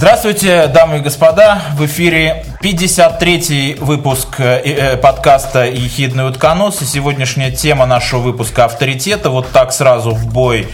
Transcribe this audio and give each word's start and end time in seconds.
Здравствуйте, 0.00 0.66
дамы 0.68 0.96
и 0.96 1.00
господа. 1.00 1.60
В 1.74 1.84
эфире 1.84 2.46
53-й 2.62 3.74
выпуск 3.74 4.36
э, 4.38 4.62
э, 4.64 4.96
подкаста 4.96 5.66
«Ехидный 5.66 6.26
утконос». 6.26 6.80
И 6.80 6.86
сегодняшняя 6.86 7.50
тема 7.50 7.84
нашего 7.84 8.20
выпуска 8.20 8.64
«Авторитета». 8.64 9.28
Вот 9.28 9.50
так 9.50 9.74
сразу 9.74 10.12
в 10.12 10.32
бой. 10.32 10.68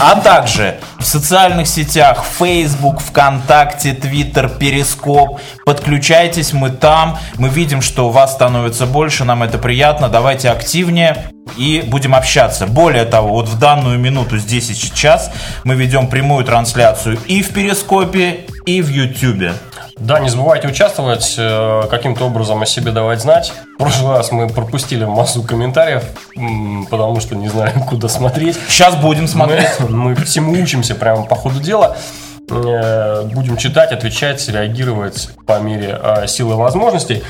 А 0.00 0.20
также 0.20 0.78
в 0.98 1.04
социальных 1.04 1.66
сетях 1.66 2.24
Facebook, 2.38 3.00
ВКонтакте, 3.00 3.92
Twitter, 3.92 4.56
Перископ. 4.58 5.40
Подключайтесь, 5.64 6.52
мы 6.52 6.70
там. 6.70 7.18
Мы 7.36 7.48
видим, 7.48 7.82
что 7.82 8.08
у 8.08 8.10
вас 8.10 8.32
становится 8.32 8.86
больше, 8.86 9.24
нам 9.24 9.42
это 9.42 9.58
приятно. 9.58 10.08
Давайте 10.08 10.50
активнее 10.50 11.26
и 11.56 11.84
будем 11.86 12.14
общаться. 12.14 12.66
Более 12.66 13.04
того, 13.04 13.34
вот 13.34 13.48
в 13.48 13.58
данную 13.58 13.98
минуту, 13.98 14.38
здесь 14.38 14.70
и 14.70 14.74
сейчас, 14.74 15.30
мы 15.64 15.74
ведем 15.74 16.06
прямую 16.08 16.44
трансляцию 16.44 17.18
и 17.26 17.42
в 17.42 17.52
Перископе, 17.52 18.46
и 18.66 18.80
в 18.82 18.88
Ютубе. 18.88 19.54
Да, 20.02 20.18
не 20.18 20.28
забывайте 20.28 20.66
участвовать, 20.66 21.36
э, 21.38 21.82
каким-то 21.88 22.24
образом 22.24 22.60
о 22.60 22.66
себе 22.66 22.90
давать 22.90 23.20
знать. 23.20 23.52
В 23.76 23.78
прошлый 23.78 24.16
раз 24.16 24.32
мы 24.32 24.48
пропустили 24.48 25.04
массу 25.04 25.44
комментариев, 25.44 26.02
потому 26.90 27.20
что 27.20 27.36
не 27.36 27.48
знаем, 27.48 27.84
куда 27.88 28.08
смотреть. 28.08 28.58
Сейчас 28.68 28.96
будем 28.96 29.28
смотреть. 29.28 29.68
Мы, 29.78 29.88
мы 30.14 30.14
всему 30.16 30.60
учимся 30.60 30.96
прямо 30.96 31.24
по 31.24 31.36
ходу 31.36 31.60
дела. 31.60 31.96
Э, 32.50 33.22
будем 33.32 33.56
читать, 33.56 33.92
отвечать, 33.92 34.48
реагировать 34.48 35.30
по 35.46 35.60
мере 35.60 35.96
э, 36.02 36.26
силы 36.26 36.56
возможностей. 36.56 37.22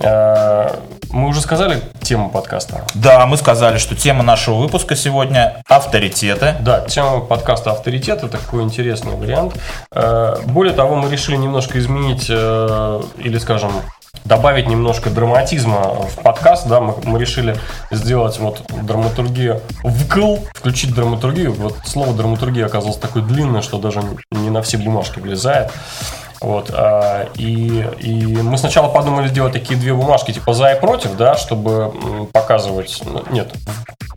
Э, 0.00 0.76
мы 1.10 1.28
уже 1.28 1.40
сказали 1.40 1.80
тему 2.00 2.30
подкаста. 2.30 2.84
Да, 2.94 3.26
мы 3.26 3.36
сказали, 3.36 3.78
что 3.78 3.94
тема 3.94 4.22
нашего 4.22 4.56
выпуска 4.56 4.96
сегодня 4.96 5.62
авторитеты. 5.68 6.56
Да, 6.60 6.80
тема 6.80 7.20
подкаста 7.20 7.72
авторитеты 7.72 8.28
такой 8.28 8.62
интересный 8.62 9.14
вариант. 9.14 9.54
Э, 9.92 10.36
более 10.46 10.74
того, 10.74 10.96
мы 10.96 11.10
решили 11.10 11.36
немножко 11.36 11.78
изменить 11.78 12.26
э, 12.28 13.02
или, 13.18 13.38
скажем, 13.38 13.72
добавить 14.24 14.68
немножко 14.68 15.10
драматизма 15.10 16.06
в 16.06 16.22
подкаст, 16.22 16.68
да, 16.68 16.80
мы, 16.80 16.94
мы 17.04 17.18
решили 17.18 17.56
сделать 17.90 18.38
вот 18.38 18.62
драматургию 18.82 19.60
вкл, 19.82 20.36
включить 20.54 20.94
драматургию. 20.94 21.52
Вот 21.52 21.76
слово 21.84 22.14
драматургия 22.14 22.66
оказалось 22.66 22.98
такое 22.98 23.22
длинное, 23.22 23.62
что 23.62 23.78
даже 23.78 24.02
не 24.30 24.50
на 24.50 24.62
все 24.62 24.78
бумажки 24.78 25.18
влезает. 25.18 25.70
Вот, 26.42 26.70
а, 26.74 27.28
и, 27.36 27.86
и 28.00 28.36
мы 28.42 28.58
сначала 28.58 28.88
подумали 28.88 29.28
сделать 29.28 29.52
такие 29.52 29.78
две 29.78 29.94
бумажки, 29.94 30.32
типа 30.32 30.52
за 30.54 30.72
и 30.72 30.80
против, 30.80 31.16
да, 31.16 31.36
чтобы 31.36 32.28
показывать, 32.32 33.00
ну, 33.04 33.22
нет, 33.30 33.52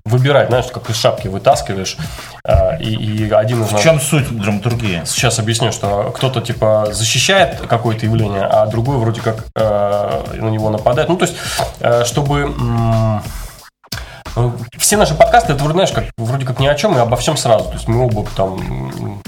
выбирать, 0.05 0.47
знаешь, 0.49 0.65
как 0.65 0.89
из 0.89 0.95
шапки 0.95 1.27
вытаскиваешь. 1.27 1.97
А, 2.43 2.77
и, 2.77 2.95
и 2.95 3.31
один 3.31 3.63
из 3.63 3.71
В 3.71 3.79
чем 3.79 3.99
суть 3.99 4.27
драматургии? 4.35 5.03
Сейчас 5.05 5.37
объясню, 5.37 5.71
что 5.71 6.11
кто-то 6.15 6.41
типа 6.41 6.87
защищает 6.91 7.59
какое-то 7.67 8.05
явление, 8.05 8.45
а 8.45 8.65
другой 8.65 8.97
вроде 8.97 9.21
как 9.21 9.45
э, 9.55 10.23
на 10.35 10.49
него 10.49 10.69
нападает. 10.69 11.09
Ну, 11.09 11.17
то 11.17 11.25
есть, 11.25 11.37
э, 11.79 12.05
чтобы 12.05 12.53
все 14.77 14.97
наши 14.97 15.15
подкасты, 15.15 15.53
это, 15.53 15.63
знаешь, 15.71 15.91
как, 15.91 16.05
вроде 16.17 16.45
как 16.45 16.59
ни 16.59 16.67
о 16.67 16.75
чем 16.75 16.95
и 16.97 16.99
обо 16.99 17.15
всем 17.17 17.37
сразу. 17.37 17.65
То 17.65 17.73
есть 17.73 17.87
мы 17.87 18.05
оба 18.05 18.25
там 18.35 19.21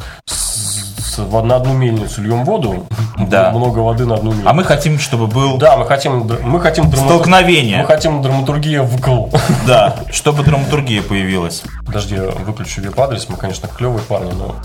в, 1.17 1.43
на 1.43 1.55
одну 1.55 1.73
мельницу 1.73 2.21
льем 2.21 2.43
воду, 2.45 2.87
да. 3.17 3.51
много 3.51 3.79
воды 3.79 4.05
на 4.05 4.15
одну 4.15 4.31
мельницу. 4.31 4.49
А 4.49 4.53
мы 4.53 4.63
хотим, 4.63 4.99
чтобы 4.99 5.27
был... 5.27 5.57
Да, 5.57 5.77
мы 5.77 5.85
хотим, 5.85 6.29
мы 6.43 6.59
хотим 6.59 6.89
драматур... 6.89 7.15
столкновение. 7.15 7.79
Мы 7.79 7.85
хотим 7.85 8.21
драматургия 8.21 8.83
вкл. 8.83 9.27
Да, 9.65 9.95
чтобы 10.11 10.43
драматургия 10.43 11.01
появилась. 11.01 11.63
Подожди, 11.85 12.15
выключу 12.17 12.81
веб-адрес. 12.81 13.27
Мы, 13.29 13.37
конечно, 13.37 13.67
клевые 13.67 14.03
парни, 14.03 14.31
но 14.31 14.55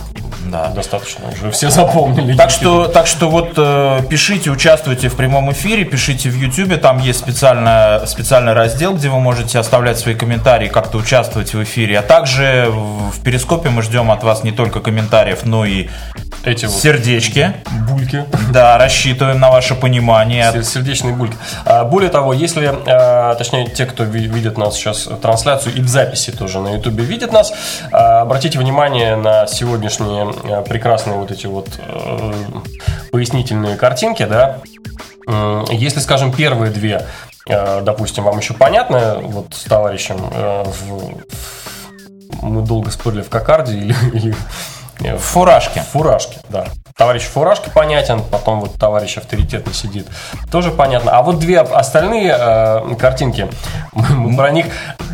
да. 0.51 0.69
достаточно 0.69 1.25
уже 1.29 1.51
все 1.51 1.71
запомнили. 1.71 2.37
Так 2.37 2.51
что, 2.51 2.89
так 2.89 3.07
что 3.07 3.31
вот 3.31 3.53
э, 3.57 4.01
пишите, 4.09 4.51
участвуйте 4.51 5.09
в 5.09 5.17
прямом 5.17 5.53
эфире, 5.53 5.85
пишите 5.85 6.31
в 6.31 6.35
YouTube, 6.35 6.81
там 6.81 6.99
есть 6.99 7.19
специально, 7.21 8.03
специальный 8.07 8.53
раздел, 8.53 8.95
где 8.95 9.09
вы 9.09 9.21
можете 9.21 9.59
оставлять 9.59 9.99
свои 9.99 10.15
комментарии, 10.15 10.69
как-то 10.69 10.99
участвовать 10.99 11.55
в 11.55 11.63
эфире. 11.63 11.99
А 11.99 12.03
также 12.03 12.67
в, 12.69 13.11
в 13.13 13.21
Перископе 13.23 13.71
мы 13.71 13.83
ждем 13.83 14.11
от 14.11 14.23
вас 14.23 14.45
не 14.45 14.53
только 14.53 14.81
комментариев, 14.81 15.45
но 15.45 15.65
и 15.65 15.89
эти 16.45 16.67
вот 16.67 16.75
сердечки. 16.75 17.55
Бульки. 17.89 18.25
Да, 18.53 18.79
рассчитываем 18.79 19.39
на 19.41 19.51
ваше 19.51 19.75
понимание. 19.75 20.63
Сердечные 20.63 21.15
бульки. 21.15 21.37
А, 21.65 21.85
более 21.85 22.11
того, 22.11 22.33
если, 22.33 22.73
а, 22.87 23.35
точнее, 23.35 23.69
те, 23.69 23.87
кто 23.87 24.05
видит 24.05 24.59
нас 24.59 24.75
сейчас 24.75 25.09
трансляцию 25.21 25.77
и 25.77 25.81
в 25.81 25.89
записи 25.89 26.33
тоже 26.33 26.61
на 26.61 26.75
YouTube 26.75 27.01
видят 27.01 27.33
нас, 27.33 27.53
а, 27.93 28.23
обратите 28.23 28.59
внимание 28.59 29.17
на 29.17 29.47
сегодняшние 29.47 30.33
прекрасные 30.65 31.19
вот 31.19 31.31
эти 31.31 31.47
вот 31.47 31.69
э, 31.79 32.33
пояснительные 33.11 33.77
картинки, 33.77 34.25
да. 34.25 34.59
Если, 35.71 36.01
скажем, 36.01 36.33
первые 36.33 36.73
две, 36.73 37.07
э, 37.49 37.81
допустим, 37.83 38.25
вам 38.25 38.39
еще 38.39 38.55
понятно, 38.55 39.19
вот 39.23 39.55
с 39.55 39.65
товарищем 39.65 40.17
э, 40.33 40.65
в, 40.65 41.15
мы 42.43 42.63
долго 42.63 42.91
спорили 42.91 43.23
в 43.23 43.29
кокарде 43.29 43.75
или, 43.75 43.95
или 44.13 44.35
в 45.11 45.19
фуражке. 45.19 45.81
В 45.81 45.93
фуражке, 45.93 46.39
да. 46.49 46.67
Товарищ 46.97 47.23
в 47.23 47.31
фуражке 47.31 47.71
понятен, 47.71 48.23
потом 48.23 48.61
вот 48.61 48.75
товарищ 48.75 49.17
авторитетный 49.17 49.73
сидит. 49.73 50.07
Тоже 50.51 50.71
понятно. 50.71 51.11
А 51.11 51.23
вот 51.23 51.39
две 51.39 51.61
остальные 51.61 52.37
э, 52.39 52.95
картинки, 52.99 53.49
мы 53.93 54.37
про 54.37 54.51
них, 54.51 54.67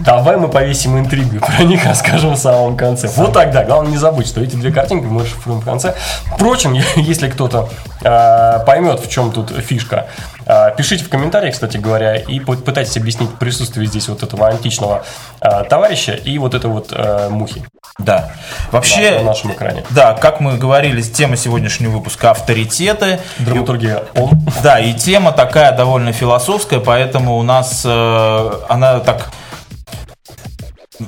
давай 0.05 0.37
мы 0.37 0.49
повесим 0.49 0.99
интригу, 0.99 1.39
про 1.39 1.63
них 1.63 1.85
расскажем 1.85 2.33
в 2.35 2.39
самом 2.39 2.77
конце. 2.77 3.09
Вот 3.09 3.33
тогда, 3.33 3.65
главное 3.65 3.93
не 3.93 3.97
забыть, 3.97 4.27
что 4.27 4.41
эти 4.41 4.57
две 4.57 4.73
картинки 4.73 5.07
мы 5.07 5.25
шифруем 5.25 5.61
в 5.61 5.65
конце. 5.65 5.95
Впрочем, 6.35 6.73
если 6.97 7.29
кто-то 7.29 7.69
э, 8.03 8.65
поймет, 8.67 9.01
в 9.01 9.09
чем 9.09 9.31
тут 9.31 9.51
фишка, 9.51 10.09
э, 10.38 10.38
пишите 10.77 11.05
в 11.05 11.09
комментариях, 11.09 11.55
кстати 11.55 11.77
говоря, 11.77 12.17
и 12.17 12.41
пытайтесь 12.41 12.97
объяснить 12.97 13.31
присутствие 13.39 13.87
здесь 13.87 14.09
вот 14.09 14.23
этого 14.23 14.49
античного 14.49 15.05
э, 15.41 15.65
товарища 15.65 16.13
и 16.13 16.39
вот 16.39 16.55
этой 16.55 16.71
вот 16.71 16.89
э, 16.93 17.29
мухи. 17.29 17.65
Да. 17.99 18.31
Вообще, 18.71 19.11
на, 19.11 19.19
на 19.19 19.25
нашем 19.25 19.53
экране. 19.53 19.85
Да, 19.91 20.15
как 20.15 20.41
мы 20.41 20.57
говорили, 20.57 21.03
тема 21.03 21.37
сегодняшнего 21.37 21.91
выпуска 21.91 22.31
авторитеты. 22.31 23.21
Драматургия 23.39 24.05
он. 24.15 24.31
Да, 24.63 24.79
и 24.79 24.95
тема 24.95 25.33
такая 25.33 25.73
довольно 25.73 26.13
философская, 26.13 26.81
поэтому 26.81 27.37
у 27.37 27.43
нас 27.43 27.83
э, 27.85 28.51
она 28.69 29.01
так 29.01 29.31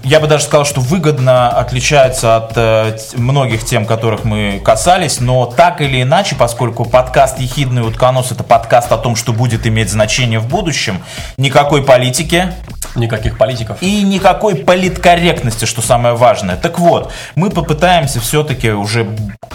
я 0.04 0.20
бы 0.20 0.26
даже 0.26 0.44
сказал, 0.44 0.64
что 0.64 0.80
выгодно 0.80 1.48
отличается 1.48 2.36
от 2.36 2.52
э, 2.56 2.96
многих 3.16 3.64
тем, 3.64 3.86
которых 3.86 4.24
мы 4.24 4.60
касались, 4.64 5.20
но 5.20 5.46
так 5.46 5.80
или 5.80 6.02
иначе, 6.02 6.36
поскольку 6.36 6.84
подкаст 6.84 7.38
«Ехидный 7.38 7.82
утконос»— 7.82 8.30
это 8.32 8.44
подкаст 8.44 8.92
о 8.92 8.98
том, 8.98 9.16
что 9.16 9.32
будет 9.32 9.66
иметь 9.66 9.90
значение 9.90 10.38
в 10.38 10.46
будущем, 10.46 11.02
никакой 11.36 11.82
политики, 11.82 12.52
Никаких 12.96 13.38
политиков. 13.38 13.78
И 13.80 14.02
никакой 14.02 14.56
политкорректности, 14.56 15.64
что 15.64 15.80
самое 15.80 16.16
важное. 16.16 16.56
Так 16.56 16.78
вот, 16.78 17.12
мы 17.36 17.50
попытаемся 17.50 18.20
все-таки 18.20 18.70
уже 18.70 19.06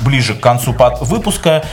ближе 0.02 0.36
к 0.36 0.40
концу 0.40 0.74
выпуска 1.02 1.66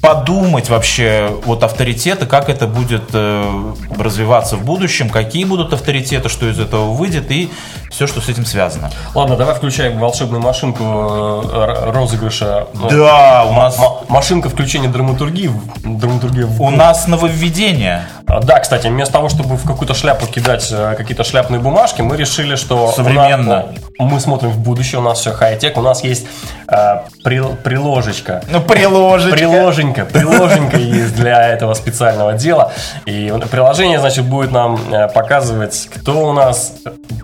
подумать 0.00 0.70
вообще 0.70 1.30
вот 1.44 1.62
авторитеты, 1.62 2.24
как 2.24 2.48
это 2.48 2.66
будет 2.66 3.02
э, 3.12 3.74
развиваться 3.98 4.56
в 4.56 4.64
будущем, 4.64 5.10
какие 5.10 5.44
будут 5.44 5.74
авторитеты, 5.74 6.30
что 6.30 6.48
из 6.48 6.58
этого 6.58 6.92
выйдет 6.92 7.30
и 7.30 7.50
все, 7.92 8.06
что 8.06 8.20
с 8.20 8.28
этим 8.28 8.44
связано. 8.46 8.90
Ладно, 9.14 9.36
давай 9.36 9.54
включаем 9.54 9.98
волшебную 9.98 10.42
машинку 10.42 10.82
э, 10.82 11.90
розыгрыша. 11.92 12.66
Ну, 12.72 12.88
да, 12.88 13.44
у 13.48 13.52
нас... 13.52 13.78
Машинка 14.08 14.48
включения 14.48 14.88
драматургии. 14.88 15.50
драматургии 15.84 16.46
у 16.58 16.70
нас 16.70 17.06
нововведение. 17.06 18.06
А, 18.26 18.40
да, 18.40 18.60
кстати, 18.60 18.86
вместо 18.86 19.12
того, 19.12 19.28
чтобы 19.28 19.56
в 19.56 19.66
какую-то 19.66 19.92
шляпу 19.92 20.26
кидать 20.26 20.68
э, 20.72 20.94
какие-то 20.96 21.22
шляпные 21.22 21.60
бумажки, 21.60 22.00
мы 22.00 22.16
решили, 22.16 22.56
что... 22.56 22.90
Современно. 22.92 23.56
Нас, 23.56 23.66
мы 23.98 24.20
смотрим 24.20 24.50
в 24.50 24.58
будущее, 24.58 25.00
у 25.00 25.04
нас 25.04 25.20
все 25.20 25.32
хай-тек, 25.32 25.76
у 25.76 25.82
нас 25.82 26.02
есть 26.02 26.26
э, 26.68 27.00
при, 27.22 27.42
приложечка. 27.62 28.42
Ну, 28.48 28.62
приложечка. 28.62 29.36
Приложенька, 29.36 30.04
приложенька 30.06 30.78
есть 30.78 31.14
для 31.14 31.48
этого 31.48 31.74
специального 31.74 32.32
дела. 32.32 32.72
И 33.04 33.32
приложение, 33.50 34.00
значит, 34.00 34.24
будет 34.24 34.50
нам 34.50 34.80
э, 34.90 35.08
показывать, 35.08 35.90
кто 35.94 36.28
у 36.28 36.32
нас... 36.32 36.72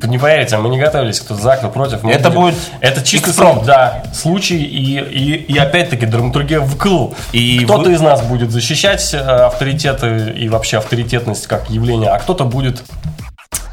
Не 0.03 0.19
поверите, 0.19 0.58
мы 0.61 0.69
не 0.69 0.79
готовились, 0.79 1.21
кто 1.21 1.35
за, 1.35 1.57
кто 1.57 1.69
против. 1.69 2.03
Мы 2.03 2.13
это 2.13 2.31
будем... 2.31 2.43
будет... 2.43 2.57
Это 2.81 3.03
чисто 3.03 3.33
срок, 3.33 3.65
да, 3.65 4.05
случай 4.13 4.57
и, 4.57 4.99
и, 4.99 5.35
и 5.53 5.59
опять-таки 5.59 6.07
драматургия 6.07 6.61
в 6.61 6.77
клу. 6.77 7.15
И 7.33 7.65
Кто-то 7.65 7.89
вы... 7.89 7.95
из 7.95 8.01
нас 8.01 8.23
будет 8.23 8.51
защищать 8.51 9.15
э, 9.15 9.19
авторитеты 9.19 10.33
и 10.37 10.49
вообще 10.49 10.79
авторитетность 10.79 11.47
как 11.47 11.71
явление, 11.71 12.11
а 12.11 12.19
кто-то 12.19 12.45
будет 12.45 12.83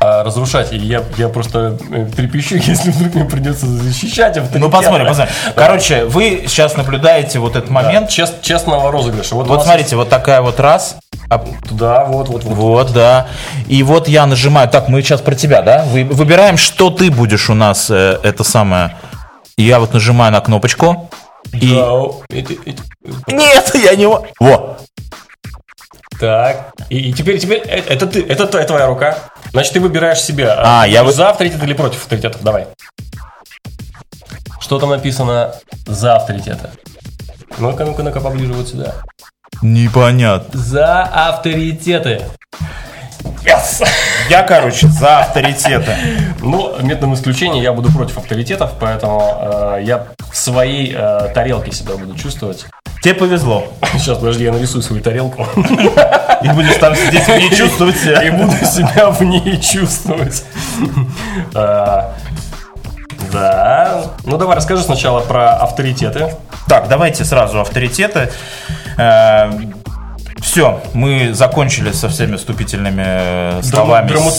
а, 0.06 0.24
разрушать. 0.24 0.72
И 0.74 0.78
я, 0.78 1.04
я 1.18 1.30
просто 1.30 1.78
э, 1.92 2.06
трепещу, 2.16 2.56
если 2.68 2.92
вдруг 2.92 3.16
мне 3.16 3.25
придется 3.25 3.66
защищать 3.66 4.38
авторитет. 4.38 4.62
Ну, 4.62 4.69
посмотрим, 4.69 5.07
посмотрим. 5.07 5.34
Короче, 5.56 6.06
вы 6.06 6.46
сейчас 6.48 6.75
наблюдаете 6.78 7.40
вот 7.40 7.56
этот 7.56 7.69
момент. 7.69 8.10
Чест, 8.10 8.42
честного 8.42 8.92
розыгрыша. 8.92 9.36
Вот, 9.36 9.48
вот 9.48 9.63
смотрите, 9.63 9.96
вот 9.96 10.10
такая 10.10 10.42
вот 10.42 10.60
раз. 10.60 10.98
а- 11.30 11.44
есть- 11.46 11.75
Да, 11.75 12.06
вот, 12.06 12.30
вот, 12.30 12.44
вот. 12.44 12.56
Вот, 12.56 12.94
да. 12.94 13.28
И 13.68 13.81
вот 13.84 14.07
я 14.07 14.25
нажимаю. 14.25 14.69
Так, 14.69 14.88
мы 14.90 15.02
сейчас 15.02 15.22
про 15.22 15.36
тебя, 15.36 15.62
да? 15.62 15.84
Вы- 15.86 16.04
Выбираем, 16.06 16.57
что 16.57 16.90
ты 16.90 17.10
будешь 17.12 17.50
у 17.50 17.54
нас, 17.54 17.90
э, 17.90 18.19
это 18.24 18.44
самое. 18.44 18.96
Я 19.57 19.80
вот 19.80 19.94
нажимаю 19.94 20.31
на 20.31 20.42
кнопочку. 20.42 21.10
И... 21.54 21.74
Да, 21.75 21.94
о, 21.94 22.22
эти- 22.30 22.60
эти- 22.66 22.81
Нет, 23.28 23.72
я 23.75 23.96
не... 23.96 24.06
Во! 24.07 24.78
Так. 26.19 26.71
И, 26.89 27.09
и 27.09 27.13
теперь, 27.13 27.39
теперь 27.39 27.62
э, 27.65 27.81
это 27.88 28.07
ты, 28.07 28.23
это, 28.25 28.47
т- 28.47 28.63
твоя 28.63 28.88
рука. 28.88 29.17
Значит, 29.51 29.73
ты 29.73 29.79
выбираешь 29.81 30.19
себя. 30.21 30.56
А, 30.57 30.83
ты 30.85 30.91
я 30.91 31.03
вы- 31.03 31.12
за 31.12 31.29
авторитет 31.29 31.62
или 31.63 31.73
против 31.73 32.01
авторитетов? 32.01 32.41
Давай. 32.41 32.67
Что 34.59 34.79
там 34.79 34.89
написано 34.89 35.53
за 35.85 36.15
авторитеты? 36.15 36.69
Ну-ка, 37.57 37.85
ну-ка, 37.85 38.03
ну-ка, 38.03 38.19
поближе 38.21 38.53
вот 38.53 38.67
сюда. 38.67 38.94
Непонятно. 39.62 40.59
За 40.59 41.03
авторитеты. 41.03 42.21
Yes! 43.44 43.85
Я, 44.29 44.44
короче, 44.44 44.88
за 44.88 45.19
авторитеты. 45.19 45.95
Ну, 46.41 46.75
методом 46.81 47.13
исключения 47.13 47.61
я 47.61 47.73
буду 47.73 47.91
против 47.91 48.18
авторитетов, 48.18 48.71
поэтому 48.79 49.21
э, 49.77 49.83
я 49.83 50.07
в 50.31 50.35
своей 50.35 50.94
э, 50.95 51.29
тарелке 51.33 51.71
себя 51.71 51.95
буду 51.95 52.15
чувствовать. 52.18 52.65
Тебе 53.06 53.13
повезло. 53.13 53.68
Сейчас, 54.00 54.18
подожди, 54.18 54.46
я 54.46 54.52
нарисую 54.52 54.81
свою 54.81 55.00
тарелку. 55.00 55.46
И 56.42 56.50
будешь 56.50 56.75
там 56.78 56.96
сидеть 56.96 57.30
и 57.30 57.31
не 57.50 57.56
чувствовать 57.56 57.96
И 57.98 58.00
себя. 58.00 58.31
буду 58.34 58.52
себя 58.66 59.12
в 59.12 59.22
ней 59.22 59.62
чувствовать. 59.62 60.44
А, 61.54 62.16
Да. 63.31 64.06
Ну, 64.25 64.38
давай 64.38 64.56
расскажи 64.57 64.81
сначала 64.81 65.19
про 65.19 65.54
авторитеты. 65.54 66.34
Так, 66.68 66.88
давайте 66.88 67.25
сразу 67.25 67.60
авторитеты. 67.62 68.31
Все, 70.42 70.81
мы 70.94 71.31
закончили 71.36 71.92
со 71.92 72.10
всеми 72.10 72.38
вступительными 72.38 73.04
э, 73.06 73.62
словами. 73.63 74.07
Драма- 74.10 74.31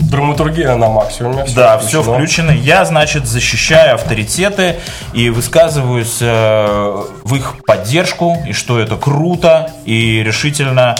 Драматургия 0.00 0.74
на 0.76 0.88
максимуме. 0.88 1.44
всё 1.44 1.54
Да, 1.54 1.78
все 1.78 2.02
включено. 2.02 2.14
включено. 2.16 2.50
Я, 2.50 2.84
значит, 2.84 3.26
защищаю 3.26 3.94
авторитеты 3.94 4.76
и 5.12 5.30
высказываюсь 5.30 6.18
э, 6.20 7.04
в 7.22 7.34
их 7.34 7.56
поддержку, 7.66 8.36
и 8.46 8.52
что 8.52 8.78
это 8.80 8.96
круто, 8.96 9.70
и 9.84 10.22
решительно 10.22 10.96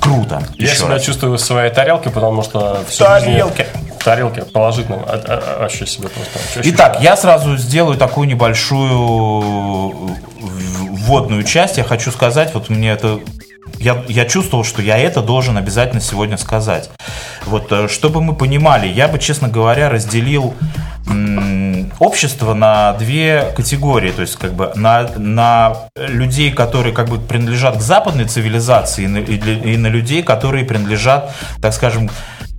круто. 0.00 0.42
Я 0.56 0.66
Еще 0.68 0.76
себя 0.76 0.88
раз. 0.94 1.02
чувствую 1.04 1.36
в 1.36 1.40
своей 1.40 1.70
тарелке, 1.70 2.10
потому 2.10 2.42
что 2.42 2.82
Тарелке. 2.98 3.66
Тарелке, 4.02 4.42
положительно. 4.44 4.96
А- 5.06 5.12
а- 5.28 5.42
а- 5.56 5.60
Вообще 5.60 5.86
себе 5.86 6.08
просто. 6.08 6.38
вообще 6.56 6.70
Итак, 6.72 6.98
я 7.02 7.16
сразу 7.16 7.56
сделаю 7.58 7.98
такую 7.98 8.26
небольшую 8.26 10.16
вводную 10.90 11.44
часть. 11.44 11.76
Я 11.78 11.84
хочу 11.84 12.10
сказать, 12.10 12.54
вот 12.54 12.68
мне 12.70 12.90
это... 12.92 13.20
Я, 13.78 14.02
я 14.08 14.24
чувствовал, 14.24 14.64
что 14.64 14.82
я 14.82 14.98
это 14.98 15.22
должен 15.22 15.56
обязательно 15.56 16.00
сегодня 16.00 16.36
сказать. 16.36 16.90
Вот, 17.46 17.70
э, 17.72 17.88
чтобы 17.88 18.20
мы 18.22 18.34
понимали, 18.34 18.86
я 18.88 19.08
бы, 19.08 19.18
честно 19.18 19.48
говоря, 19.48 19.88
разделил 19.88 20.54
общество 21.98 22.54
на 22.54 22.92
две 22.94 23.52
категории. 23.56 24.10
То 24.12 24.22
есть, 24.22 24.36
как 24.36 24.52
бы, 24.54 24.70
на, 24.74 25.08
на 25.16 25.76
людей, 25.96 26.50
которые 26.52 26.94
как 26.94 27.08
бы 27.08 27.18
принадлежат 27.18 27.78
к 27.78 27.80
западной 27.80 28.26
цивилизации, 28.26 29.04
и 29.04 29.08
на, 29.08 29.18
и 29.18 29.36
для- 29.38 29.72
и 29.72 29.76
на 29.76 29.88
людей, 29.88 30.22
которые 30.22 30.64
принадлежат, 30.64 31.34
так 31.60 31.72
скажем, 31.74 32.10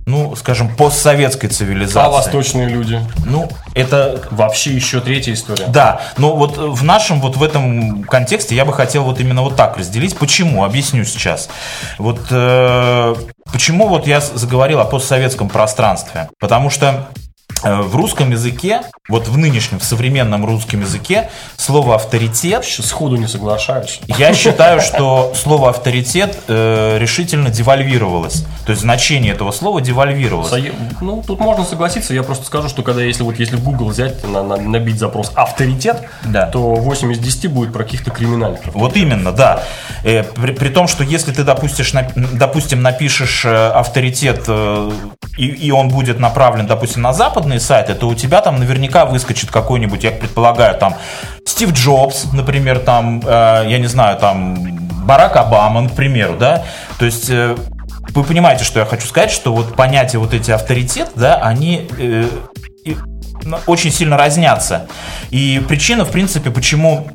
ну, 0.06 0.34
скажем, 0.34 0.74
постсоветской 0.74 1.48
цивилизации. 1.48 2.06
А 2.06 2.10
восточные 2.10 2.68
люди? 2.68 3.00
Ну, 3.24 3.48
это 3.74 4.20
Вообще 4.30 4.72
еще 4.72 5.00
третья 5.00 5.32
история. 5.32 5.66
да, 5.66 6.00
но 6.18 6.34
вот 6.34 6.56
в 6.56 6.82
нашем 6.82 7.20
вот 7.20 7.36
в 7.36 7.42
этом 7.42 8.02
контексте 8.04 8.54
я 8.56 8.64
бы 8.64 8.72
хотел 8.72 9.04
вот 9.04 9.20
именно 9.20 9.42
вот 9.42 9.56
так 9.56 9.76
разделить. 9.76 10.16
Почему? 10.16 10.64
Объясню 10.64 11.04
сейчас. 11.04 11.48
Вот 11.98 12.20
э, 12.30 13.14
почему 13.52 13.88
вот 13.88 14.06
я 14.06 14.20
заговорил 14.20 14.80
о 14.80 14.84
постсоветском 14.84 15.48
пространстве? 15.48 16.28
Потому 16.40 16.68
что 16.70 17.08
в 17.62 17.94
русском 17.96 18.30
языке, 18.30 18.82
вот 19.08 19.28
в 19.28 19.36
нынешнем, 19.38 19.78
в 19.78 19.84
современном 19.84 20.44
русском 20.44 20.80
языке, 20.80 21.30
слово 21.56 21.94
авторитет 21.94 22.64
Сейчас 22.64 22.86
сходу 22.86 23.16
не 23.16 23.26
соглашаюсь. 23.26 24.00
я 24.06 24.34
считаю, 24.34 24.80
что 24.80 25.32
слово 25.34 25.70
авторитет 25.70 26.36
э, 26.48 26.98
решительно 26.98 27.50
девальвировалось. 27.50 28.44
То 28.66 28.70
есть 28.72 28.82
значение 28.82 29.32
этого 29.32 29.50
слова 29.52 29.80
девальвировалось. 29.80 30.52
Ну, 31.00 31.22
тут 31.26 31.40
можно 31.40 31.64
согласиться. 31.64 32.14
Я 32.14 32.22
просто 32.22 32.44
скажу, 32.46 32.68
что 32.68 32.82
когда 32.82 33.02
если 33.02 33.22
вот 33.22 33.38
если 33.38 33.56
в 33.56 33.62
Google 33.64 33.88
взять, 33.88 34.22
на- 34.26 34.42
на- 34.42 34.56
набить 34.56 34.98
запрос 34.98 35.32
авторитет, 35.34 36.02
Да. 36.24 36.46
то 36.46 36.74
8 36.74 37.12
из 37.12 37.18
10 37.18 37.48
будет 37.48 37.72
про 37.72 37.84
каких-то 37.84 38.10
криминальных. 38.10 38.60
Вот 38.74 38.96
именно, 38.96 39.32
да. 39.32 39.62
Э, 40.04 40.22
при, 40.22 40.52
при 40.52 40.68
том, 40.68 40.88
что 40.88 41.02
если 41.04 41.32
ты, 41.32 41.42
допустишь, 41.44 41.92
на- 41.92 42.08
допустим, 42.14 42.82
напишешь 42.82 43.44
э, 43.44 43.68
авторитет, 43.68 44.44
э, 44.48 44.90
и, 45.36 45.46
и 45.46 45.70
он 45.70 45.88
будет 45.88 46.18
направлен, 46.20 46.66
допустим, 46.66 47.02
на 47.02 47.12
западные 47.52 47.60
сайты, 47.60 47.94
то 47.94 48.08
у 48.08 48.14
тебя 48.14 48.40
там 48.40 48.58
наверняка 48.58 49.04
выскочит 49.04 49.50
какой-нибудь, 49.50 50.04
я 50.04 50.10
предполагаю, 50.10 50.78
там 50.78 50.96
Стив 51.44 51.72
Джобс, 51.72 52.32
например, 52.32 52.78
там, 52.78 53.20
э, 53.24 53.64
я 53.68 53.78
не 53.78 53.86
знаю, 53.86 54.18
там 54.18 54.56
Барак 55.04 55.36
Обама, 55.36 55.88
к 55.88 55.92
примеру, 55.92 56.36
да. 56.38 56.64
То 56.98 57.04
есть 57.04 57.28
э, 57.30 57.56
вы 58.14 58.24
понимаете, 58.24 58.64
что 58.64 58.80
я 58.80 58.86
хочу 58.86 59.06
сказать, 59.06 59.30
что 59.30 59.52
вот 59.52 59.74
понятия 59.76 60.18
вот 60.18 60.34
эти 60.34 60.50
авторитет, 60.50 61.10
да, 61.16 61.36
они 61.36 61.88
э, 61.98 62.26
ну, 63.44 63.58
очень 63.66 63.90
сильно 63.90 64.16
разнятся. 64.16 64.86
И 65.30 65.62
причина, 65.68 66.04
в 66.04 66.10
принципе, 66.10 66.50
почему 66.50 67.08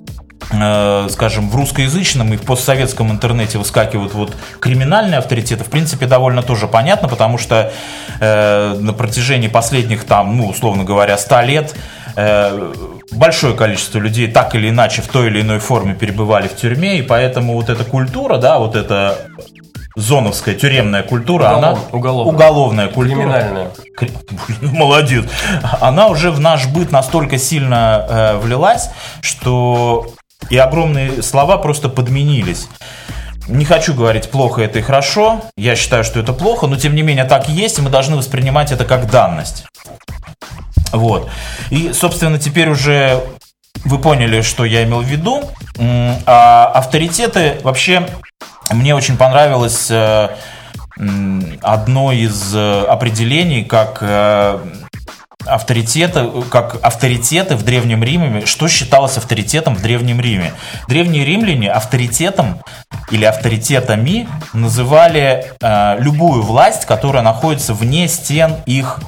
скажем, 1.09 1.49
в 1.49 1.55
русскоязычном 1.55 2.33
и 2.33 2.37
в 2.37 2.41
постсоветском 2.43 3.11
интернете 3.11 3.57
выскакивают 3.57 4.13
вот 4.13 4.33
криминальные 4.59 5.17
авторитеты, 5.17 5.63
в 5.63 5.67
принципе, 5.69 6.05
довольно 6.05 6.41
тоже 6.41 6.67
понятно, 6.67 7.07
потому 7.09 7.37
что 7.37 7.71
э, 8.19 8.75
на 8.79 8.93
протяжении 8.93 9.47
последних, 9.49 10.05
там, 10.05 10.37
ну, 10.37 10.47
условно 10.47 10.83
говоря, 10.85 11.17
100 11.17 11.41
лет 11.41 11.75
э, 12.15 12.73
большое 13.11 13.55
количество 13.55 13.99
людей 13.99 14.27
так 14.31 14.55
или 14.55 14.69
иначе 14.69 15.01
в 15.01 15.07
той 15.07 15.27
или 15.27 15.41
иной 15.41 15.59
форме 15.59 15.93
перебывали 15.95 16.47
в 16.47 16.55
тюрьме, 16.55 16.97
и 16.97 17.01
поэтому 17.01 17.53
вот 17.53 17.69
эта 17.69 17.83
культура, 17.83 18.37
да, 18.37 18.57
вот 18.59 18.75
эта 18.75 19.17
зоновская 19.97 20.53
тюремная 20.53 21.01
культура, 21.03 21.49
она 21.57 21.71
Уголов- 21.71 21.87
уголовная. 21.91 22.33
уголовная 22.33 22.87
культура, 22.87 23.17
Криминальная. 23.19 23.67
Кри- 23.97 24.11
Блин, 24.47 24.75
молодец. 24.75 25.25
Она 25.81 26.07
уже 26.07 26.31
в 26.31 26.39
наш 26.39 26.67
быт 26.67 26.91
настолько 26.91 27.37
сильно 27.39 28.05
э, 28.07 28.37
влилась, 28.37 28.91
что 29.21 30.05
и 30.49 30.57
огромные 30.57 31.21
слова 31.23 31.57
просто 31.57 31.89
подменились. 31.89 32.67
Не 33.47 33.63
хочу 33.63 33.93
говорить, 33.93 34.29
плохо 34.29 34.61
это 34.61 34.79
и 34.79 34.81
хорошо. 34.81 35.41
Я 35.55 35.75
считаю, 35.75 36.03
что 36.03 36.19
это 36.19 36.33
плохо, 36.33 36.67
но 36.67 36.75
тем 36.75 36.95
не 36.95 37.01
менее 37.01 37.25
так 37.25 37.49
и 37.49 37.53
есть, 37.53 37.79
и 37.79 37.81
мы 37.81 37.89
должны 37.89 38.17
воспринимать 38.17 38.71
это 38.71 38.83
как 38.83 39.09
данность. 39.09 39.65
Вот. 40.91 41.29
И, 41.69 41.93
собственно, 41.93 42.39
теперь 42.39 42.69
уже 42.69 43.23
вы 43.85 43.99
поняли, 43.99 44.41
что 44.41 44.65
я 44.65 44.83
имел 44.83 45.01
в 45.01 45.05
виду. 45.05 45.43
А 46.25 46.71
авторитеты 46.73 47.59
вообще 47.63 48.07
мне 48.69 48.95
очень 48.95 49.15
понравилось 49.15 49.87
э, 49.89 50.29
одно 51.61 52.11
из 52.11 52.53
э, 52.55 52.85
определений, 52.85 53.63
как 53.63 53.99
э, 54.01 54.59
авторитеты, 55.47 56.29
как 56.49 56.77
авторитеты 56.81 57.55
в 57.55 57.63
Древнем 57.63 58.03
Риме, 58.03 58.45
что 58.45 58.67
считалось 58.67 59.17
авторитетом 59.17 59.75
в 59.75 59.81
Древнем 59.81 60.19
Риме. 60.21 60.53
Древние 60.87 61.25
римляне 61.25 61.71
авторитетом 61.71 62.61
или 63.11 63.25
авторитетами 63.25 64.27
называли 64.53 65.53
э, 65.61 65.99
любую 65.99 66.41
власть, 66.41 66.85
которая 66.85 67.23
находится 67.23 67.73
вне 67.73 68.07
стен 68.07 68.55
их 68.65 68.99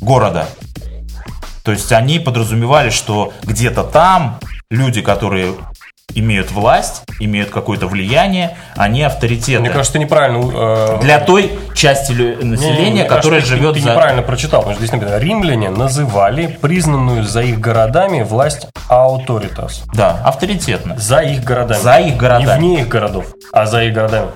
города. 0.00 0.48
То 1.64 1.72
есть 1.72 1.90
они 1.92 2.18
подразумевали, 2.18 2.90
что 2.90 3.32
где-то 3.42 3.84
там 3.84 4.38
люди, 4.70 5.00
которые 5.00 5.54
имеют 6.12 6.50
власть, 6.52 7.02
имеют 7.18 7.50
какое-то 7.50 7.86
влияние, 7.86 8.56
они 8.76 9.02
авторитеты. 9.02 9.60
Мне 9.60 9.70
кажется, 9.70 9.94
ты 9.94 9.98
неправильно... 9.98 10.50
э, 10.54 10.98
Для 11.00 11.18
той 11.20 11.58
части 11.74 12.12
не, 12.12 12.44
населения, 12.44 13.04
которая 13.04 13.40
кажется, 13.40 13.54
ты- 13.54 13.58
живет 13.58 13.74
ты, 13.74 13.80
за... 13.80 13.90
неправильно 13.90 14.22
прочитал, 14.22 14.60
потому 14.60 14.76
что 14.76 14.84
здесь 14.86 14.92
написано, 14.92 15.18
римляне 15.18 15.70
называли 15.70 16.46
признанную 16.60 17.24
за 17.24 17.42
их 17.42 17.58
городами 17.58 18.22
власть 18.22 18.68
autoritas. 18.88 19.82
Да, 19.94 20.20
авторитетно. 20.24 20.96
За 20.98 21.20
их 21.20 21.42
городами. 21.42 21.80
За 21.80 21.96
их 21.98 22.16
городами. 22.16 22.60
Не 22.62 22.68
вне 22.68 22.80
их 22.82 22.88
городов, 22.88 23.26
а 23.52 23.66
за 23.66 23.82
их 23.84 23.94
городами. 23.94 24.28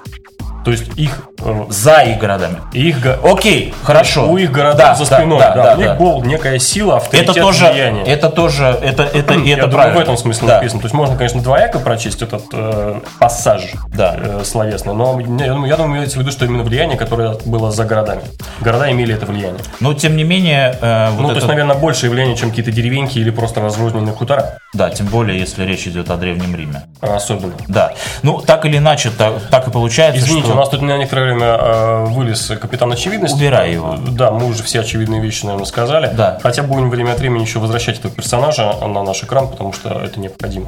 То 0.68 0.72
есть 0.72 0.98
их 0.98 1.22
За 1.70 2.00
их 2.02 2.18
городами. 2.18 2.56
Их 2.74 3.00
го- 3.00 3.32
Окей, 3.32 3.72
хорошо. 3.82 4.28
У 4.30 4.36
их 4.36 4.52
городов 4.52 4.78
Да, 4.78 4.94
за 4.94 5.06
спиной, 5.06 5.38
да, 5.38 5.54
да, 5.54 5.62
да, 5.62 5.74
у 5.74 5.76
них 5.78 5.86
да. 5.86 5.94
был 5.94 6.22
некая 6.22 6.58
сила, 6.58 6.96
авторитет, 6.98 7.30
Это 7.30 7.40
тоже, 7.40 7.70
влияние. 7.70 8.04
это 8.04 8.28
тоже, 8.28 8.64
это, 8.82 9.04
это, 9.04 9.32
Я 9.34 9.54
это 9.54 9.62
думаю, 9.62 9.70
правильно. 9.70 9.98
в 9.98 10.02
этом 10.02 10.16
смысле 10.18 10.46
Да. 10.48 10.54
написано. 10.56 10.80
То 10.82 10.86
есть 10.86 10.94
можно, 10.94 11.16
конечно, 11.16 11.40
двояко 11.40 11.78
прочесть 11.78 12.20
этот 12.20 12.42
э, 12.52 13.00
пассаж 13.18 13.62
Да. 13.94 14.14
э, 14.18 14.42
словесный, 14.44 14.92
но 14.92 15.18
я 15.20 15.52
думаю, 15.54 15.66
я 15.70 15.76
думаю, 15.76 15.96
имеется 15.96 16.18
в 16.18 16.20
виду, 16.20 16.32
что 16.32 16.44
именно 16.44 16.64
влияние, 16.64 16.98
которое 16.98 17.36
было 17.46 17.70
за 17.70 17.84
городами. 17.84 18.20
Города 18.60 18.90
имели 18.92 19.14
это 19.14 19.24
влияние. 19.24 19.60
Но 19.80 19.94
тем 19.94 20.16
не 20.16 20.24
менее, 20.24 20.76
э, 20.82 21.08
вот 21.12 21.20
ну, 21.20 21.28
то 21.28 21.30
это- 21.30 21.34
есть, 21.36 21.48
наверное, 21.48 21.76
большее 21.76 22.10
влияние, 22.10 22.36
чем 22.36 22.50
какие-то 22.50 22.72
деревеньки 22.72 23.18
или 23.18 23.30
просто 23.30 23.62
разрозненные 23.62 24.14
хутора. 24.14 24.58
да, 24.74 24.90
тем 24.90 25.06
более, 25.06 25.38
если 25.40 25.64
речь 25.64 25.86
идет 25.86 26.10
о 26.10 26.16
древнем 26.16 26.54
Риме. 26.54 26.82
Особенно. 27.00 27.54
Да. 27.68 27.92
Ну, 28.22 28.40
так 28.42 28.66
или 28.66 28.76
иначе, 28.76 29.10
так, 29.16 29.32
так 29.50 29.66
и 29.68 29.70
получается, 29.70 30.20
Извините, 30.20 30.48
что... 30.48 30.57
у 30.58 30.60
нас 30.60 30.70
тут 30.70 30.82
на 30.82 30.98
некоторое 30.98 31.26
время 31.26 31.46
э, 31.46 32.04
вылез 32.06 32.52
капитан 32.60 32.92
очевидности. 32.92 33.36
Убирай 33.36 33.72
его. 33.72 33.96
Да, 33.96 34.32
мы 34.32 34.46
уже 34.46 34.64
все 34.64 34.80
очевидные 34.80 35.20
вещи, 35.20 35.44
наверное, 35.44 35.66
сказали. 35.66 36.10
Да. 36.12 36.38
Хотя 36.42 36.64
будем 36.64 36.90
время 36.90 37.12
от 37.12 37.20
времени 37.20 37.42
еще 37.42 37.60
возвращать 37.60 38.00
этого 38.00 38.12
персонажа 38.12 38.74
на 38.84 39.04
наш 39.04 39.22
экран, 39.22 39.48
потому 39.48 39.72
что 39.72 39.90
это 39.90 40.18
необходимо. 40.18 40.66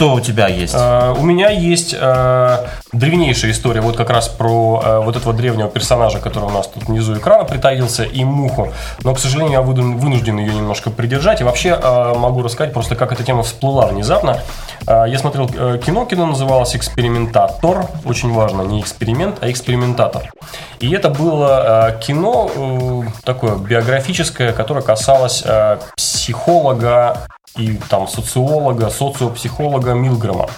Что 0.00 0.14
у 0.14 0.20
тебя 0.20 0.48
есть? 0.48 0.72
Э, 0.74 1.12
У 1.14 1.22
меня 1.22 1.50
есть 1.50 1.94
э, 1.94 2.66
древнейшая 2.90 3.50
история, 3.50 3.82
вот 3.82 3.98
как 3.98 4.08
раз 4.08 4.28
про 4.28 4.80
э, 4.82 4.98
вот 5.00 5.14
этого 5.14 5.34
древнего 5.34 5.68
персонажа, 5.68 6.20
который 6.20 6.44
у 6.44 6.50
нас 6.50 6.68
тут 6.68 6.84
внизу 6.84 7.18
экрана 7.18 7.44
притаился, 7.44 8.04
и 8.04 8.24
муху. 8.24 8.72
Но, 9.04 9.14
к 9.14 9.18
сожалению, 9.18 9.52
я 9.52 9.60
выду- 9.60 9.98
вынужден 9.98 10.38
ее 10.38 10.54
немножко 10.54 10.88
придержать. 10.88 11.42
И 11.42 11.44
вообще 11.44 11.78
э, 11.78 12.14
могу 12.16 12.40
рассказать 12.40 12.72
просто, 12.72 12.96
как 12.96 13.12
эта 13.12 13.24
тема 13.24 13.42
всплыла 13.42 13.88
внезапно. 13.88 14.38
Э, 14.86 15.04
Я 15.06 15.18
смотрел 15.18 15.50
э, 15.54 15.78
кино, 15.84 16.06
кино 16.06 16.24
называлось 16.24 16.74
«Экспериментатор». 16.74 17.84
Очень 18.06 18.32
важно, 18.32 18.62
не 18.62 18.80
эксперимент, 18.80 19.36
а 19.42 19.50
экспериментатор. 19.50 20.32
И 20.78 20.90
это 20.92 21.10
было 21.10 21.90
э, 21.90 22.00
кино 22.00 22.50
э, 22.56 23.02
такое 23.24 23.56
биографическое, 23.56 24.54
которое 24.54 24.80
касалось 24.80 25.42
э, 25.44 25.76
психолога 25.94 27.18
и 27.56 27.78
там 27.88 28.08
социолога, 28.08 28.90
социопсихолога 28.90 29.92
Милгрэма. 29.94 30.48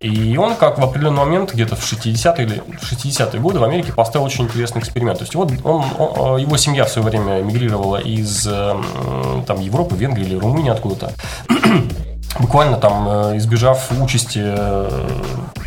И 0.00 0.36
он, 0.36 0.54
как 0.54 0.78
в 0.78 0.84
определенный 0.84 1.16
момент, 1.18 1.52
где-то 1.52 1.74
в 1.74 1.80
60-е 1.80 2.44
или 2.46 2.62
в 2.80 2.92
60-е 2.92 3.40
годы 3.40 3.58
в 3.58 3.64
Америке 3.64 3.92
поставил 3.92 4.26
очень 4.26 4.44
интересный 4.44 4.80
эксперимент. 4.80 5.18
То 5.18 5.24
есть 5.24 5.34
вот 5.34 5.50
он, 5.64 5.84
он- 5.98 6.38
его 6.38 6.56
семья 6.56 6.84
в 6.84 6.88
свое 6.88 7.08
время 7.08 7.40
эмигрировала 7.40 7.96
из 7.96 8.46
э, 8.46 8.50
м, 8.52 9.44
там, 9.44 9.60
Европы, 9.60 9.96
Венгрии 9.96 10.24
или 10.24 10.36
Румынии 10.36 10.70
откуда-то. 10.70 11.12
Буквально 12.38 12.76
там 12.76 13.08
э, 13.08 13.36
избежав 13.38 13.90
участи 14.00 14.40
э, 14.42 15.08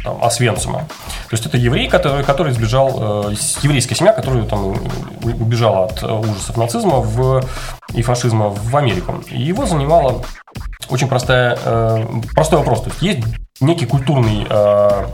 там, 0.04 0.24
Освенцима. 0.24 0.80
То 0.80 1.34
есть 1.36 1.46
это 1.46 1.58
еврей, 1.58 1.90
который, 1.90 2.24
который 2.24 2.54
избежал, 2.54 3.30
э, 3.30 3.36
еврейская 3.62 3.96
семья, 3.96 4.14
которая 4.14 4.44
там 4.44 4.76
убежала 5.24 5.86
от 5.86 6.02
э, 6.02 6.12
ужасов 6.12 6.58
нацизма 6.58 6.98
в, 7.00 7.44
и 7.94 8.02
фашизма 8.02 8.50
в 8.50 8.76
Америку. 8.76 9.22
И 9.30 9.42
его 9.42 9.66
занимала 9.66 10.24
очень 10.90 11.08
простая, 11.08 11.58
э, 11.64 12.06
простой 12.34 12.60
вопрос. 12.60 12.84
То 12.84 12.90
есть 12.90 13.02
есть 13.02 13.20
некий 13.60 13.86
культурный 13.86 14.46
э, 14.50 15.06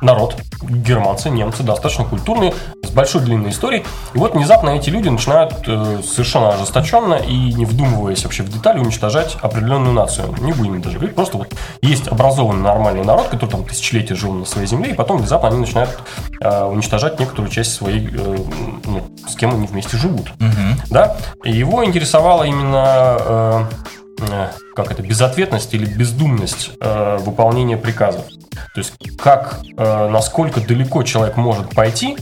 народ, 0.00 0.36
германцы, 0.62 1.30
немцы, 1.30 1.62
достаточно 1.62 2.04
культурные, 2.04 2.54
с 2.90 2.92
большой 2.92 3.22
длинной 3.22 3.50
историей. 3.50 3.84
И 4.14 4.18
вот 4.18 4.34
внезапно 4.34 4.70
эти 4.70 4.90
люди 4.90 5.08
начинают 5.08 5.54
э, 5.66 6.00
совершенно 6.04 6.50
ожесточенно 6.50 7.14
и 7.14 7.52
не 7.54 7.64
вдумываясь 7.64 8.24
вообще 8.24 8.42
в 8.42 8.48
детали 8.52 8.78
уничтожать 8.78 9.36
определенную 9.40 9.92
нацию. 9.92 10.34
Не 10.40 10.52
будем 10.52 10.82
даже 10.82 10.98
говорить, 10.98 11.14
просто 11.14 11.38
вот 11.38 11.54
есть 11.82 12.08
образованный 12.08 12.62
нормальный 12.62 13.04
народ, 13.04 13.28
который 13.28 13.50
там 13.50 13.64
тысячелетия 13.64 14.14
жил 14.14 14.32
на 14.32 14.44
своей 14.44 14.66
земле, 14.66 14.90
и 14.90 14.94
потом 14.94 15.18
внезапно 15.18 15.48
они 15.48 15.58
начинают 15.58 15.98
э, 16.40 16.64
уничтожать 16.64 17.18
некоторую 17.20 17.50
часть 17.50 17.72
своей, 17.74 18.08
э, 18.12 18.36
ну, 18.84 19.02
с 19.26 19.34
кем 19.36 19.54
они 19.54 19.66
вместе 19.66 19.96
живут. 19.96 20.32
Да? 20.90 21.16
И 21.44 21.52
его 21.52 21.84
интересовала 21.84 22.44
именно 22.44 23.16
э, 23.20 23.64
э, 24.28 24.48
как 24.74 24.90
это, 24.90 25.02
безответность 25.02 25.74
или 25.74 25.84
бездумность 25.84 26.72
э, 26.80 27.18
выполнения 27.18 27.76
приказов. 27.76 28.24
То 28.74 28.78
есть 28.78 28.94
как, 29.18 29.60
э, 29.76 30.08
насколько 30.08 30.60
далеко 30.60 31.02
человек 31.02 31.36
может 31.36 31.70
пойти, 31.70 32.16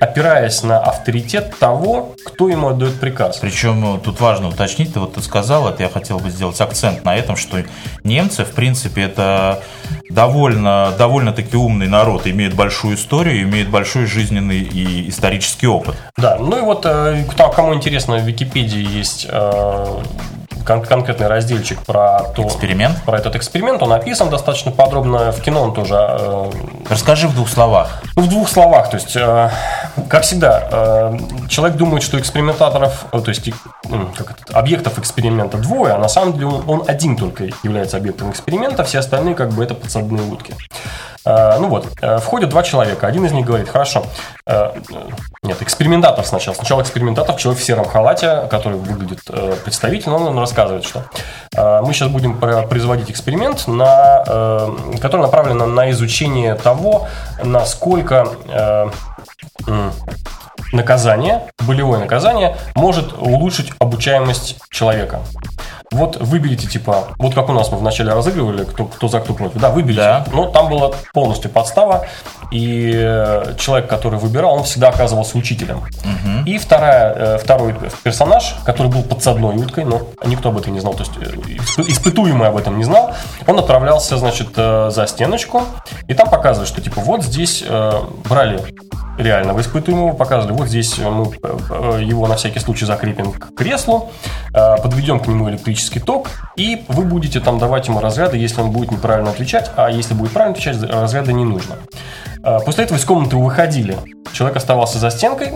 опираясь 0.00 0.62
на 0.62 0.78
авторитет 0.78 1.54
того, 1.58 2.14
кто 2.24 2.48
ему 2.48 2.68
отдает 2.68 2.98
приказ. 2.98 3.36
Причем 3.36 3.80
ну, 3.80 3.98
тут 3.98 4.20
важно 4.20 4.48
уточнить, 4.48 4.94
ты 4.94 5.00
вот 5.00 5.14
ты 5.14 5.22
сказал 5.22 5.68
это, 5.68 5.82
я 5.82 5.88
хотел 5.88 6.18
бы 6.18 6.30
сделать 6.30 6.60
акцент 6.60 7.04
на 7.04 7.14
этом, 7.16 7.36
что 7.36 7.62
немцы, 8.02 8.44
в 8.44 8.52
принципе, 8.52 9.02
это 9.02 9.62
довольно, 10.08 10.92
довольно-таки 10.98 11.56
умный 11.56 11.86
народ, 11.86 12.26
имеет 12.26 12.54
большую 12.54 12.96
историю, 12.96 13.42
имеет 13.42 13.68
большой 13.68 14.06
жизненный 14.06 14.60
и 14.60 15.08
исторический 15.10 15.66
опыт. 15.66 15.94
Да, 16.16 16.36
ну 16.38 16.58
и 16.58 16.62
вот 16.62 16.86
э, 16.86 17.24
кому 17.54 17.74
интересно, 17.74 18.16
в 18.16 18.24
Википедии 18.24 18.82
есть 18.82 19.26
э, 19.28 20.02
кон- 20.70 20.82
конкретный 20.84 21.26
разделчик 21.26 21.80
про 21.84 22.20
то, 22.36 22.46
Эксперимент. 22.46 23.02
про 23.04 23.18
этот 23.18 23.34
эксперимент. 23.36 23.82
Он 23.82 23.92
описан 23.92 24.30
достаточно 24.30 24.70
подробно. 24.70 25.32
В 25.32 25.40
кино 25.40 25.62
он 25.62 25.74
тоже 25.74 25.94
э, 25.98 26.50
Расскажи 26.88 27.26
в 27.28 27.34
двух 27.34 27.48
словах. 27.48 28.02
Ну, 28.16 28.22
в 28.22 28.28
двух 28.28 28.48
словах, 28.48 28.90
то 28.90 28.96
есть, 28.96 29.16
э, 29.16 29.50
как 30.08 30.22
всегда, 30.22 30.68
э, 30.70 31.18
человек 31.48 31.76
думает, 31.76 32.02
что 32.02 32.18
экспериментаторов, 32.18 33.06
э, 33.12 33.20
то 33.20 33.28
есть, 33.30 33.48
э, 33.48 33.52
как 34.16 34.36
это, 34.42 34.58
объектов 34.58 34.98
эксперимента 34.98 35.58
двое, 35.58 35.94
а 35.94 35.98
на 35.98 36.08
самом 36.08 36.34
деле 36.34 36.46
он, 36.46 36.64
он 36.68 36.84
один 36.86 37.16
только 37.16 37.44
является 37.62 37.96
объектом 37.96 38.30
эксперимента, 38.30 38.84
все 38.84 38.98
остальные 39.00 39.34
как 39.34 39.50
бы 39.50 39.64
это 39.64 39.74
подсадные 39.74 40.22
утки. 40.22 40.54
Э, 41.24 41.58
ну 41.58 41.68
вот, 41.68 41.86
э, 42.00 42.18
входят 42.18 42.48
два 42.48 42.62
человека, 42.62 43.06
один 43.06 43.24
из 43.26 43.32
них 43.32 43.44
говорит, 43.44 43.68
хорошо, 43.68 44.04
э, 44.46 44.72
нет, 45.42 45.60
экспериментатор 45.60 46.24
сначала, 46.24 46.54
сначала 46.54 46.82
экспериментатор, 46.82 47.36
человек 47.36 47.60
в 47.62 47.64
сером 47.64 47.84
халате, 47.86 48.46
который 48.50 48.78
выглядит 48.78 49.20
представительно, 49.64 50.16
он 50.16 50.38
рассказывает, 50.38 50.84
что 50.84 51.04
мы 51.82 51.92
сейчас 51.92 52.08
будем 52.08 52.38
про- 52.38 52.62
производить 52.62 53.10
эксперимент, 53.10 53.66
на, 53.66 54.68
который 55.00 55.22
направлен 55.22 55.74
на- 55.74 55.90
изучение 55.90 56.54
того, 56.54 57.08
насколько 57.42 58.26
наказание, 60.72 61.42
болевое 61.60 61.98
наказание, 61.98 62.56
может 62.74 63.12
улучшить 63.18 63.72
обучаемость 63.78 64.56
человека. 64.70 65.20
Вот 65.90 66.18
выберите, 66.20 66.68
типа, 66.68 67.08
вот 67.16 67.34
как 67.34 67.48
у 67.48 67.52
нас 67.52 67.70
мы 67.72 67.78
вначале 67.78 68.12
разыгрывали, 68.12 68.64
кто, 68.64 68.84
кто 68.84 69.08
за 69.08 69.18
кто 69.20 69.34
против. 69.34 69.60
Да, 69.60 69.70
выберите. 69.70 70.00
Да. 70.00 70.24
Но 70.32 70.46
там 70.46 70.68
была 70.68 70.92
полностью 71.12 71.50
подстава, 71.50 72.06
и 72.52 72.92
э, 72.94 73.54
человек, 73.58 73.88
который 73.88 74.18
выбирал, 74.18 74.54
он 74.54 74.64
всегда 74.64 74.88
оказывался 74.88 75.36
учителем. 75.36 75.82
И 76.46 76.58
вторая, 76.58 77.14
э, 77.14 77.38
второй 77.38 77.74
персонаж, 78.02 78.54
который 78.64 78.86
был 78.88 79.02
подсадной 79.02 79.56
уткой, 79.56 79.84
но 79.84 80.02
никто 80.24 80.50
об 80.50 80.58
этом 80.58 80.74
не 80.74 80.80
знал, 80.80 80.94
то 80.94 81.00
есть 81.00 81.12
э, 81.16 81.24
испы- 81.24 81.90
испытуемый 81.90 82.48
об 82.48 82.56
этом 82.56 82.78
не 82.78 82.84
знал, 82.84 83.14
он 83.46 83.58
отправлялся, 83.58 84.16
значит, 84.16 84.54
за 84.54 85.06
стеночку, 85.08 85.62
и 86.06 86.14
там 86.14 86.28
показывает, 86.30 86.68
что, 86.68 86.80
типа, 86.80 87.00
вот 87.00 87.24
здесь 87.24 87.64
брали 88.28 88.60
реального 89.18 89.60
испытуемого, 89.60 90.12
показывали, 90.14 90.56
вот 90.56 90.68
здесь 90.68 90.98
мы 90.98 91.26
его 92.00 92.26
на 92.26 92.36
всякий 92.36 92.58
случай 92.58 92.86
закрепим 92.86 93.32
к 93.32 93.54
креслу, 93.54 94.10
подведем 94.52 95.20
к 95.20 95.26
нему 95.26 95.50
электрический 95.50 95.79
ток, 95.88 96.28
и 96.56 96.84
вы 96.88 97.04
будете 97.04 97.40
там 97.40 97.58
давать 97.58 97.88
ему 97.88 98.00
разряды, 98.00 98.36
если 98.36 98.60
он 98.60 98.70
будет 98.70 98.90
неправильно 98.90 99.30
отвечать, 99.30 99.70
а 99.76 99.88
если 99.90 100.14
будет 100.14 100.32
правильно 100.32 100.52
отвечать, 100.52 100.82
разряда 100.82 101.32
не 101.32 101.44
нужно. 101.44 101.76
Э, 102.42 102.58
После 102.64 102.84
этого 102.84 102.98
из 102.98 103.04
комнаты 103.04 103.36
выходили. 103.36 103.96
Человек 104.32 104.56
оставался 104.56 104.98
за 104.98 105.10
стенкой, 105.10 105.52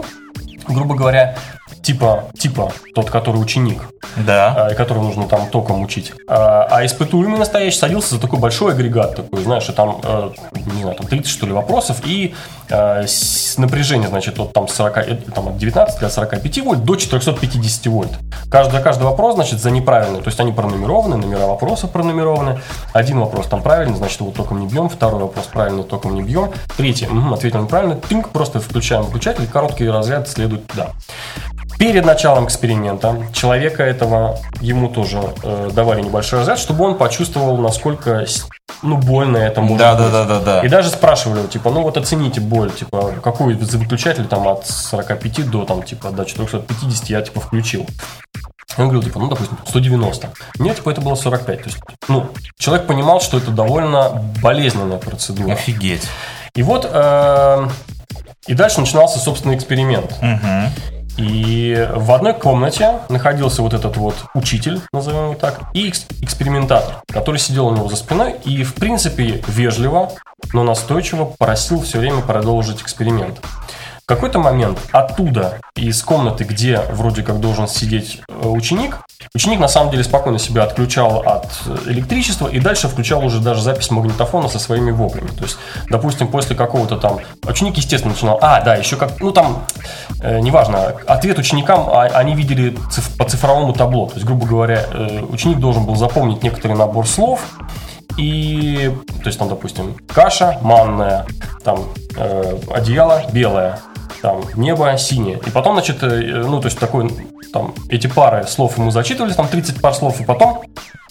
грубо 0.69 0.95
говоря, 0.95 1.37
типа, 1.85 2.25
типа 2.39 2.73
тот, 2.95 3.11
который 3.11 3.37
ученик, 3.37 3.83
Да. 4.17 4.69
э, 4.71 4.75
которого 4.75 5.05
нужно 5.05 5.29
там 5.29 5.47
током 5.51 5.83
учить. 5.83 6.13
А, 6.27 6.67
а 6.71 6.85
испытуемый 6.87 7.39
настоящий 7.39 7.79
садился 7.79 8.15
за 8.17 8.21
такой 8.21 8.39
большой 8.39 8.73
агрегат, 8.73 9.17
такой, 9.17 9.43
знаешь, 9.45 9.69
и 9.69 9.73
там, 9.73 10.01
э, 10.03 10.31
не 10.75 10.83
знаю, 10.83 10.97
там 10.97 11.07
30 11.07 11.31
что 11.31 11.47
ли 11.47 11.53
вопросов, 11.53 11.99
и 12.05 12.35
э, 12.71 13.07
с- 13.07 13.59
напряжение, 13.59 14.09
значит, 14.09 14.39
от 14.41 14.53
там 14.53 14.67
40, 14.69 14.97
э, 14.99 15.17
там, 15.35 15.49
от 15.49 15.59
19 15.59 16.01
до 16.01 16.09
45 16.09 16.61
вольт 16.63 16.85
до 16.85 16.97
450 16.97 17.87
вольт. 17.91 18.11
Каждый, 18.51 18.81
каждый 18.83 19.03
вопрос, 19.05 19.35
значит, 19.35 19.61
за 19.61 19.71
неправильный, 19.71 20.21
то 20.21 20.29
есть 20.29 20.41
они 20.41 20.53
пронумерованы, 20.53 21.17
номера 21.17 21.47
вопросов 21.47 21.91
пронумерованы. 21.91 22.61
Один 22.95 23.21
вопрос 23.21 23.47
там 23.47 23.63
правильный, 23.63 23.97
значит, 23.97 24.21
его 24.21 24.31
током 24.31 24.61
не 24.61 24.67
бьем, 24.67 24.89
второй 24.89 25.21
вопрос 25.21 25.47
правильный, 25.47 25.85
током 25.85 26.15
не 26.15 26.23
бьем, 26.23 26.51
третий, 26.77 27.07
угу, 27.07 27.35
ответил 27.35 27.61
неправильно, 27.63 27.97
тынк, 27.97 28.31
просто 28.31 28.61
включаем 28.61 29.03
выключатель, 29.03 29.47
короткий 29.47 29.89
разряд 29.89 30.29
следует 30.29 30.67
туда. 30.67 30.89
Перед 31.79 32.05
началом 32.05 32.47
эксперимента 32.47 33.27
человека 33.33 33.83
этого 33.83 34.39
ему 34.61 34.89
тоже 34.89 35.21
э, 35.43 35.71
давали 35.73 36.03
небольшой 36.03 36.41
разряд, 36.41 36.59
чтобы 36.59 36.85
он 36.85 36.97
почувствовал, 36.97 37.57
насколько 37.59 38.25
ну, 38.83 38.97
больно 38.97 39.37
это 39.39 39.61
может 39.61 39.79
Да, 39.79 39.95
быть. 39.95 40.13
да, 40.13 40.25
да, 40.25 40.41
да, 40.41 40.61
И 40.61 40.69
да. 40.69 40.77
даже 40.77 40.91
спрашивали, 40.91 41.39
его, 41.41 41.49
типа, 41.49 41.71
ну 41.71 41.83
вот 41.83 41.97
оцените 41.97 42.41
боль, 42.41 42.71
типа, 42.71 43.15
какой 43.23 43.55
выключатель 43.55 44.27
там 44.27 44.47
от 44.47 44.67
45 44.67 45.51
до 45.51 45.65
там, 45.65 45.83
типа, 45.83 46.11
до 46.11 46.25
450 46.25 47.09
я 47.11 47.23
типа 47.23 47.41
включил. 47.41 47.87
И 48.77 48.81
Он 48.81 48.89
говорил, 48.89 49.03
типа, 49.03 49.19
ну, 49.21 49.29
допустим, 49.29 49.57
190. 49.67 50.31
Нет, 50.59 50.77
типа, 50.77 50.91
это 50.91 51.01
было 51.01 51.15
45. 51.15 51.59
То 51.63 51.65
есть, 51.67 51.79
ну, 52.09 52.27
человек 52.59 52.87
понимал, 52.87 53.21
что 53.21 53.39
это 53.39 53.51
довольно 53.51 54.11
болезненная 54.43 54.99
процедура. 54.99 55.53
Офигеть. 55.53 56.03
И 56.55 56.63
вот, 56.63 56.89
э, 56.91 57.69
и 58.47 58.55
дальше 58.55 58.81
начинался, 58.81 59.19
собственно, 59.19 59.55
эксперимент. 59.55 60.15
И 61.17 61.89
в 61.95 62.11
одной 62.13 62.35
комнате 62.35 62.99
находился 63.09 63.63
вот 63.63 63.73
этот 63.73 63.97
вот 63.97 64.15
учитель, 64.35 64.81
назовем 64.93 65.25
его 65.27 65.35
так, 65.35 65.61
и 65.73 65.89
экс- 65.89 66.07
экспериментатор, 66.23 67.03
который 67.13 67.37
сидел 67.39 67.67
у 67.69 67.75
него 67.75 67.89
за 67.89 67.97
спиной 67.97 68.37
и, 68.45 68.65
в 68.65 68.75
принципе, 68.75 69.43
вежливо, 69.47 70.11
но 70.53 70.65
настойчиво 70.65 71.25
просил 71.39 71.83
все 71.83 71.99
время 71.99 72.21
продолжить 72.21 72.83
эксперимент. 72.83 73.41
В 74.05 74.07
какой-то 74.07 74.39
момент 74.39 74.79
оттуда, 74.93 75.61
из 75.75 76.03
комнаты, 76.03 76.45
где 76.45 76.83
вроде 76.91 77.23
как 77.23 77.41
должен 77.41 77.67
сидеть 77.67 78.21
э, 78.29 78.47
ученик, 78.47 78.99
ученик 79.35 79.61
на 79.61 79.67
самом 79.67 79.91
деле 79.91 80.05
спокойно 80.05 80.39
себя 80.39 80.65
отключал 80.65 81.23
от 81.25 81.47
э, 81.65 81.91
электричества 81.91 82.49
и 82.49 82.61
дальше 82.61 82.89
включал 82.89 83.25
уже 83.25 83.41
даже 83.41 83.63
запись 83.63 83.91
магнитофона 83.91 84.51
со 84.51 84.59
своими 84.59 84.91
воплями. 84.91 85.29
То 85.29 85.45
есть, 85.45 85.57
допустим, 85.89 86.29
после 86.29 86.55
какого-то 86.55 86.99
там... 86.99 87.21
Ученик, 87.47 87.79
естественно, 87.79 88.13
начинал... 88.13 88.39
А, 88.43 88.61
да, 88.61 88.75
еще 88.75 88.97
как... 88.97 89.19
Ну, 89.21 89.33
там, 89.33 89.65
э, 90.21 90.39
неважно, 90.41 90.97
ответ 91.07 91.39
ученикам 91.39 91.89
а, 91.89 92.03
они 92.03 92.35
видели 92.35 92.77
циф- 92.91 93.17
по 93.17 93.25
цифровому 93.25 93.73
табло. 93.73 94.09
То 94.09 94.17
есть, 94.17 94.27
грубо 94.27 94.45
говоря, 94.45 94.85
э, 94.93 95.23
ученик 95.31 95.61
должен 95.61 95.87
был 95.87 95.97
запомнить 95.97 96.43
некоторый 96.43 96.77
набор 96.77 97.09
слов, 97.09 97.41
и, 98.19 98.95
то 99.23 99.29
есть 99.29 99.39
там, 99.39 99.49
допустим, 99.49 99.97
каша 100.13 100.59
манная, 100.61 101.25
там 101.65 101.87
э, 102.19 102.59
одеяло 102.71 103.23
белое, 103.33 103.81
там 104.25 104.41
небо 104.57 104.97
синее. 104.97 105.39
И 105.47 105.51
потом, 105.51 105.75
значит, 105.75 106.03
э, 106.03 106.45
ну, 106.47 106.59
то 106.59 106.69
есть 106.69 106.79
такой, 106.79 107.11
там, 107.53 107.75
эти 107.91 108.07
пары 108.07 108.47
слов 108.47 108.79
ему 108.79 108.91
зачитывались, 108.91 109.37
там 109.37 109.49
30 109.49 109.83
пар 109.83 109.93
слов, 109.95 110.19
и 110.19 110.25
потом 110.25 110.63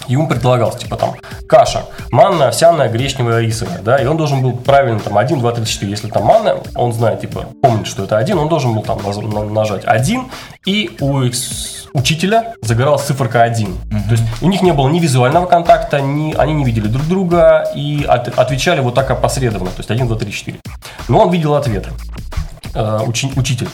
ему 0.07 0.27
предлагалось, 0.27 0.77
типа 0.77 0.95
там, 0.97 1.11
каша, 1.47 1.85
манная, 2.09 2.47
овсяная, 2.47 2.89
гречневая, 2.89 3.41
рисовая, 3.41 3.83
да, 3.83 3.97
и 3.97 4.07
он 4.07 4.17
должен 4.17 4.41
был 4.41 4.57
правильно 4.57 4.99
там 4.99 5.15
1, 5.15 5.39
2, 5.39 5.51
3, 5.51 5.63
4. 5.63 5.91
Если 5.91 6.07
там 6.07 6.23
манная, 6.23 6.57
он 6.75 6.91
знает, 6.91 7.21
типа, 7.21 7.45
помнит, 7.61 7.85
что 7.85 8.03
это 8.03 8.17
один, 8.17 8.39
он 8.39 8.49
должен 8.49 8.73
был 8.73 8.81
там 8.81 8.99
нажать 9.53 9.83
один, 9.85 10.25
и 10.65 10.97
у 10.99 11.21
учителя 11.93 12.55
загоралась 12.63 13.03
циферка 13.03 13.43
1. 13.43 13.77
То 14.07 14.11
есть 14.11 14.23
у 14.41 14.49
них 14.49 14.63
не 14.63 14.73
было 14.73 14.89
ни 14.89 14.99
визуального 14.99 15.45
контакта, 15.45 16.01
ни, 16.01 16.33
они 16.33 16.53
не 16.53 16.65
видели 16.65 16.87
друг 16.87 17.07
друга 17.07 17.69
и 17.75 18.03
от- 18.09 18.39
отвечали 18.39 18.79
вот 18.81 18.95
так 18.95 19.11
опосредованно, 19.11 19.69
то 19.69 19.81
есть 19.81 19.91
1, 19.91 20.07
2, 20.07 20.17
3, 20.17 20.31
4. 20.31 20.57
Но 21.07 21.19
он 21.19 21.29
видел 21.29 21.53
ответы, 21.53 21.91
э, 21.91 22.52
учи- 22.79 23.31
учитель. 23.35 23.69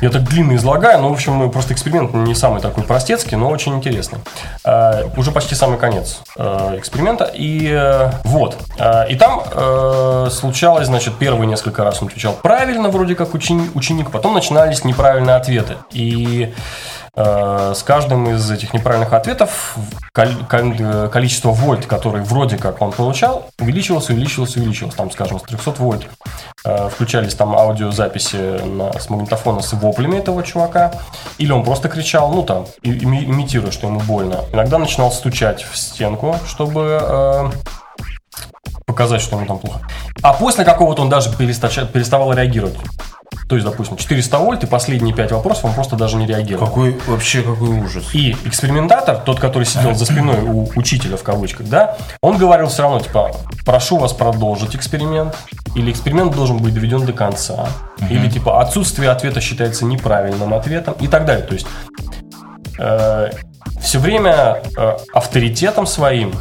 Я 0.00 0.08
так 0.08 0.22
длинно 0.22 0.56
излагаю, 0.56 1.02
но, 1.02 1.10
в 1.10 1.12
общем, 1.12 1.50
просто 1.50 1.74
эксперимент 1.74 2.14
не 2.14 2.34
самый 2.34 2.62
такой 2.62 2.84
простецкий, 2.84 3.36
но 3.36 3.50
очень 3.50 3.74
интересный. 3.74 4.18
Э, 4.64 5.04
уже 5.18 5.30
почти 5.30 5.54
самый 5.54 5.78
конец 5.78 6.22
э, 6.36 6.76
эксперимента. 6.78 7.24
И 7.24 7.68
э, 7.70 8.10
вот. 8.24 8.56
Э, 8.78 9.06
и 9.10 9.16
там 9.16 9.42
э, 9.52 10.28
случалось, 10.30 10.86
значит, 10.86 11.16
первые 11.16 11.46
несколько 11.46 11.84
раз 11.84 12.00
он 12.00 12.08
отвечал 12.08 12.32
правильно, 12.32 12.88
вроде 12.88 13.14
как 13.14 13.34
учени- 13.34 13.70
ученик, 13.74 14.10
потом 14.10 14.32
начинались 14.32 14.84
неправильные 14.84 15.36
ответы. 15.36 15.76
И 15.90 16.50
э, 16.50 16.60
с 17.14 17.82
каждым 17.82 18.28
из 18.30 18.50
этих 18.50 18.72
неправильных 18.72 19.12
ответов 19.12 19.76
кол- 20.12 20.46
кол- 20.48 20.74
э, 20.78 21.08
количество 21.12 21.50
вольт, 21.50 21.86
которые 21.86 22.22
вроде 22.22 22.56
как 22.56 22.80
он 22.80 22.92
получал, 22.92 23.46
увеличивалось, 23.58 24.08
увеличивалось, 24.10 24.56
увеличивалось. 24.56 24.94
Там, 24.94 25.10
скажем, 25.10 25.40
с 25.40 25.42
300 25.42 25.70
вольт 25.72 26.06
э, 26.64 26.88
включались 26.88 27.34
там 27.34 27.54
аудиозаписи 27.56 28.98
с 28.98 29.10
магнитофона 29.10 29.60
с 29.60 29.72
воплями 29.72 30.18
этого 30.18 30.42
чувака, 30.42 30.92
или 31.38 31.50
он 31.50 31.64
просто 31.64 31.88
кричал, 31.88 32.32
ну 32.32 32.42
там, 32.44 32.66
имитируя, 32.82 33.72
что 33.72 33.88
ему 33.88 34.00
больно. 34.00 34.44
Иногда 34.52 34.78
начинал 34.78 35.10
стучать 35.10 35.62
в 35.62 35.76
стенку, 35.76 36.36
чтобы 36.46 36.98
э, 37.02 37.50
показать, 38.86 39.20
что 39.20 39.36
ему 39.36 39.46
там 39.46 39.58
плохо. 39.58 39.80
А 40.22 40.32
после 40.32 40.64
какого-то 40.64 41.02
он 41.02 41.08
даже 41.08 41.30
переставал 41.36 42.32
реагировать. 42.32 42.76
То 43.50 43.56
есть, 43.56 43.66
допустим, 43.66 43.96
400 43.96 44.38
вольт 44.38 44.62
и 44.62 44.66
последние 44.68 45.12
5 45.12 45.32
вопросов 45.32 45.64
он 45.64 45.74
просто 45.74 45.96
даже 45.96 46.16
не 46.16 46.24
реагировал. 46.24 46.68
Какой 46.68 46.96
вообще 47.08 47.42
какой 47.42 47.80
ужас. 47.80 48.14
И 48.14 48.30
экспериментатор, 48.44 49.16
тот, 49.16 49.40
который 49.40 49.64
сидел 49.64 49.92
за 49.92 50.04
спиной 50.04 50.42
у 50.44 50.68
учителя 50.76 51.16
в 51.16 51.24
кавычках, 51.24 51.66
да, 51.66 51.96
он 52.22 52.38
говорил 52.38 52.68
все 52.68 52.82
равно, 52.82 53.00
типа, 53.00 53.32
прошу 53.66 53.98
вас 53.98 54.12
продолжить 54.12 54.76
эксперимент, 54.76 55.36
или 55.74 55.90
эксперимент 55.90 56.32
должен 56.32 56.58
быть 56.58 56.72
доведен 56.74 57.04
до 57.04 57.12
конца, 57.12 57.66
или 58.08 58.30
типа 58.30 58.60
отсутствие 58.60 59.10
ответа 59.10 59.40
считается 59.40 59.84
неправильным 59.84 60.54
ответом 60.54 60.94
и 61.00 61.08
так 61.08 61.24
далее. 61.24 61.44
То 61.44 61.54
есть 61.54 61.66
все 63.80 63.98
время 63.98 64.62
э, 64.78 64.96
авторитетом 65.12 65.86
своим 65.86 66.32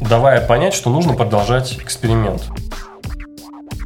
давая 0.00 0.40
понять, 0.40 0.72
что 0.72 0.88
нужно 0.88 1.12
продолжать 1.12 1.78
эксперимент. 1.82 2.44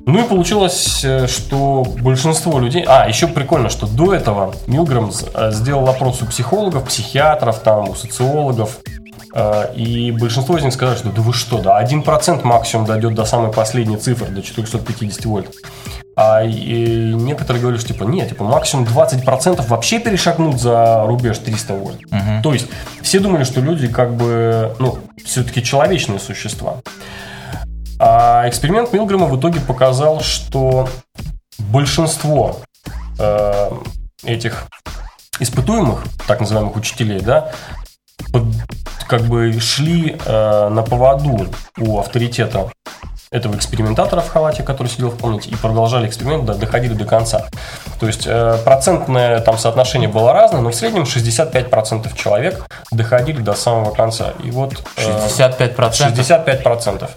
Ну 0.07 0.25
и 0.25 0.29
получилось, 0.29 1.05
э, 1.05 1.27
что 1.27 1.85
большинство 2.01 2.59
людей... 2.59 2.85
А, 2.87 3.09
еще 3.09 3.27
прикольно, 3.27 3.69
что 3.69 3.87
до 3.87 4.15
этого 4.15 4.55
Милграм 4.67 5.11
э, 5.35 5.51
сделал 5.53 5.89
опрос 5.89 6.23
у 6.23 6.27
психологов, 6.27 6.85
психиатров, 6.85 7.61
там, 7.61 7.91
у 7.91 7.95
социологов. 7.95 8.79
э, 9.35 9.75
И 9.77 10.11
большинство 10.13 10.57
из 10.57 10.65
них 10.65 10.73
сказали, 10.73 10.97
что 10.97 11.11
да 11.11 11.23
вы 11.23 11.33
что, 11.33 11.59
да, 11.59 11.83
1% 11.83 12.45
максимум 12.45 12.87
дойдет 12.87 13.15
до 13.15 13.25
самой 13.25 13.53
последней 13.53 13.99
цифры, 13.99 14.29
до 14.29 14.43
450 14.43 15.25
вольт. 15.27 15.55
А 16.17 16.43
и 16.43 17.15
некоторые 17.15 17.61
говорили, 17.63 17.81
что 17.81 17.95
типа 17.95 18.05
нет, 18.05 18.29
типа 18.31 18.45
максимум 18.45 18.85
20% 18.87 19.67
вообще 19.69 20.01
перешагнут 20.01 20.61
за 20.61 21.05
рубеж 21.07 21.39
300 21.39 21.75
вольт. 21.75 22.01
То 22.43 22.53
есть 22.53 22.67
все 23.01 23.21
думали, 23.21 23.45
что 23.45 23.61
люди 23.61 23.87
как 23.87 24.15
бы, 24.17 24.75
ну, 24.79 24.99
все-таки 25.25 25.63
человечные 25.63 26.19
существа. 26.19 26.77
А 28.03 28.49
эксперимент 28.49 28.95
Милгрэма 28.95 29.27
в 29.27 29.39
итоге 29.39 29.61
показал, 29.61 30.21
что 30.23 30.89
большинство 31.59 32.57
э, 33.19 33.71
этих 34.25 34.65
испытуемых, 35.39 36.03
так 36.27 36.41
называемых 36.41 36.77
учителей, 36.77 37.21
да, 37.21 37.53
под- 38.33 38.47
как 39.07 39.21
бы 39.23 39.53
шли 39.61 40.17
э, 40.25 40.69
на 40.71 40.83
поводу 40.83 41.49
у 41.77 41.99
авторитета 41.99 42.71
этого 43.33 43.55
экспериментатора 43.55 44.23
в 44.23 44.29
халате, 44.29 44.65
который 44.65 44.89
сидел 44.89 45.11
в 45.11 45.17
комнате, 45.17 45.51
и 45.51 45.55
продолжали 45.55 46.09
эксперимент, 46.09 46.47
да, 46.47 46.55
доходили 46.55 46.95
до 46.95 47.05
конца. 47.05 47.47
То 48.01 48.09
есть 48.09 48.25
э, 48.27 48.59
процентное 48.65 49.39
там 49.41 49.57
соотношение 49.57 50.09
было 50.09 50.33
разное, 50.33 50.61
но 50.61 50.71
в 50.71 50.75
среднем 50.75 51.05
65% 51.05 52.17
человек 52.17 52.67
доходили 52.91 53.41
до 53.41 53.55
самого 53.55 53.95
конца. 53.95 54.33
И 54.43 54.51
вот 54.51 54.83
э, 54.97 55.29
65%. 55.29 55.77
65%. 55.77 57.09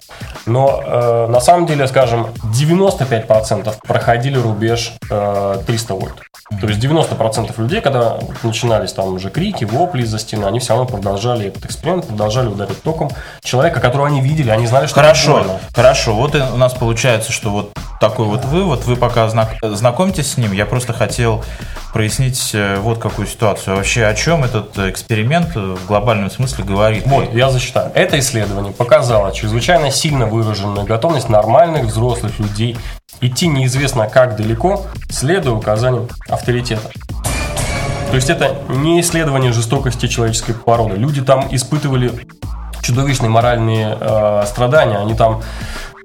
Но 0.45 0.83
э, 0.85 1.27
на 1.29 1.39
самом 1.39 1.65
деле, 1.65 1.87
скажем, 1.87 2.27
95% 2.43 3.73
проходили 3.87 4.37
рубеж 4.37 4.93
э, 5.09 5.61
300 5.65 5.93
вольт. 5.95 6.21
То 6.61 6.67
есть 6.67 6.79
90% 6.79 7.53
людей, 7.59 7.81
когда 7.81 8.19
начинались 8.43 8.93
там 8.93 9.13
уже 9.13 9.29
крики, 9.29 9.63
вопли 9.63 10.03
из-за 10.03 10.19
стены, 10.19 10.45
они 10.45 10.59
все 10.59 10.73
равно 10.73 10.85
продолжали 10.85 11.47
этот 11.47 11.65
эксперимент, 11.65 12.05
продолжали 12.07 12.47
ударить 12.47 12.83
током 12.83 13.09
человека, 13.41 13.79
которого 13.79 14.07
они 14.07 14.21
видели, 14.21 14.49
они 14.49 14.67
знали, 14.67 14.87
что 14.87 14.99
это 14.99 15.09
Хорошо, 15.09 15.31
больно. 15.31 15.59
хорошо. 15.73 16.02
Вот 16.11 16.35
и 16.35 16.39
у 16.39 16.57
нас 16.57 16.73
получается, 16.73 17.31
что 17.31 17.49
вот 17.49 17.73
такой 17.99 18.25
вот 18.25 18.43
вывод. 18.45 18.83
Вы 18.85 18.97
пока 18.97 19.29
знак- 19.29 19.55
знакомьтесь 19.61 20.33
с 20.33 20.37
ним. 20.37 20.51
Я 20.51 20.65
просто 20.65 20.91
хотел 20.91 21.43
прояснить 21.93 22.51
э, 22.53 22.77
вот 22.79 22.99
какую 22.99 23.27
ситуацию. 23.27 23.77
Вообще, 23.77 24.05
о 24.05 24.13
чем 24.13 24.43
этот 24.43 24.77
эксперимент 24.77 25.55
в 25.55 25.85
глобальном 25.85 26.29
смысле 26.29 26.65
говорит? 26.65 27.03
Вот, 27.05 27.33
я 27.33 27.49
зачитаю. 27.49 27.91
Это 27.95 28.19
исследование 28.19 28.73
показало 28.73 29.31
чрезвычайно 29.33 29.89
сильно 29.91 30.25
выраженную 30.25 30.85
готовность 30.85 31.29
нормальных 31.29 31.85
взрослых 31.85 32.39
людей 32.39 32.77
идти 33.21 33.47
неизвестно 33.47 34.07
как 34.07 34.35
далеко, 34.35 34.85
следуя 35.09 35.53
указаниям 35.53 36.09
авторитета. 36.27 36.89
То 38.09 38.15
есть 38.15 38.29
это 38.29 38.57
не 38.67 38.99
исследование 39.01 39.51
жестокости 39.53 40.07
человеческой 40.07 40.53
породы. 40.53 40.97
Люди 40.97 41.21
там 41.21 41.47
испытывали 41.49 42.11
чудовищные 42.81 43.29
моральные 43.29 43.97
э, 43.99 44.43
страдания. 44.45 44.97
Они 44.97 45.15
там 45.15 45.41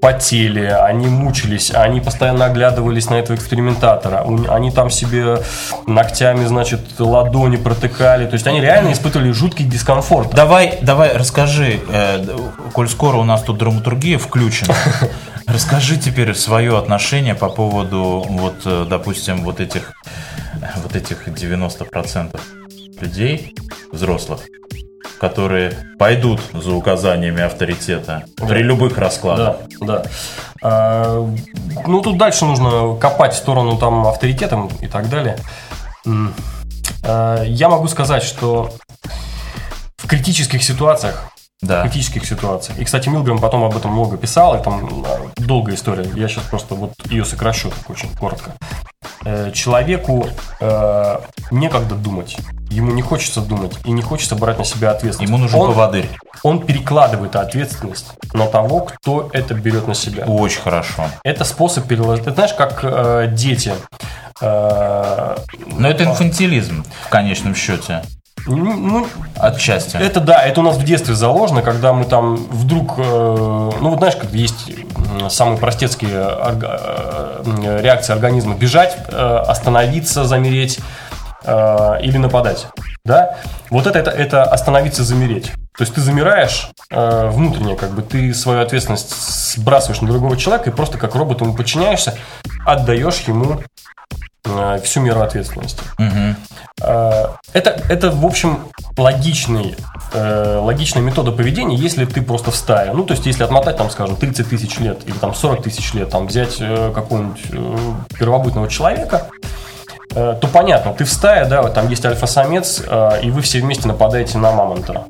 потели, 0.00 0.64
они 0.64 1.08
мучились, 1.08 1.72
они 1.72 2.00
постоянно 2.00 2.46
оглядывались 2.46 3.10
на 3.10 3.14
этого 3.14 3.36
экспериментатора. 3.36 4.24
Они 4.48 4.70
там 4.70 4.90
себе 4.90 5.38
ногтями, 5.86 6.44
значит, 6.44 6.80
ладони 6.98 7.56
протыкали. 7.56 8.26
То 8.26 8.34
есть 8.34 8.46
они 8.46 8.60
реально 8.60 8.92
испытывали 8.92 9.32
жуткий 9.32 9.64
дискомфорт. 9.64 10.34
Давай, 10.34 10.78
давай, 10.82 11.16
расскажи, 11.16 11.80
э, 11.88 12.24
коль 12.72 12.88
скоро 12.88 13.16
у 13.16 13.24
нас 13.24 13.42
тут 13.42 13.58
драматургия 13.58 14.18
включена, 14.18 14.74
расскажи 15.46 15.96
теперь 15.96 16.34
свое 16.34 16.78
отношение 16.78 17.34
по 17.34 17.48
поводу, 17.48 18.24
вот, 18.28 18.62
э, 18.64 18.86
допустим, 18.88 19.42
вот 19.44 19.60
этих, 19.60 19.92
вот 20.76 20.94
этих 20.94 21.26
90% 21.26 22.40
людей, 23.00 23.54
взрослых, 23.92 24.40
которые 25.18 25.72
пойдут 25.98 26.40
за 26.52 26.72
указаниями 26.72 27.42
авторитета 27.42 28.24
при 28.36 28.62
любых 28.62 28.98
раскладах. 28.98 29.56
Да, 29.80 29.86
да. 29.86 30.02
А, 30.62 31.28
ну, 31.86 32.00
тут 32.00 32.18
дальше 32.18 32.44
нужно 32.44 32.96
копать 32.96 33.34
в 33.34 33.36
сторону 33.36 33.76
там 33.78 34.06
авторитетом 34.06 34.70
и 34.80 34.86
так 34.86 35.08
далее. 35.08 35.36
А, 37.04 37.42
я 37.44 37.68
могу 37.68 37.88
сказать, 37.88 38.22
что 38.22 38.70
в 39.96 40.06
критических 40.06 40.62
ситуациях 40.62 41.32
Да. 41.60 41.82
критических 41.82 42.24
ситуациях. 42.24 42.78
И, 42.78 42.84
кстати, 42.84 43.08
Милграм 43.08 43.38
потом 43.40 43.64
об 43.64 43.76
этом 43.76 43.90
много 43.92 44.16
писал, 44.16 44.54
и 44.58 44.62
там 44.62 45.04
долгая 45.36 45.74
история. 45.74 46.08
Я 46.14 46.28
сейчас 46.28 46.44
просто 46.44 46.74
вот 46.76 46.92
ее 47.10 47.24
сокращу 47.24 47.70
так 47.70 47.90
очень 47.90 48.08
коротко. 48.14 48.52
Э, 49.24 49.50
Человеку 49.52 50.28
э, 50.60 51.18
некогда 51.50 51.94
думать. 51.96 52.36
Ему 52.70 52.92
не 52.92 53.02
хочется 53.02 53.40
думать 53.40 53.76
и 53.84 53.90
не 53.90 54.02
хочется 54.02 54.36
брать 54.36 54.58
на 54.58 54.64
себя 54.64 54.90
ответственность. 54.92 55.30
Ему 55.30 55.38
нужен 55.42 55.58
он, 55.58 55.68
поводырь. 55.72 56.08
он 56.44 56.64
перекладывает 56.64 57.34
ответственность 57.34 58.06
на 58.34 58.46
того, 58.46 58.80
кто 58.82 59.28
это 59.32 59.54
берет 59.54 59.88
на 59.88 59.94
себя. 59.94 60.26
Очень 60.26 60.60
хорошо. 60.60 61.06
Это 61.24 61.44
способ 61.44 61.86
переложить. 61.88 62.24
Ты 62.26 62.32
знаешь, 62.32 62.52
как 62.54 62.80
э, 62.84 63.28
дети. 63.32 63.72
э, 64.40 65.36
Но 65.76 65.88
это 65.88 66.04
инфантилизм 66.04 66.84
в 67.06 67.08
конечном 67.08 67.54
счете. 67.54 68.02
Ну, 68.56 69.06
Отчасти. 69.36 69.96
Это 69.96 70.20
да, 70.20 70.42
это 70.42 70.60
у 70.60 70.64
нас 70.64 70.76
в 70.76 70.84
детстве 70.84 71.14
заложено, 71.14 71.62
когда 71.62 71.92
мы 71.92 72.04
там 72.04 72.36
вдруг, 72.36 72.94
э, 72.98 73.02
ну 73.80 73.90
вот 73.90 73.98
знаешь, 73.98 74.16
как 74.16 74.32
есть 74.32 74.72
самые 75.28 75.58
простецкие 75.58 76.10
орга- 76.10 77.42
э, 77.44 77.80
реакции 77.82 78.12
организма: 78.12 78.54
бежать, 78.54 78.96
э, 79.08 79.42
остановиться, 79.46 80.24
замереть 80.24 80.80
э, 81.44 82.00
или 82.02 82.16
нападать, 82.16 82.66
да? 83.04 83.36
Вот 83.70 83.86
это, 83.86 83.98
это 83.98 84.10
это 84.10 84.42
остановиться, 84.44 85.04
замереть. 85.04 85.52
То 85.76 85.82
есть 85.82 85.94
ты 85.94 86.00
замираешь 86.00 86.70
э, 86.90 87.28
внутренне, 87.30 87.76
как 87.76 87.90
бы 87.90 88.02
ты 88.02 88.34
свою 88.34 88.62
ответственность 88.62 89.54
сбрасываешь 89.54 90.00
на 90.00 90.08
другого 90.08 90.36
человека 90.36 90.70
и 90.70 90.72
просто 90.72 90.98
как 90.98 91.14
робот 91.14 91.40
ему 91.40 91.54
подчиняешься, 91.54 92.14
отдаешь 92.66 93.20
ему 93.28 93.60
всю 94.82 95.00
меру 95.00 95.20
ответственности. 95.20 95.82
Э, 96.80 97.26
Это, 97.52 97.82
это, 97.88 98.10
в 98.10 98.24
общем, 98.24 98.58
логичный, 98.96 99.76
э, 100.12 100.58
логичная 100.62 101.02
метода 101.02 101.32
поведения, 101.32 101.76
если 101.76 102.04
ты 102.04 102.22
просто 102.22 102.50
в 102.50 102.56
стае. 102.56 102.92
Ну, 102.92 103.04
то 103.04 103.14
есть, 103.14 103.26
если 103.26 103.42
отмотать, 103.44 103.76
там, 103.76 103.90
скажем, 103.90 104.16
30 104.16 104.48
тысяч 104.48 104.78
лет 104.78 104.98
или 105.06 105.14
там 105.14 105.34
40 105.34 105.62
тысяч 105.62 105.92
лет, 105.94 106.10
там, 106.10 106.26
взять 106.26 106.56
э, 106.60 106.92
какого-нибудь 106.94 107.40
э, 107.50 107.76
первобытного 108.18 108.68
человека, 108.68 109.26
э, 110.14 110.36
то 110.40 110.48
понятно, 110.48 110.92
ты 110.94 111.04
в 111.04 111.10
стае, 111.12 111.44
да, 111.46 111.62
вот 111.62 111.74
там 111.74 111.88
есть 111.88 112.04
альфа-самец, 112.06 112.82
э, 112.86 113.20
и 113.22 113.30
вы 113.30 113.42
все 113.42 113.60
вместе 113.60 113.88
нападаете 113.88 114.38
на 114.38 114.52
мамонта. 114.52 115.04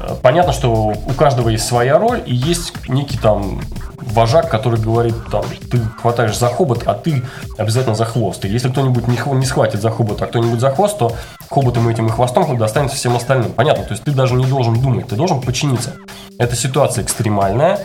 Э, 0.00 0.14
Понятно, 0.22 0.52
что 0.52 0.72
у 0.72 1.12
каждого 1.12 1.48
есть 1.48 1.66
своя 1.66 1.98
роль, 1.98 2.22
и 2.26 2.34
есть 2.34 2.72
некий 2.88 3.18
там 3.18 3.60
вожак, 4.06 4.48
который 4.48 4.80
говорит, 4.80 5.14
там, 5.30 5.44
ты 5.70 5.80
хватаешь 6.00 6.36
за 6.38 6.48
хобот, 6.48 6.84
а 6.86 6.94
ты 6.94 7.22
обязательно 7.58 7.94
за 7.94 8.04
хвост. 8.04 8.44
И 8.44 8.48
если 8.48 8.68
кто-нибудь 8.70 9.08
не, 9.08 9.18
не 9.34 9.46
схватит 9.46 9.82
за 9.82 9.90
хобот, 9.90 10.22
а 10.22 10.26
кто-нибудь 10.26 10.60
за 10.60 10.70
хвост, 10.70 10.98
то 10.98 11.12
хоботом 11.50 11.88
этим 11.88 12.06
и 12.06 12.10
хвостом 12.10 12.56
достанется 12.56 12.96
всем 12.96 13.16
остальным. 13.16 13.52
Понятно, 13.52 13.84
то 13.84 13.92
есть 13.92 14.04
ты 14.04 14.12
даже 14.12 14.34
не 14.34 14.46
должен 14.46 14.80
думать, 14.80 15.08
ты 15.08 15.16
должен 15.16 15.40
подчиниться. 15.40 15.94
Это 16.38 16.56
ситуация 16.56 17.04
экстремальная, 17.04 17.80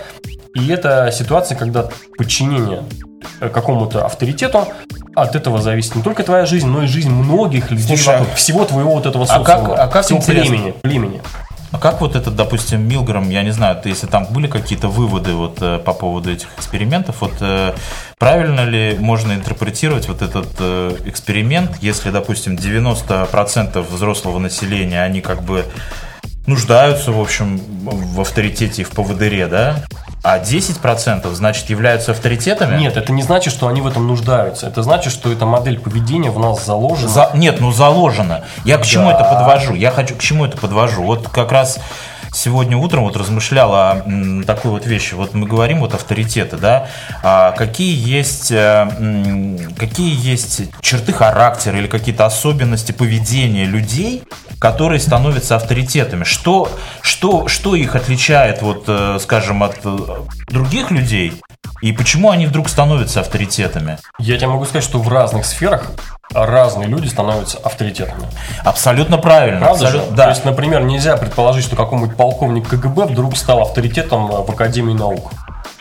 и 0.53 0.67
это 0.69 1.11
ситуация, 1.11 1.57
когда 1.57 1.89
подчинение 2.17 2.83
э, 3.39 3.49
какому-то 3.49 4.05
авторитету 4.05 4.67
от 5.15 5.35
этого 5.35 5.61
зависит 5.61 5.95
не 5.95 6.01
только 6.03 6.23
твоя 6.23 6.45
жизнь, 6.45 6.67
но 6.67 6.83
и 6.83 6.87
жизнь 6.87 7.09
многих 7.09 7.71
людей, 7.71 7.87
Слушай, 7.87 8.15
а- 8.15 8.19
вокруг, 8.19 8.35
всего 8.35 8.65
твоего 8.65 8.93
вот 8.93 9.05
этого 9.05 9.23
а 9.23 9.27
социума, 9.27 9.45
как- 9.45 9.79
а 9.79 9.87
как 9.87 10.11
интересно. 10.11 10.55
племени, 10.55 10.71
племени. 10.81 11.21
А 11.71 11.77
как 11.77 12.01
вот 12.01 12.15
этот, 12.15 12.35
допустим, 12.35 12.85
Милграм, 12.87 13.29
я 13.29 13.43
не 13.43 13.51
знаю, 13.51 13.79
ты, 13.81 13.89
если 13.89 14.05
там 14.05 14.25
были 14.25 14.47
какие-то 14.47 14.89
выводы 14.89 15.33
вот 15.33 15.61
э, 15.61 15.79
по 15.79 15.93
поводу 15.93 16.29
этих 16.31 16.47
экспериментов, 16.57 17.21
вот 17.21 17.33
э, 17.39 17.73
правильно 18.17 18.65
ли 18.65 18.97
можно 18.99 19.31
интерпретировать 19.31 20.09
вот 20.09 20.21
этот 20.21 20.47
э, 20.59 20.97
эксперимент, 21.05 21.77
если, 21.79 22.09
допустим, 22.09 22.55
90% 22.55 23.81
взрослого 23.89 24.39
населения, 24.39 25.01
они 25.01 25.21
как 25.21 25.43
бы 25.43 25.65
нуждаются, 26.45 27.13
в 27.13 27.21
общем, 27.21 27.61
в 27.85 28.19
авторитете 28.19 28.81
и 28.81 28.85
в 28.85 28.89
поводыре, 28.89 29.47
да? 29.47 29.85
А 30.23 30.37
10% 30.37 31.33
значит 31.33 31.69
являются 31.71 32.11
авторитетами? 32.11 32.77
Нет, 32.77 32.95
это 32.95 33.11
не 33.11 33.23
значит, 33.23 33.51
что 33.51 33.67
они 33.67 33.81
в 33.81 33.87
этом 33.87 34.05
нуждаются. 34.05 34.67
Это 34.67 34.83
значит, 34.83 35.11
что 35.11 35.31
эта 35.31 35.47
модель 35.47 35.79
поведения 35.79 36.29
в 36.29 36.37
нас 36.37 36.63
заложена. 36.63 37.09
За- 37.09 37.31
нет, 37.33 37.59
ну 37.59 37.71
заложено. 37.71 38.43
Я 38.63 38.77
к 38.77 38.85
чему 38.85 39.05
Да. 39.09 39.15
это 39.15 39.23
подвожу? 39.23 39.73
Я 39.73 39.89
хочу 39.89 40.15
к 40.15 40.19
чему 40.19 40.45
это 40.45 40.57
подвожу. 40.57 41.01
Вот 41.03 41.27
как 41.29 41.51
раз 41.51 41.79
сегодня 42.33 42.77
утром 42.77 43.03
вот 43.03 43.17
размышлял 43.17 43.73
о 43.73 44.05
такой 44.45 44.71
вот 44.71 44.85
вещи. 44.85 45.13
Вот 45.13 45.33
мы 45.33 45.47
говорим 45.47 45.79
вот 45.79 45.93
авторитеты, 45.93 46.57
да? 46.57 46.87
А 47.23 47.51
какие 47.51 47.95
есть 47.95 48.51
э, 48.51 48.87
какие 49.77 50.15
есть 50.19 50.63
черты 50.81 51.13
характера 51.13 51.77
или 51.77 51.87
какие-то 51.87 52.25
особенности 52.25 52.91
поведения 52.91 53.65
людей, 53.65 54.23
которые 54.59 54.99
становятся 54.99 55.55
авторитетами? 55.55 56.23
Что 56.23 56.71
что 57.01 57.47
что 57.47 57.75
их 57.75 57.95
отличает 57.95 58.61
вот, 58.61 58.85
э, 58.87 59.19
скажем, 59.21 59.63
от 59.63 59.79
э, 59.83 59.97
других 60.47 60.91
людей? 60.91 61.33
И 61.81 61.91
почему 61.91 62.29
они 62.29 62.45
вдруг 62.45 62.69
становятся 62.69 63.21
авторитетами? 63.21 63.97
Я 64.19 64.37
тебе 64.37 64.47
могу 64.47 64.65
сказать, 64.65 64.83
что 64.83 64.99
в 64.99 65.09
разных 65.09 65.45
сферах 65.45 65.91
разные 66.33 66.87
люди 66.87 67.07
становятся 67.07 67.57
авторитетами. 67.57 68.27
Абсолютно 68.63 69.17
правильно. 69.17 69.61
Правда 69.61 69.85
абсолютно, 69.85 70.09
же? 70.11 70.15
Да. 70.15 70.23
То 70.25 70.29
есть, 70.29 70.45
например, 70.45 70.83
нельзя 70.83 71.17
предположить, 71.17 71.65
что 71.65 71.75
какой-нибудь 71.75 72.15
полковник 72.15 72.69
КГБ 72.69 73.07
вдруг 73.07 73.35
стал 73.35 73.61
авторитетом 73.61 74.27
в 74.27 74.49
Академии 74.51 74.93
наук. 74.93 75.31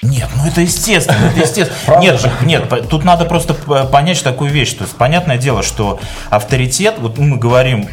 Нет, 0.03 0.29
ну 0.35 0.47
это 0.47 0.63
естественно, 0.63 1.27
это 1.27 1.41
естественно. 1.41 1.99
Нет, 2.01 2.27
нет, 2.43 2.89
тут 2.89 3.05
надо 3.05 3.27
просто 3.27 3.53
понять 3.53 4.23
такую 4.23 4.51
вещь. 4.51 4.73
То 4.73 4.85
есть, 4.85 4.97
понятное 4.97 5.37
дело, 5.37 5.63
что 5.63 6.01
авторитет, 6.31 6.95
вот 6.99 7.19
мы 7.19 7.37
говорим, 7.37 7.87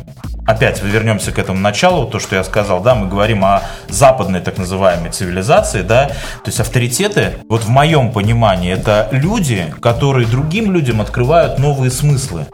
опять 0.46 0.82
вернемся 0.82 1.34
к 1.34 1.40
этому 1.40 1.60
началу, 1.60 2.08
то, 2.08 2.20
что 2.20 2.38
я 2.38 2.44
сказал, 2.44 2.80
да, 2.80 2.96
мы 2.96 3.08
говорим 3.08 3.44
о 3.44 3.62
западной 3.90 4.40
так 4.40 4.58
называемой 4.58 5.12
цивилизации, 5.12 5.82
да, 5.82 6.08
то 6.08 6.48
есть 6.48 6.60
авторитеты, 6.62 7.40
вот 7.50 7.64
в 7.64 7.70
моем 7.70 8.14
понимании, 8.14 8.72
это 8.72 9.10
люди, 9.12 9.66
которые 9.82 10.26
другим 10.26 10.72
людям 10.72 11.02
открывают 11.02 11.60
новые 11.60 11.92
смыслы. 11.92 12.48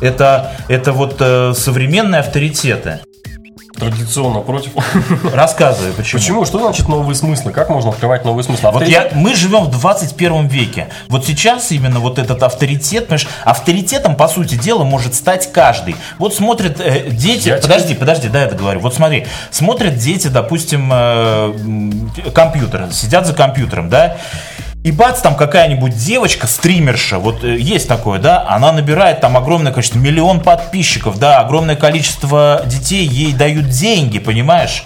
Это, 0.00 0.52
это 0.68 0.92
вот 0.92 1.16
э, 1.18 1.54
современные 1.56 2.20
авторитеты. 2.20 3.00
Традиционно 3.78 4.40
против. 4.40 4.72
Рассказывай, 5.34 5.92
почему. 5.92 6.20
Почему? 6.20 6.44
Что 6.44 6.58
значит 6.58 6.88
новые 6.88 7.14
смыслы? 7.14 7.52
Как 7.52 7.68
можно 7.70 7.90
открывать 7.90 8.24
новые 8.24 8.44
смыслы? 8.44 8.70
Вот 8.72 8.86
я, 8.86 9.10
мы 9.14 9.34
живем 9.34 9.64
в 9.64 9.70
21 9.70 10.46
веке. 10.48 10.88
Вот 11.08 11.24
сейчас 11.24 11.70
именно 11.70 12.00
вот 12.00 12.18
этот 12.18 12.42
авторитет, 12.42 13.06
понимаешь, 13.06 13.28
авторитетом, 13.44 14.16
по 14.16 14.28
сути 14.28 14.56
дела, 14.56 14.84
может 14.84 15.14
стать 15.14 15.52
каждый. 15.52 15.96
Вот 16.18 16.34
смотрят 16.34 16.80
э, 16.80 17.10
дети, 17.10 17.48
Я 17.48 17.58
тебе- 17.58 17.62
подожди, 17.68 17.94
подожди, 17.94 18.28
да, 18.28 18.42
я 18.42 18.48
договорю. 18.48 18.80
Вот 18.80 18.94
смотри, 18.94 19.26
смотрят 19.50 19.96
дети, 19.96 20.28
допустим, 20.28 20.90
э, 20.92 21.52
компьютер, 22.34 22.88
сидят 22.92 23.26
за 23.26 23.34
компьютером, 23.34 23.88
да, 23.88 24.16
и 24.84 24.92
бац, 24.92 25.20
там 25.20 25.34
какая-нибудь 25.34 25.96
девочка, 25.96 26.46
стримерша, 26.46 27.18
вот 27.18 27.44
э, 27.44 27.58
есть 27.58 27.88
такое, 27.88 28.18
да, 28.18 28.46
она 28.48 28.72
набирает 28.72 29.20
там 29.20 29.36
огромное 29.36 29.72
количество, 29.72 29.98
миллион 29.98 30.40
подписчиков, 30.40 31.18
да, 31.18 31.40
огромное 31.40 31.76
количество 31.76 32.62
детей 32.66 33.04
ей 33.04 33.32
дают 33.32 33.68
деньги, 33.68 34.18
понимаешь? 34.18 34.84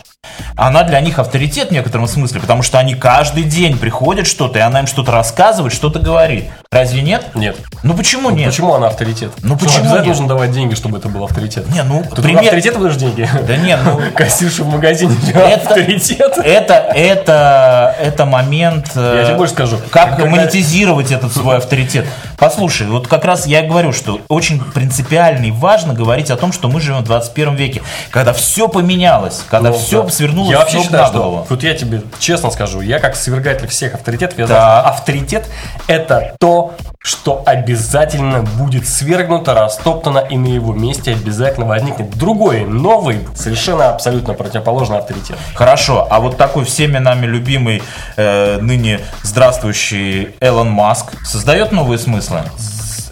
Она 0.56 0.82
для 0.84 1.00
них 1.00 1.18
авторитет 1.18 1.68
в 1.68 1.72
некотором 1.72 2.06
смысле, 2.06 2.40
потому 2.40 2.62
что 2.62 2.78
они 2.78 2.94
каждый 2.94 3.42
день 3.44 3.76
приходят 3.78 4.26
что-то, 4.26 4.58
и 4.58 4.62
она 4.62 4.80
им 4.80 4.86
что-то 4.86 5.10
рассказывает, 5.10 5.72
что-то 5.72 5.98
говорит. 5.98 6.44
Разве 6.70 7.02
нет? 7.02 7.34
Нет. 7.34 7.56
Ну 7.82 7.94
почему 7.94 8.30
нет? 8.30 8.50
Почему 8.50 8.74
она 8.74 8.86
авторитет? 8.88 9.32
Ну, 9.42 9.56
почему 9.56 9.80
обязательно 9.80 9.98
нет? 10.00 10.06
нужно 10.08 10.28
давать 10.28 10.52
деньги, 10.52 10.74
чтобы 10.74 10.98
это 10.98 11.08
был 11.08 11.24
авторитет? 11.24 11.68
Не, 11.70 11.82
ну, 11.82 12.02
Ты 12.14 12.22
пример- 12.22 12.44
авторитет 12.44 12.76
выдаешь 12.76 12.96
деньги? 12.96 13.28
Да 13.46 13.56
нет, 13.56 13.80
ну, 13.84 14.00
Кассирша 14.14 14.62
в 14.64 14.68
магазине 14.68 15.14
Это- 15.34 15.54
авторитет. 15.54 16.38
это, 16.38 16.74
это, 16.74 17.96
это 18.00 18.24
момент... 18.26 18.90
э, 18.94 19.16
Я 19.20 19.24
тебе 19.26 19.36
больше 19.36 19.54
скажу. 19.54 19.78
Как 19.90 20.16
Когда- 20.16 20.30
монетизировать 20.30 21.10
этот 21.10 21.32
свой 21.32 21.56
авторитет. 21.58 22.06
Послушай, 22.38 22.86
вот 22.86 23.06
как 23.08 23.24
раз 23.24 23.46
я 23.46 23.64
и 23.64 23.68
говорю, 23.68 23.92
что 23.92 24.20
очень 24.28 24.60
принципиально 24.62 25.46
и 25.46 25.50
важно 25.50 25.92
говорить 25.94 26.30
о 26.30 26.36
том, 26.36 26.52
что 26.52 26.68
мы 26.68 26.80
живем 26.80 26.98
в 26.98 27.04
21 27.04 27.54
веке, 27.56 27.82
когда 28.10 28.32
все 28.32 28.68
поменялось, 28.68 29.42
когда 29.50 29.70
Ну, 29.70 29.76
все 29.78 30.02
да. 30.02 30.08
Свернулось 30.12 30.50
Я 30.50 30.58
вообще 30.60 30.82
считаю, 30.82 31.06
что, 31.06 31.46
вот 31.48 31.62
я 31.62 31.74
тебе 31.74 32.02
честно 32.18 32.50
скажу, 32.50 32.80
я 32.80 32.98
как 32.98 33.16
свергатель 33.16 33.66
всех 33.68 33.94
авторитетов, 33.94 34.38
я 34.38 34.46
Да. 34.46 34.54
знаю, 34.54 34.88
авторитет 34.88 35.48
это 35.86 36.34
то, 36.38 36.74
что 37.00 37.42
обязательно 37.46 38.42
будет 38.42 38.86
свергнуто, 38.86 39.54
растоптано, 39.54 40.18
и 40.20 40.36
на 40.36 40.46
его 40.46 40.72
месте 40.72 41.12
обязательно 41.12 41.66
возникнет 41.66 42.10
другой, 42.16 42.64
новый, 42.64 43.26
совершенно 43.34 43.88
абсолютно 43.90 44.34
противоположный 44.34 44.98
авторитет. 44.98 45.36
Хорошо, 45.54 46.06
а 46.08 46.20
вот 46.20 46.36
такой 46.36 46.64
всеми 46.64 46.98
нами 46.98 47.26
любимый 47.26 47.82
э, 48.16 48.58
ныне 48.60 49.00
здравствующий 49.22 50.36
Элон 50.40 50.70
Маск 50.70 51.06
создает 51.24 51.72
новые 51.72 51.98
смыслы? 51.98 52.42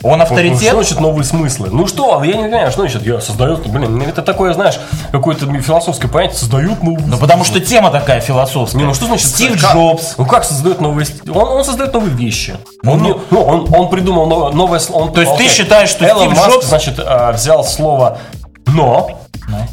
Он 0.03 0.15
Что 0.15 0.23
авторитет? 0.23 0.73
значит 0.73 1.01
новые 1.01 1.25
смыслы? 1.25 1.69
Ну 1.71 1.87
что, 1.87 2.23
я 2.25 2.37
не 2.37 2.49
знаю, 2.49 2.71
что 2.71 2.83
значит, 2.83 3.05
я 3.07 3.21
создают, 3.21 3.67
блин, 3.67 3.99
ну 3.99 4.05
это 4.05 4.23
такое, 4.23 4.55
знаешь, 4.55 4.81
какое-то 5.13 5.47
философское 5.61 6.09
понятие, 6.09 6.39
создают 6.39 6.83
новые 6.83 7.07
Ну 7.07 7.19
потому 7.19 7.45
что 7.45 7.61
тема 7.61 7.91
такая 7.91 8.21
философская. 8.21 8.81
Не, 8.81 8.87
ну 8.87 8.95
что 8.95 9.07
значит 9.07 9.27
Стив 9.29 9.61
как- 9.61 9.75
Джобс. 9.75 10.15
Ну 10.17 10.25
как 10.25 10.45
создает 10.45 10.81
новые... 10.81 11.07
Он, 11.29 11.49
он 11.49 11.65
создает 11.65 11.93
новые 11.93 12.15
вещи. 12.15 12.57
Ну, 12.83 12.93
он, 12.93 13.03
ну. 13.03 13.21
ну, 13.31 13.43
он, 13.43 13.75
он 13.75 13.89
придумал 13.91 14.27
новое, 14.27 14.53
новое 14.53 14.79
слово. 14.79 15.11
То 15.13 15.21
есть 15.21 15.37
ты 15.37 15.45
окей. 15.45 15.55
считаешь, 15.55 15.91
что 15.91 16.09
Элон 16.09 16.29
Стив 16.29 16.39
Маск, 16.39 16.51
Джобс- 16.51 16.65
значит, 16.67 16.99
э, 16.99 17.33
взял 17.33 17.65
слово 17.65 18.19
«но», 18.67 19.11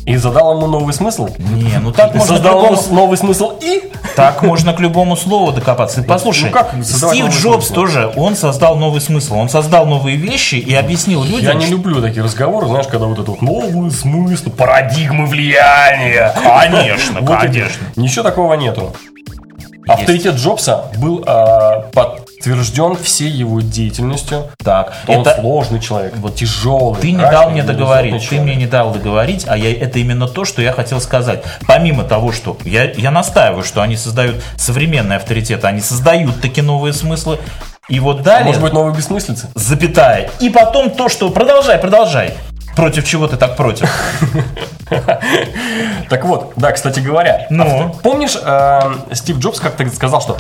И 0.05 0.15
задал 0.17 0.57
ему 0.57 0.67
новый 0.67 0.93
смысл. 0.93 1.29
Не, 1.37 1.77
ну 1.79 1.91
так 1.91 2.15
можно 2.15 2.35
Создал 2.35 2.65
ему 2.65 2.81
новый 2.91 3.17
смысл 3.17 3.53
и... 3.61 3.91
так 4.17 4.41
можно 4.43 4.73
к 4.73 4.80
любому 4.80 5.15
слову 5.15 5.51
докопаться. 5.53 6.03
Послушай, 6.03 6.45
Ну 6.45 6.51
как 6.51 6.73
Стив 6.84 7.30
Джобс 7.30 7.67
смысл? 7.67 7.73
тоже, 7.73 8.12
он 8.15 8.36
создал 8.36 8.75
новый 8.75 8.99
смысл. 8.99 9.36
Он 9.36 9.47
создал 9.49 9.86
новые 9.86 10.17
вещи 10.17 10.56
и 10.56 10.73
объяснил 10.73 11.23
людям, 11.23 11.51
Я 11.51 11.53
не 11.53 11.62
что- 11.65 11.71
люблю 11.75 12.01
такие 12.01 12.23
разговоры, 12.23 12.67
знаешь, 12.67 12.88
когда 12.88 13.06
вот 13.06 13.19
это 13.19 13.32
вот 13.32 13.41
новый 13.41 13.91
смысл, 13.91 14.49
парадигмы 14.49 15.25
влияния. 15.27 16.34
Конечно, 16.43 17.21
Вот 17.21 17.39
конечно. 17.39 17.86
Ничего 17.95 18.23
такого 18.23 18.53
нету. 18.56 18.93
Авторитет 19.88 20.36
Джобса 20.36 20.86
был 20.97 21.23
а, 21.25 21.86
подтвержден 22.38 22.95
всей 22.95 23.30
его 23.30 23.62
деятельностью. 23.62 24.50
Так, 24.63 24.93
Он 25.08 25.21
это 25.21 25.36
сложный 25.39 25.80
человек, 25.80 26.13
вот 26.17 26.36
тяжелый. 26.36 27.00
ты 27.02 27.12
не 27.12 27.17
мрачный, 27.17 27.32
дал 27.39 27.50
мне 27.50 27.63
договорить. 27.63 28.13
Ты 28.13 28.19
человек. 28.19 28.43
мне 28.43 28.56
не 28.56 28.67
дал 28.67 28.91
договорить, 28.91 29.45
а 29.47 29.58
я, 29.58 29.73
это 29.73 30.00
именно 30.00 30.28
то, 30.28 30.45
что 30.45 30.62
я 30.62 30.71
хотел 30.71 31.02
сказать. 31.02 31.43
Помимо 31.67 32.04
того, 32.04 32.32
что 32.32 32.58
я, 32.63 32.91
я 32.91 33.12
настаиваю, 33.12 33.63
что 33.63 33.82
они 33.82 33.97
создают 33.97 34.43
современные 34.56 35.17
авторитеты, 35.17 35.65
они 35.67 35.82
создают 35.82 36.39
такие 36.41 36.63
новые 36.63 36.93
смыслы. 36.93 37.39
И 37.89 38.00
вот 38.00 38.19
А 38.19 38.23
далее, 38.23 38.47
Может 38.47 38.62
быть, 38.62 38.73
новые 38.73 38.93
бессмыслицы? 38.95 39.47
запятая. 39.56 40.30
И 40.41 40.50
потом 40.50 40.89
то, 40.91 41.08
что... 41.08 41.30
Продолжай, 41.30 41.78
продолжай. 41.78 42.34
Против 42.76 43.08
чего 43.08 43.28
ты 43.28 43.38
так 43.38 43.56
против? 43.56 43.89
Так 46.10 46.23
вот, 46.26 46.54
да, 46.58 46.71
кстати 46.73 47.00
говоря. 47.00 47.47
Ну? 47.50 47.63
авто- 47.63 48.00
Помнишь, 48.04 48.38
э, 48.41 48.80
Стив 49.13 49.38
Джобс 49.39 49.60
как-то 49.60 49.89
сказал, 49.89 50.21
что 50.21 50.38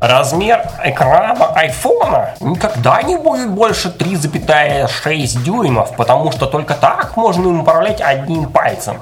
размер 0.00 0.62
экрана 0.84 1.46
айфона 1.54 2.34
никогда 2.40 3.02
не 3.02 3.16
будет 3.16 3.50
больше 3.50 3.88
3,6 3.88 5.42
дюймов, 5.42 5.96
потому 5.96 6.30
что 6.32 6.46
только 6.46 6.74
так 6.74 7.16
можно 7.16 7.48
им 7.48 7.60
управлять 7.60 8.00
одним 8.00 8.50
пальцем. 8.50 8.98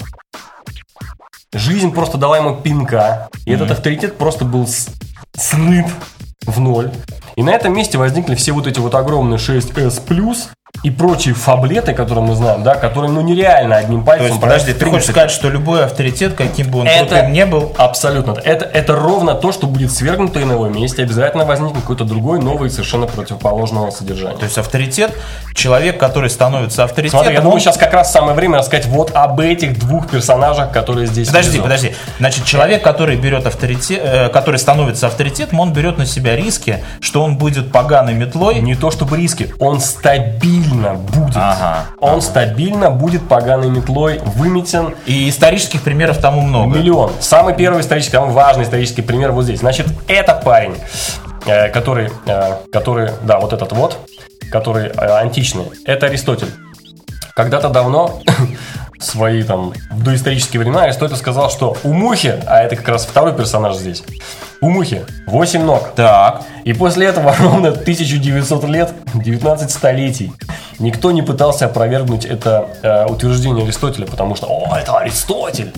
Жизнь 1.52 1.92
просто 1.92 2.18
дала 2.18 2.38
ему 2.38 2.57
пинка, 2.57 3.28
и 3.44 3.52
этот 3.52 3.70
авторитет 3.70 4.18
просто 4.18 4.44
был 4.44 4.66
с- 4.66 4.88
слит 5.37 5.87
в 6.46 6.59
ноль. 6.61 6.90
И 7.37 7.42
на 7.42 7.50
этом 7.50 7.72
месте 7.74 7.96
возникли 7.98 8.35
все 8.35 8.52
вот 8.52 8.66
эти 8.66 8.80
вот 8.80 8.94
огромные 8.94 9.38
6S+, 9.38 10.48
и 10.82 10.90
прочие 10.90 11.34
фаблеты, 11.34 11.94
которые 11.94 12.26
мы 12.26 12.34
знаем, 12.34 12.62
да, 12.62 12.74
которые 12.74 13.10
ну 13.10 13.22
нереально 13.22 13.76
одним 13.76 14.00
То 14.00 14.06
пальцем 14.06 14.26
есть, 14.26 14.37
управлять 14.37 14.60
подожди, 14.62 14.78
ты 14.84 14.90
хочешь 14.90 15.06
сказать, 15.08 15.30
что 15.30 15.48
любой 15.48 15.84
авторитет, 15.84 16.34
каким 16.34 16.70
бы 16.70 16.80
он 16.80 16.87
Это- 16.87 17.06
крутым 17.06 17.32
не 17.32 17.46
был, 17.46 17.72
Абсолютно. 17.78 18.32
Это, 18.44 18.66
это 18.66 18.94
ровно 18.94 19.34
то, 19.34 19.50
что 19.52 19.66
будет 19.66 19.92
свергнуто 19.92 20.40
и 20.40 20.44
на 20.44 20.52
его 20.52 20.68
месте. 20.68 21.02
Обязательно 21.02 21.44
возникнет 21.46 21.80
какой-то 21.80 22.04
другой, 22.04 22.38
новый, 22.40 22.68
совершенно 22.70 23.06
противоположного 23.06 23.90
содержания. 23.90 24.37
то 24.37 24.44
есть 24.44 24.58
авторитет, 24.58 25.12
человек, 25.54 25.98
который 25.98 26.28
становится 26.28 26.84
авторитетом, 26.84 27.20
Смотри, 27.20 27.34
я 27.37 27.40
думаю, 27.40 27.54
он- 27.54 27.60
сейчас 27.60 27.78
как 27.78 27.94
раз 27.94 28.12
самое 28.12 28.34
время 28.34 28.58
рассказать 28.58 28.87
вот 28.87 29.10
об 29.14 29.40
этих 29.40 29.78
двух 29.78 30.10
персонажах, 30.10 30.70
которые 30.70 31.06
здесь 31.06 31.28
Подожди, 31.28 31.50
внизу. 31.52 31.62
подожди. 31.62 31.94
Значит, 32.18 32.44
человек, 32.44 32.82
который 32.82 33.16
берет 33.16 33.46
авторитет, 33.46 34.00
э, 34.04 34.28
который 34.28 34.56
становится 34.58 35.06
авторитетом, 35.06 35.60
он 35.60 35.72
берет 35.72 35.96
на 35.96 36.04
себя 36.04 36.37
риски, 36.37 36.80
что 37.00 37.22
он 37.22 37.38
будет 37.38 37.72
поганой 37.72 38.12
метлой. 38.14 38.60
Не 38.60 38.74
то 38.74 38.90
чтобы 38.90 39.16
риски, 39.16 39.54
он 39.58 39.80
стабильно 39.80 40.63
будет. 40.94 41.37
Ага, 41.37 41.87
Он 42.00 42.20
стабильно 42.20 42.90
будет 42.90 43.29
поганой 43.29 43.70
метлой 43.70 44.20
выметен 44.24 44.94
И 45.07 45.29
исторических 45.29 45.83
примеров 45.83 46.18
тому 46.18 46.40
много. 46.40 46.79
Миллион. 46.79 47.12
Самый 47.20 47.55
первый 47.55 47.81
исторический, 47.81 48.16
самый 48.16 48.33
важный 48.33 48.64
исторический 48.64 49.03
пример 49.03 49.33
вот 49.33 49.44
здесь. 49.44 49.61
Значит, 49.61 49.87
это 50.09 50.35
парень, 50.35 50.77
э, 51.46 51.68
который, 51.68 52.11
э, 52.27 52.57
который, 52.72 53.11
да, 53.22 53.38
вот 53.38 53.53
этот 53.53 53.72
вот, 53.72 53.98
который 54.50 54.88
э, 54.88 54.92
античный, 54.92 55.66
это 55.85 56.07
Аристотель. 56.07 56.50
Когда-то 57.35 57.68
давно, 57.68 58.20
свои 59.04 59.42
там 59.42 59.72
доисторические 59.90 60.60
времена, 60.60 60.82
Аристотель 60.82 61.16
сказал, 61.16 61.50
что 61.50 61.76
у 61.84 61.92
мухи, 61.92 62.34
а 62.46 62.62
это 62.62 62.76
как 62.76 62.88
раз 62.88 63.04
второй 63.04 63.34
персонаж 63.34 63.76
здесь, 63.76 64.02
у 64.60 64.70
мухи 64.70 65.04
8 65.26 65.62
ног. 65.62 65.90
Так. 65.94 66.42
И 66.64 66.72
после 66.72 67.06
этого 67.06 67.34
ровно 67.38 67.68
1900 67.68 68.64
лет, 68.64 68.92
19 69.14 69.70
столетий, 69.70 70.32
никто 70.78 71.12
не 71.12 71.22
пытался 71.22 71.66
опровергнуть 71.66 72.24
это 72.24 72.68
э, 72.82 73.06
утверждение 73.06 73.64
Аристотеля, 73.64 74.06
потому 74.06 74.34
что, 74.34 74.46
о, 74.46 74.76
это 74.76 74.98
Аристотель. 74.98 75.72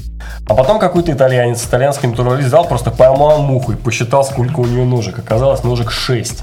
А 0.48 0.54
потом 0.54 0.78
какой-то 0.78 1.12
итальянец 1.12 1.62
с 1.62 1.66
итальянским 1.66 2.10
натуралист 2.10 2.48
взял, 2.48 2.64
просто 2.64 2.90
поймал 2.90 3.42
муху 3.42 3.72
и 3.72 3.76
посчитал, 3.76 4.24
сколько 4.24 4.60
у 4.60 4.64
нее 4.64 4.84
ножек. 4.84 5.18
Оказалось, 5.18 5.64
ножек 5.64 5.90
6. 5.90 6.42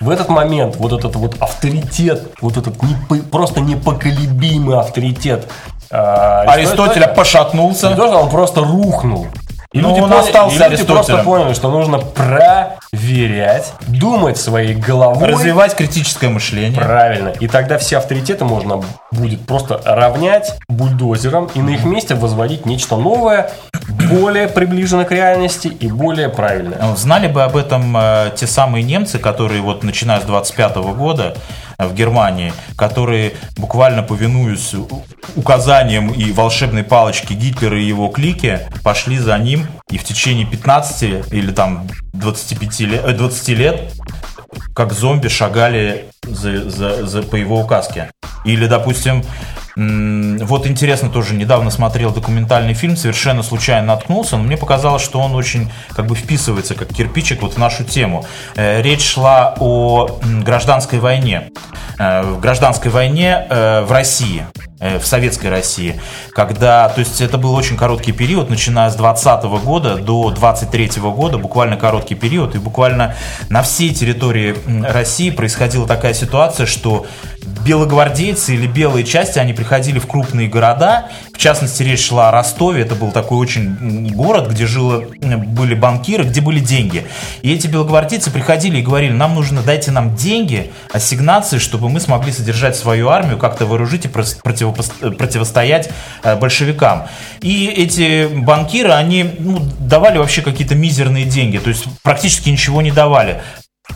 В 0.00 0.10
этот 0.10 0.28
момент 0.28 0.76
вот 0.76 0.92
этот 0.92 1.16
вот 1.16 1.36
авторитет, 1.40 2.22
вот 2.40 2.56
этот 2.56 2.76
непо- 2.76 3.22
просто 3.22 3.60
непоколебимый 3.60 4.78
авторитет 4.78 5.46
Аристотеля 5.92 7.06
пошатнулся. 7.08 7.88
не 7.88 7.96
то, 7.96 8.06
что 8.08 8.18
он 8.18 8.30
просто 8.30 8.60
рухнул. 8.60 9.26
И 9.72 9.80
Ну, 9.80 9.88
люди, 9.88 10.00
он 10.00 10.10
поняли- 10.10 10.26
остался 10.26 10.54
и 10.54 10.58
люди 10.58 10.64
Аристотелем. 10.64 10.94
просто 10.96 11.16
поняли, 11.24 11.54
что 11.54 11.70
нужно 11.70 11.98
проверять, 12.92 13.72
думать 13.86 14.36
своей 14.36 14.74
головой. 14.74 15.28
Развивать 15.28 15.74
критическое 15.74 16.28
мышление. 16.28 16.78
Правильно. 16.78 17.28
И 17.40 17.48
тогда 17.48 17.78
все 17.78 17.96
авторитеты 17.96 18.44
можно 18.44 18.82
будет 19.10 19.46
просто 19.46 19.80
равнять 19.84 20.58
бульдозером 20.68 21.48
и 21.54 21.60
на 21.60 21.70
их 21.70 21.84
месте 21.84 22.14
возводить 22.14 22.66
нечто 22.66 22.96
новое, 22.96 23.50
более 24.10 24.46
приближенное 24.48 25.04
к 25.06 25.10
реальности 25.12 25.68
и 25.68 25.88
более 25.88 26.28
правильное. 26.28 26.78
Ну, 26.80 26.94
Знали 26.96 27.28
бы 27.28 27.42
об 27.42 27.56
этом 27.56 27.96
э, 27.96 28.30
те 28.36 28.46
самые 28.46 28.84
немцы, 28.84 29.18
которые 29.18 29.62
вот 29.62 29.84
начиная 29.84 30.20
с 30.20 30.24
25 30.24 30.76
года 30.94 31.34
в 31.88 31.94
Германии, 31.94 32.52
которые 32.76 33.32
буквально 33.56 34.02
повинуясь 34.02 34.74
указаниям 35.36 36.10
и 36.10 36.32
волшебной 36.32 36.84
палочке 36.84 37.34
Гитлера 37.34 37.78
и 37.80 37.84
его 37.84 38.08
клики, 38.08 38.60
пошли 38.82 39.18
за 39.18 39.38
ним 39.38 39.66
и 39.90 39.98
в 39.98 40.04
течение 40.04 40.46
15 40.46 41.32
или 41.32 41.52
там 41.52 41.86
25 42.12 42.80
лет, 42.80 43.02
э, 43.04 43.12
20 43.12 43.48
лет 43.54 43.92
как 44.74 44.92
зомби 44.92 45.28
шагали 45.28 46.06
за, 46.22 46.68
за- 46.70 47.06
за- 47.06 47.22
по 47.22 47.36
его 47.36 47.60
указке. 47.60 48.10
Или, 48.44 48.66
допустим, 48.66 49.24
вот 49.76 50.66
интересно 50.66 51.08
тоже, 51.08 51.34
недавно 51.34 51.70
смотрел 51.70 52.12
документальный 52.12 52.74
фильм, 52.74 52.96
совершенно 52.96 53.42
случайно 53.42 53.86
наткнулся, 53.88 54.36
но 54.36 54.42
мне 54.42 54.56
показалось, 54.56 55.02
что 55.02 55.20
он 55.20 55.34
очень 55.34 55.70
как 55.90 56.06
бы 56.06 56.14
вписывается, 56.14 56.74
как 56.74 56.88
кирпичик 56.88 57.42
вот 57.42 57.54
в 57.54 57.58
нашу 57.58 57.84
тему. 57.84 58.24
Э, 58.54 58.82
Речь 58.82 59.04
шла 59.04 59.54
о 59.58 60.18
гражданской 60.44 60.98
войне. 60.98 61.50
Э, 61.98 62.22
В 62.22 62.40
гражданской 62.40 62.90
войне 62.90 63.46
э, 63.48 63.82
в 63.82 63.92
России 63.92 64.44
в 64.82 65.04
советской 65.04 65.46
России, 65.46 66.00
когда, 66.32 66.88
то 66.88 66.98
есть 66.98 67.20
это 67.20 67.38
был 67.38 67.54
очень 67.54 67.76
короткий 67.76 68.12
период, 68.12 68.50
начиная 68.50 68.90
с 68.90 68.96
20 68.96 69.44
года 69.64 69.96
до 69.96 70.30
23 70.30 70.90
года, 71.00 71.38
буквально 71.38 71.76
короткий 71.76 72.14
период, 72.14 72.54
и 72.54 72.58
буквально 72.58 73.14
на 73.48 73.62
всей 73.62 73.94
территории 73.94 74.56
России 74.84 75.30
происходила 75.30 75.86
такая 75.86 76.14
ситуация, 76.14 76.66
что 76.66 77.06
белогвардейцы 77.64 78.54
или 78.54 78.66
белые 78.66 79.04
части, 79.04 79.38
они 79.38 79.52
приходили 79.52 79.98
в 79.98 80.06
крупные 80.06 80.48
города, 80.48 81.08
в 81.32 81.38
частности 81.38 81.82
речь 81.82 82.06
шла 82.06 82.28
о 82.28 82.32
Ростове, 82.32 82.82
это 82.82 82.94
был 82.94 83.10
такой 83.10 83.38
очень 83.38 84.12
город, 84.14 84.50
где 84.50 84.66
жило, 84.66 85.00
были 85.00 85.74
банкиры, 85.74 86.24
где 86.24 86.40
были 86.40 86.60
деньги. 86.60 87.06
И 87.40 87.52
эти 87.52 87.66
белогвардейцы 87.66 88.30
приходили 88.30 88.78
и 88.78 88.82
говорили, 88.82 89.12
нам 89.12 89.34
нужно, 89.34 89.62
дайте 89.62 89.90
нам 89.90 90.14
деньги, 90.14 90.70
ассигнации, 90.92 91.58
чтобы 91.58 91.88
мы 91.88 92.00
смогли 92.00 92.32
содержать 92.32 92.76
свою 92.76 93.08
армию, 93.08 93.38
как-то 93.38 93.66
вооружить 93.66 94.04
и 94.04 94.08
противостоять 94.08 95.90
э, 96.22 96.36
большевикам. 96.36 97.08
И 97.40 97.66
эти 97.66 98.26
банкиры, 98.26 98.92
они 98.92 99.24
ну, 99.38 99.60
давали 99.80 100.18
вообще 100.18 100.42
какие-то 100.42 100.74
мизерные 100.74 101.24
деньги, 101.24 101.58
то 101.58 101.70
есть 101.70 101.84
практически 102.02 102.50
ничего 102.50 102.82
не 102.82 102.92
давали. 102.92 103.40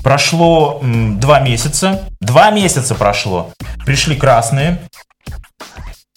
Прошло 0.03 0.81
м, 0.83 1.21
два 1.21 1.41
месяца, 1.41 2.09
два 2.21 2.51
месяца 2.51 2.95
прошло, 2.95 3.53
пришли 3.85 4.17
красные, 4.17 4.79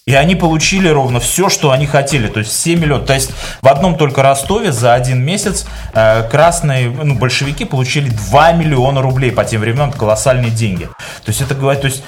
и 0.09 0.15
они 0.15 0.33
получили 0.33 0.87
ровно 0.87 1.19
все, 1.19 1.49
что 1.49 1.69
они 1.69 1.85
хотели. 1.85 2.29
То 2.29 2.39
есть 2.39 2.51
7 2.59 2.79
миллионов. 2.79 3.05
То 3.05 3.13
есть 3.13 3.31
в 3.61 3.67
одном 3.67 3.95
только 3.95 4.23
Ростове 4.23 4.71
за 4.71 4.95
один 4.95 5.23
месяц 5.23 5.67
э, 5.93 6.27
красные, 6.27 6.89
ну, 6.89 7.13
большевики 7.13 7.63
получили 7.63 8.09
2 8.09 8.53
миллиона 8.53 9.03
рублей 9.03 9.31
по 9.31 9.45
тем 9.45 9.61
временам. 9.61 9.89
Это 9.89 9.99
колоссальные 9.99 10.49
деньги. 10.49 10.85
То 10.85 11.27
есть 11.27 11.41
это 11.41 11.53
говорит, 11.53 11.81
то 11.81 11.87
есть 11.89 12.01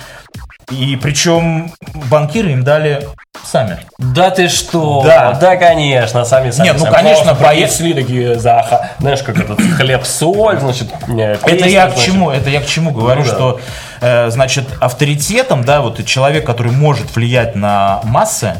и 0.71 0.95
причем 0.95 1.71
банкиры 2.09 2.51
им 2.51 2.63
дали 2.63 3.07
сами. 3.43 3.79
Да 3.97 4.29
ты 4.31 4.47
что? 4.47 5.03
Да. 5.03 5.33
да, 5.33 5.55
конечно, 5.57 6.25
сами 6.25 6.51
сами. 6.51 6.67
Нет, 6.67 6.77
ну, 6.79 6.85
сами. 6.85 6.95
конечно, 6.95 7.35
принесли 7.35 7.93
такие 7.93 8.39
за, 8.39 8.91
знаешь, 8.99 9.21
как 9.23 9.37
этот 9.37 9.59
хлеб-соль, 9.59 10.59
значит, 10.59 10.87
не, 11.07 11.33
Это 11.33 11.49
песни, 11.49 11.69
я 11.69 11.87
к 11.87 11.91
значит. 11.91 12.05
чему? 12.05 12.31
Это 12.31 12.49
я 12.49 12.61
к 12.61 12.65
чему 12.65 12.91
говорю, 12.91 13.21
Ну 13.21 13.27
да. 13.27 13.33
что 13.33 13.59
э, 14.01 14.29
значит 14.29 14.65
авторитетом, 14.79 15.63
да, 15.63 15.81
вот 15.81 16.03
человек, 16.05 16.45
который 16.45 16.71
может 16.71 17.15
влиять 17.15 17.55
на 17.55 18.01
массы, 18.03 18.55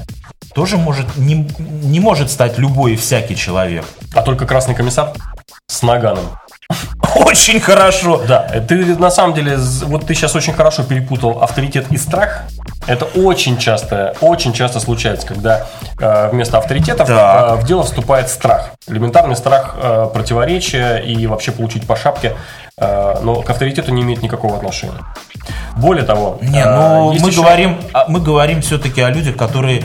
тоже 0.53 0.77
может 0.77 1.15
не, 1.17 1.47
не 1.59 1.99
может 1.99 2.29
стать 2.29 2.57
любой 2.57 2.93
и 2.93 2.95
всякий 2.95 3.35
человек. 3.35 3.85
А 4.13 4.21
только 4.21 4.45
красный 4.45 4.75
комиссар 4.75 5.13
с 5.67 5.81
наганом. 5.81 6.25
очень 7.15 7.59
хорошо. 7.59 8.21
Да, 8.27 8.39
ты 8.67 8.75
на 8.95 9.11
самом 9.11 9.33
деле, 9.33 9.57
вот 9.83 10.05
ты 10.05 10.13
сейчас 10.13 10.35
очень 10.35 10.53
хорошо 10.53 10.83
перепутал 10.83 11.41
авторитет 11.41 11.91
и 11.91 11.97
страх. 11.97 12.43
Это 12.87 13.05
очень 13.05 13.57
часто, 13.57 14.15
очень 14.21 14.53
часто 14.53 14.79
случается, 14.79 15.27
когда 15.27 15.67
э, 15.99 16.29
вместо 16.31 16.57
авторитетов 16.57 17.09
э, 17.09 17.55
в 17.55 17.63
дело 17.65 17.83
вступает 17.83 18.27
страх. 18.29 18.71
Элементарный 18.87 19.35
страх 19.35 19.75
э, 19.81 20.07
противоречия 20.11 20.97
и 20.97 21.27
вообще 21.27 21.51
получить 21.51 21.85
по 21.85 21.95
шапке, 21.95 22.35
э, 22.77 23.15
но 23.21 23.41
к 23.43 23.49
авторитету 23.49 23.93
не 23.93 24.01
имеет 24.01 24.23
никакого 24.23 24.55
отношения. 24.57 24.99
Более 25.75 26.05
того, 26.05 26.39
Не, 26.41 26.59
э, 26.59 26.75
ну 26.75 27.11
есть 27.11 27.23
мы 27.23 27.29
еще- 27.29 27.41
говорим, 27.41 27.79
а, 27.93 28.05
мы 28.07 28.19
говорим 28.19 28.61
все-таки 28.61 29.01
о 29.01 29.09
людях, 29.09 29.37
которые 29.37 29.83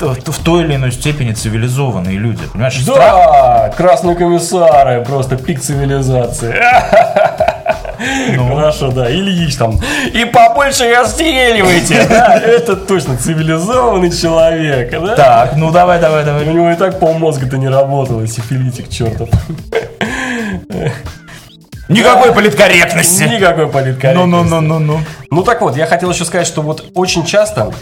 в, 0.00 0.42
той 0.44 0.64
или 0.64 0.74
иной 0.76 0.92
степени 0.92 1.32
цивилизованные 1.32 2.18
люди. 2.18 2.42
Понимаешь, 2.52 2.80
страх- 2.80 2.96
Да, 2.96 3.72
красные 3.76 4.16
комиссары, 4.16 5.04
просто 5.04 5.36
пик 5.36 5.60
цивилизации. 5.60 6.54
Ну. 8.36 8.54
Хорошо, 8.54 8.92
да, 8.92 9.10
Ильич 9.10 9.56
там. 9.56 9.80
И 10.14 10.24
побольше 10.24 10.94
расстреливайте. 10.94 12.04
Да, 12.08 12.38
это 12.38 12.76
точно 12.76 13.16
цивилизованный 13.16 14.10
человек. 14.12 14.90
да? 14.92 15.16
Так, 15.16 15.56
ну 15.56 15.70
давай, 15.72 16.00
давай, 16.00 16.22
У 16.22 16.26
давай. 16.26 16.44
него 16.46 16.70
и 16.70 16.76
так 16.76 17.00
полмозга-то 17.00 17.56
не 17.58 17.68
работало, 17.68 18.26
сифилитик 18.26 18.88
чертов. 18.88 19.28
Никакой 21.88 22.32
политкорректности. 22.34 23.22
Никакой 23.24 23.66
политкорректности. 23.68 24.14
Ну, 24.14 24.26
ну, 24.26 24.42
ну, 24.44 24.60
ну, 24.60 24.78
ну. 24.78 25.00
Ну 25.30 25.42
так 25.42 25.60
вот, 25.62 25.76
я 25.76 25.86
хотел 25.86 26.10
еще 26.10 26.24
сказать, 26.24 26.46
что 26.46 26.62
вот 26.62 26.84
очень 26.94 27.24
часто, 27.24 27.72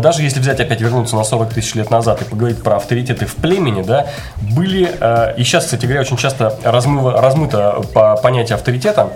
даже 0.00 0.22
если 0.22 0.40
взять 0.40 0.60
опять 0.60 0.80
вернуться 0.80 1.16
на 1.16 1.24
40 1.24 1.52
тысяч 1.54 1.74
лет 1.74 1.90
назад 1.90 2.22
и 2.22 2.24
поговорить 2.24 2.62
про 2.62 2.76
авторитеты 2.76 3.26
в 3.26 3.34
племени, 3.34 3.82
да, 3.82 4.06
были, 4.40 4.90
э, 5.00 5.34
и 5.36 5.44
сейчас, 5.44 5.64
кстати 5.64 5.84
говоря, 5.84 6.00
очень 6.00 6.16
часто 6.16 6.58
размыво- 6.64 7.20
размыто 7.20 7.82
по 7.94 8.16
понятие 8.16 8.54
авторитета, 8.56 9.10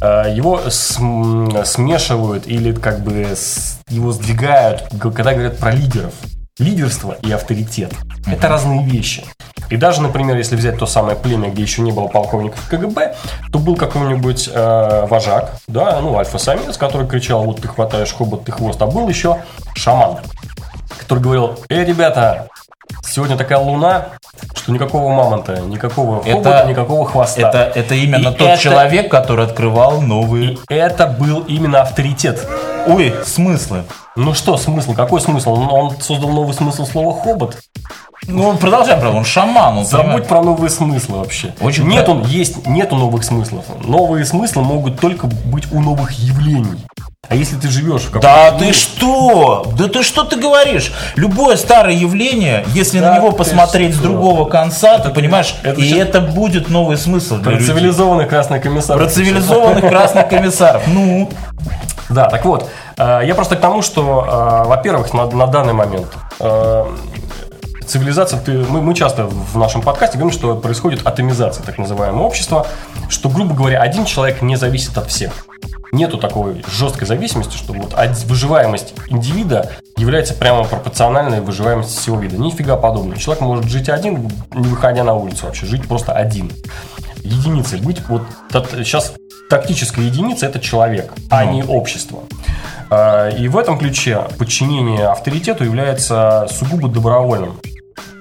э, 0.00 0.24
его 0.34 0.60
см- 0.68 1.64
смешивают 1.64 2.46
или 2.46 2.72
как 2.72 3.00
бы 3.00 3.26
его 3.88 4.12
сдвигают, 4.12 4.84
когда 5.00 5.32
говорят 5.32 5.58
про 5.58 5.70
лидеров. 5.72 6.12
Лидерство 6.58 7.16
и 7.22 7.30
авторитет– 7.32 7.92
это 8.26 8.48
разные 8.48 8.82
вещи. 8.84 9.24
И 9.70 9.76
даже, 9.76 10.00
например, 10.02 10.36
если 10.36 10.56
взять 10.56 10.78
то 10.78 10.86
самое 10.86 11.16
племя, 11.16 11.50
где 11.50 11.62
еще 11.62 11.82
не 11.82 11.92
было 11.92 12.08
полковников 12.08 12.68
КГБ, 12.68 13.14
то 13.52 13.58
был 13.58 13.76
какой-нибудь 13.76 14.48
э, 14.52 15.06
вожак, 15.08 15.54
да, 15.66 16.00
ну, 16.00 16.16
альфа-самец, 16.18 16.76
который 16.76 17.06
кричал, 17.06 17.44
вот 17.44 17.60
ты 17.60 17.68
хватаешь 17.68 18.12
хобот, 18.12 18.44
ты 18.44 18.52
хвост, 18.52 18.80
а 18.82 18.86
был 18.86 19.08
еще 19.08 19.42
шаман, 19.74 20.18
который 21.00 21.20
говорил, 21.20 21.58
эй, 21.68 21.84
ребята, 21.84 22.48
сегодня 23.04 23.36
такая 23.36 23.58
луна, 23.58 24.08
что 24.54 24.72
никакого 24.72 25.08
мамонта, 25.12 25.60
никакого 25.60 26.22
хобота, 26.22 26.66
никакого 26.68 27.06
хвоста. 27.06 27.40
Это, 27.48 27.58
это 27.78 27.94
именно 27.94 28.28
И 28.28 28.34
тот 28.36 28.48
это- 28.48 28.62
человек, 28.62 29.10
который 29.10 29.44
открывал 29.46 30.00
новые... 30.00 30.58
И 30.68 30.74
это 30.74 31.06
был 31.06 31.40
именно 31.40 31.82
авторитет. 31.82 32.46
Ой, 32.86 33.14
смыслы. 33.24 33.84
Ну 34.14 34.32
что, 34.34 34.56
смысл? 34.56 34.94
Какой 34.94 35.20
смысл? 35.20 35.54
Он, 35.54 35.68
он 35.70 36.00
создал 36.00 36.30
новый 36.30 36.54
смысл 36.54 36.86
слова 36.86 37.20
хобот. 37.20 37.56
Ну, 38.26 38.56
продолжаем, 38.56 39.00
правда, 39.00 39.18
он 39.18 39.24
шаман, 39.24 39.78
он 39.78 39.84
Забудь 39.84 40.02
понимает. 40.04 40.28
про 40.28 40.42
новые 40.42 40.70
смыслы 40.70 41.18
вообще. 41.18 41.54
Очень 41.60 41.84
нет, 41.86 42.06
правильно. 42.06 42.24
он 42.26 42.30
есть, 42.30 42.66
нету 42.66 42.96
новых 42.96 43.22
смыслов. 43.24 43.64
Новые 43.84 44.24
смыслы 44.24 44.62
могут 44.62 44.98
только 45.00 45.26
быть 45.26 45.70
у 45.72 45.80
новых 45.80 46.10
явлений. 46.12 46.84
А 47.28 47.34
если 47.34 47.56
ты 47.56 47.68
живешь 47.68 48.02
в 48.02 48.06
каком-то 48.06 48.26
Да 48.28 48.50
мире- 48.56 48.66
ты 48.66 48.72
что? 48.78 49.66
Да 49.76 49.88
ты 49.88 50.02
что 50.04 50.22
ты 50.24 50.36
говоришь? 50.36 50.92
Любое 51.16 51.56
старое 51.56 51.94
явление, 51.94 52.64
если 52.68 53.00
Да 53.00 53.10
на 53.12 53.18
него 53.18 53.32
посмотреть 53.32 53.94
с 53.94 53.98
что? 53.98 54.04
другого 54.08 54.48
конца, 54.48 54.98
ты 55.00 55.10
понимаешь, 55.10 55.56
это 55.64 55.80
и 55.80 55.92
это 55.92 56.20
будет 56.20 56.68
новый 56.68 56.96
смысл 56.96 57.34
для 57.36 57.44
Про 57.44 57.52
людей. 57.52 57.66
цивилизованный 57.66 58.26
красный 58.26 58.60
комиссар. 58.60 58.96
Про 58.96 59.08
цивилизованных 59.08 59.88
красных 59.88 60.28
комиссаров. 60.28 60.82
Ну, 60.86 61.28
Да, 62.08 62.26
так 62.26 62.44
вот, 62.44 62.68
э, 62.96 63.22
я 63.24 63.34
просто 63.34 63.56
к 63.56 63.60
тому, 63.60 63.82
что, 63.82 64.62
э, 64.64 64.68
во-первых, 64.68 65.12
на, 65.12 65.26
на 65.26 65.48
данный 65.48 65.72
момент 65.72 66.06
э, 66.38 66.84
цивилизация, 67.86 68.40
ты, 68.40 68.52
мы, 68.52 68.82
мы 68.82 68.94
часто 68.94 69.26
в 69.26 69.56
нашем 69.56 69.82
подкасте 69.82 70.18
говорим, 70.18 70.36
что 70.36 70.56
происходит 70.56 71.06
атомизация 71.06 71.64
так 71.64 71.78
называемого 71.78 72.24
общества, 72.24 72.66
что, 73.08 73.28
грубо 73.28 73.54
говоря, 73.54 73.80
один 73.80 74.04
человек 74.04 74.42
не 74.42 74.56
зависит 74.56 74.96
от 74.98 75.08
всех. 75.08 75.32
Нету 75.92 76.18
такой 76.18 76.64
жесткой 76.68 77.06
зависимости, 77.06 77.56
что 77.56 77.72
вот 77.72 77.94
выживаемость 78.26 78.94
индивида 79.08 79.70
является 79.96 80.34
прямо 80.34 80.64
пропорциональной 80.64 81.40
выживаемости 81.40 81.98
всего 81.98 82.18
вида. 82.18 82.36
Нифига 82.36 82.76
подобного. 82.76 83.18
Человек 83.18 83.40
может 83.42 83.64
жить 83.66 83.88
один, 83.88 84.30
не 84.52 84.68
выходя 84.68 85.04
на 85.04 85.14
улицу 85.14 85.46
вообще, 85.46 85.64
жить 85.66 85.86
просто 85.86 86.12
один. 86.12 86.50
Единицей 87.22 87.80
быть, 87.80 88.02
вот 88.08 88.22
сейчас 88.50 89.14
тактическая 89.48 90.04
единица 90.04 90.46
это 90.46 90.58
человек, 90.58 91.12
а 91.30 91.44
не 91.44 91.62
общество. 91.62 92.24
А, 92.90 93.28
И 93.30 93.48
в 93.48 93.56
этом 93.56 93.78
ключе 93.78 94.26
подчинение 94.38 95.06
авторитету 95.06 95.64
является 95.64 96.46
сугубо 96.50 96.88
добровольным. 96.88 97.58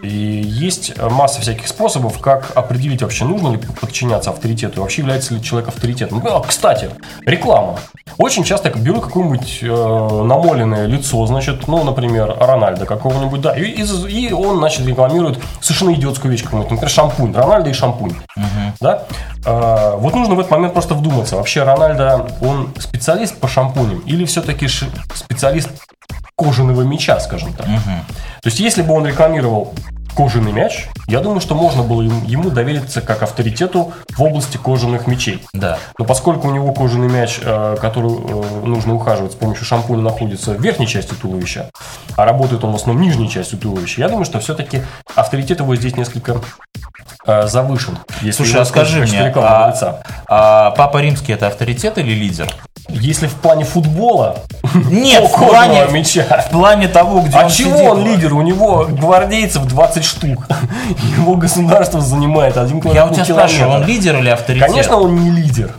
И 0.04 0.08
есть 0.08 0.94
масса 1.00 1.42
всяких 1.42 1.68
способов, 1.68 2.20
как 2.20 2.52
определить 2.56 3.02
вообще, 3.02 3.26
нужно 3.26 3.54
ли 3.54 3.58
подчиняться 3.82 4.30
авторитету, 4.30 4.82
вообще 4.82 5.02
является 5.02 5.34
ли 5.34 5.42
человек 5.42 5.70
авторитетом. 5.70 6.22
Ну, 6.24 6.36
а, 6.36 6.42
кстати, 6.42 6.92
реклама. 7.26 7.80
Очень 8.18 8.44
часто 8.44 8.70
я 8.70 8.76
беру 8.76 9.02
какое-нибудь 9.02 9.60
э, 9.62 9.68
намоленное 9.68 10.86
лицо, 10.86 11.26
значит, 11.26 11.68
ну, 11.68 11.84
например, 11.84 12.34
Рональда 12.40 12.86
какого-нибудь, 12.86 13.42
да, 13.42 13.58
и, 13.58 13.64
и- 13.64 14.28
и 14.28 14.32
он, 14.32 14.58
значит, 14.60 14.86
рекламирует 14.86 15.40
совершенно 15.60 15.94
идиотскую 15.94 16.32
вещь 16.32 16.44
какую-нибудь, 16.44 16.72
например, 16.72 16.90
шампунь, 16.92 17.34
Рональда 17.34 17.70
и 17.72 17.74
шампунь, 17.74 18.14
да. 18.80 19.04
А, 19.46 19.98
вот 19.98 20.14
нужно 20.14 20.36
в 20.36 20.40
этот 20.40 20.52
момент 20.52 20.74
просто 20.74 20.94
вдуматься. 20.94 21.36
Вообще, 21.36 21.64
Рональда, 21.64 22.28
он 22.42 22.74
специалист 22.80 23.36
по 23.38 23.48
шампуням 23.48 24.00
или 24.00 24.24
все-таки 24.26 24.68
специалист 25.14 25.70
кожаного 26.38 26.82
мяча, 26.84 27.20
скажем 27.20 27.54
так? 27.54 27.66
То 28.46 28.50
есть, 28.50 28.60
если 28.60 28.84
бы 28.84 28.94
он 28.94 29.08
рекламировал 29.08 29.74
кожаный 30.16 30.52
мяч, 30.52 30.86
я 31.08 31.20
думаю, 31.20 31.42
что 31.42 31.56
можно 31.56 31.82
было 31.82 32.04
ему, 32.04 32.52
довериться 32.52 33.02
как 33.02 33.24
авторитету 33.24 33.92
в 34.16 34.22
области 34.22 34.58
кожаных 34.58 35.08
мячей. 35.08 35.44
да. 35.54 35.80
Но 35.98 36.06
поскольку 36.06 36.50
у 36.50 36.52
него 36.52 36.72
кожаный 36.72 37.10
мяч, 37.10 37.40
э, 37.42 37.76
который 37.82 38.12
э, 38.12 38.66
нужно 38.68 38.94
ухаживать 38.94 39.32
с 39.32 39.36
помощью 39.36 39.66
шампуня, 39.66 40.04
находится 40.04 40.52
в 40.52 40.62
верхней 40.62 40.86
части 40.86 41.16
туловища, 41.16 41.72
а 42.16 42.26
работает 42.26 42.64
он 42.64 42.74
в 42.74 42.76
основном 42.76 43.02
нижней 43.02 43.32
частью 43.32 43.58
туловища, 43.58 44.02
я 44.02 44.10
думаю, 44.10 44.26
что 44.26 44.40
все-таки 44.40 44.84
авторитет 45.16 45.62
его 45.62 45.76
здесь 45.76 45.96
несколько 45.96 46.40
э, 47.26 47.48
завышен. 47.48 47.98
Если 48.22 48.44
Слушай, 48.44 48.62
а 48.62 48.66
скажи 48.66 49.02
мне, 49.02 49.34
а, 49.36 49.72
лица. 49.72 50.04
а 50.28 50.70
Папа 50.70 51.02
Римский 51.02 51.34
это 51.34 51.48
авторитет 51.48 51.98
или 51.98 52.14
лидер? 52.14 52.54
Если 52.88 53.28
в 53.28 53.34
плане 53.34 53.64
футбола, 53.66 54.38
Нет, 54.90 55.24
в 55.30 55.34
плане, 55.34 55.86
мяча. 55.92 56.24
в 56.48 56.52
плане 56.52 56.88
того, 56.88 57.22
где 57.22 57.38
А 57.38 57.46
он 57.46 57.50
чего 57.52 57.76
сидит. 57.78 57.90
он 57.90 58.06
лидер? 58.06 58.34
У 58.34 58.42
него 58.42 58.86
гвардейцев 58.90 59.66
20 59.66 60.04
штук. 60.04 60.48
Его 61.18 61.36
государство 61.36 62.00
занимает 62.02 62.58
один 62.58 62.82
Я 62.86 63.06
у 63.08 63.14
тебя 63.14 63.26
километр. 63.26 63.34
спрашиваю, 63.50 63.82
он 63.82 63.86
лидер 63.88 64.18
или 64.20 64.30
авторитет? 64.30 64.68
Конечно, 64.68 64.98
он 64.98 65.16
не 65.16 65.32
лидер. 65.32 65.74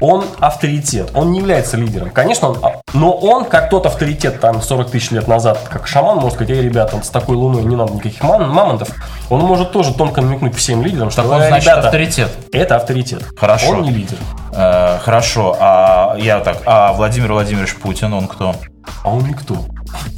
Он 0.00 0.24
авторитет. 0.40 1.10
Он 1.14 1.32
не 1.32 1.38
является 1.38 1.76
лидером. 1.76 2.10
Конечно, 2.10 2.50
он, 2.50 2.58
а- 2.62 2.80
но 2.92 3.12
он, 3.12 3.44
как 3.46 3.70
тот 3.70 3.86
авторитет 3.86 4.40
там 4.40 4.60
40 4.60 4.90
тысяч 4.90 5.10
лет 5.10 5.26
назад, 5.26 5.58
как 5.70 5.86
шаман, 5.86 6.16
может 6.16 6.34
сказать, 6.34 6.50
эй, 6.56 6.62
ребята, 6.62 7.00
с 7.02 7.08
такой 7.08 7.36
луной 7.36 7.64
не 7.64 7.76
надо 7.76 7.94
никаких 7.94 8.22
ман- 8.22 8.48
мамонтов, 8.50 8.88
он 9.30 9.40
может 9.40 9.72
тоже 9.72 9.94
тонко 9.94 10.20
намекнуть 10.20 10.54
всем 10.54 10.82
лидерам, 10.84 11.10
что 11.10 11.22
Так 11.22 11.30
он, 11.32 11.42
«Э, 11.42 11.48
значит, 11.48 11.66
ребята, 11.66 11.86
авторитет. 11.86 12.30
это 12.52 12.76
авторитет. 12.76 13.22
Хорошо. 13.38 13.70
Он 13.70 13.82
не 13.82 13.90
лидер. 13.90 14.16
Э, 14.52 14.98
хорошо, 15.02 15.56
а 15.58 16.16
я 16.18 16.40
так, 16.40 16.58
а 16.66 16.92
Владимир 16.92 17.32
Владимирович 17.32 17.74
Путин, 17.76 18.12
он 18.12 18.26
кто? 18.28 18.54
А 19.02 19.10
он 19.10 19.26
никто. 19.26 19.56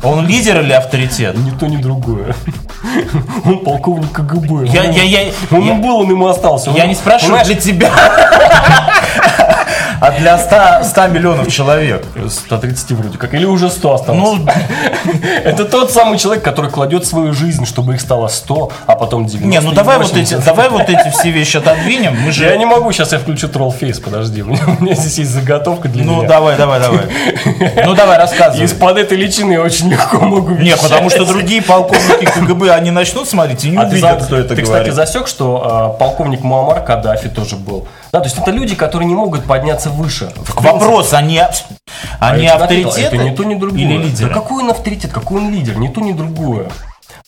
Он 0.03 0.27
лидер 0.27 0.61
или 0.61 0.73
авторитет? 0.73 1.37
Ни 1.37 1.51
то, 1.51 1.67
ни 1.67 1.77
другое. 1.77 2.35
Он 3.45 3.61
полковник 3.61 4.11
КГБ. 4.13 4.67
Я, 4.67 4.83
Он- 4.83 4.91
я, 4.91 5.03
я, 5.03 5.33
Он 5.53 5.63
я- 5.63 5.75
был, 5.75 5.99
он 6.01 6.11
и 6.11 6.31
остался. 6.31 6.71
я 6.71 6.83
Он- 6.83 6.89
не 6.89 6.95
спрашиваю 6.95 7.45
для 7.45 7.55
тебя, 7.55 7.91
а 10.01 10.11
для 10.13 10.39
100, 10.39 10.85
100 10.89 11.07
миллионов 11.09 11.51
человек. 11.53 12.05
130 12.29 12.91
вроде 12.93 13.19
как, 13.19 13.35
или 13.35 13.45
уже 13.45 13.71
100 13.71 13.95
осталось. 13.95 14.21
Ну, 14.21 14.47
это 15.45 15.65
тот 15.65 15.93
самый 15.93 16.19
человек, 16.19 16.43
который 16.45 16.71
кладет 16.71 17.07
свою 17.07 17.33
жизнь, 17.33 17.65
чтобы 17.67 17.95
их 17.95 18.01
стало 18.01 18.29
100, 18.29 18.73
а 18.87 18.95
потом 18.97 19.27
90. 19.27 19.47
не, 19.49 19.61
ну 19.61 19.73
давай 19.75 19.99
вот 19.99 20.09
80. 20.11 20.39
эти, 20.39 20.45
давай 20.45 20.69
вот 20.69 20.89
эти 20.89 21.11
все 21.11 21.31
вещи 21.31 21.57
отодвинем. 21.57 22.17
Мы 22.21 22.33
же, 22.33 22.45
Я 22.45 22.57
не 22.57 22.67
могу, 22.67 22.93
сейчас 22.93 23.13
я 23.13 23.19
включу 23.19 23.49
троллфейс, 23.49 23.99
подожди, 24.01 24.43
у 24.43 24.47
меня, 24.47 24.61
у 24.79 24.83
меня 24.83 24.95
здесь 24.95 25.19
есть 25.19 25.31
заготовка 25.31 25.89
для 25.89 26.05
ну 26.05 26.19
меня. 26.19 26.29
давай, 26.29 26.57
давай, 26.57 26.81
давай. 26.81 27.01
Ну 27.85 27.95
давай, 27.95 28.19
рассказывай. 28.19 28.65
Из-под 28.65 28.99
этой 28.99 29.17
личины 29.17 29.53
я 29.53 29.63
очень 29.63 29.91
легко 29.91 30.19
могу 30.21 30.51
Не, 30.51 30.71
вещать. 30.71 30.83
потому 30.83 31.11
что 31.11 31.25
другие 31.25 31.63
полковники 31.63 32.25
КГБ, 32.27 32.71
они 32.73 32.91
начнут 32.91 33.29
смотреть 33.29 33.65
и 33.65 33.71
не 33.71 33.77
А 33.77 33.83
ты, 33.85 33.93
увидят, 33.93 34.21
за- 34.21 34.27
кто 34.27 34.37
это 34.37 34.55
ты, 34.55 34.63
говорит. 34.63 34.93
кстати, 34.93 35.09
засек, 35.09 35.29
что 35.29 35.95
э, 35.97 35.99
полковник 35.99 36.43
Муаммар 36.43 36.83
Каддафи 36.85 37.29
тоже 37.29 37.57
был. 37.57 37.87
Да, 38.13 38.21
то 38.21 38.27
есть 38.27 38.39
это 38.39 38.51
люди, 38.51 38.75
которые 38.75 39.07
не 39.07 39.15
могут 39.15 39.45
подняться 39.45 39.91
выше. 39.91 40.33
Вопрос, 40.57 41.13
они, 41.13 41.39
А 41.39 41.51
они 42.21 42.47
ответил, 42.47 42.89
авторитеты 42.89 43.17
Это 43.17 43.25
не 43.25 43.37
то, 43.37 43.45
ни 43.45 43.55
другое. 43.55 43.81
или 43.81 43.97
лидеры? 43.97 44.29
Да 44.29 44.35
какой 44.35 44.63
он 44.65 44.71
авторитет, 44.71 45.13
какой 45.13 45.41
он 45.41 45.51
лидер, 45.51 45.77
ни 45.77 45.89
то, 45.89 46.01
ни 46.01 46.13
другое. 46.13 46.69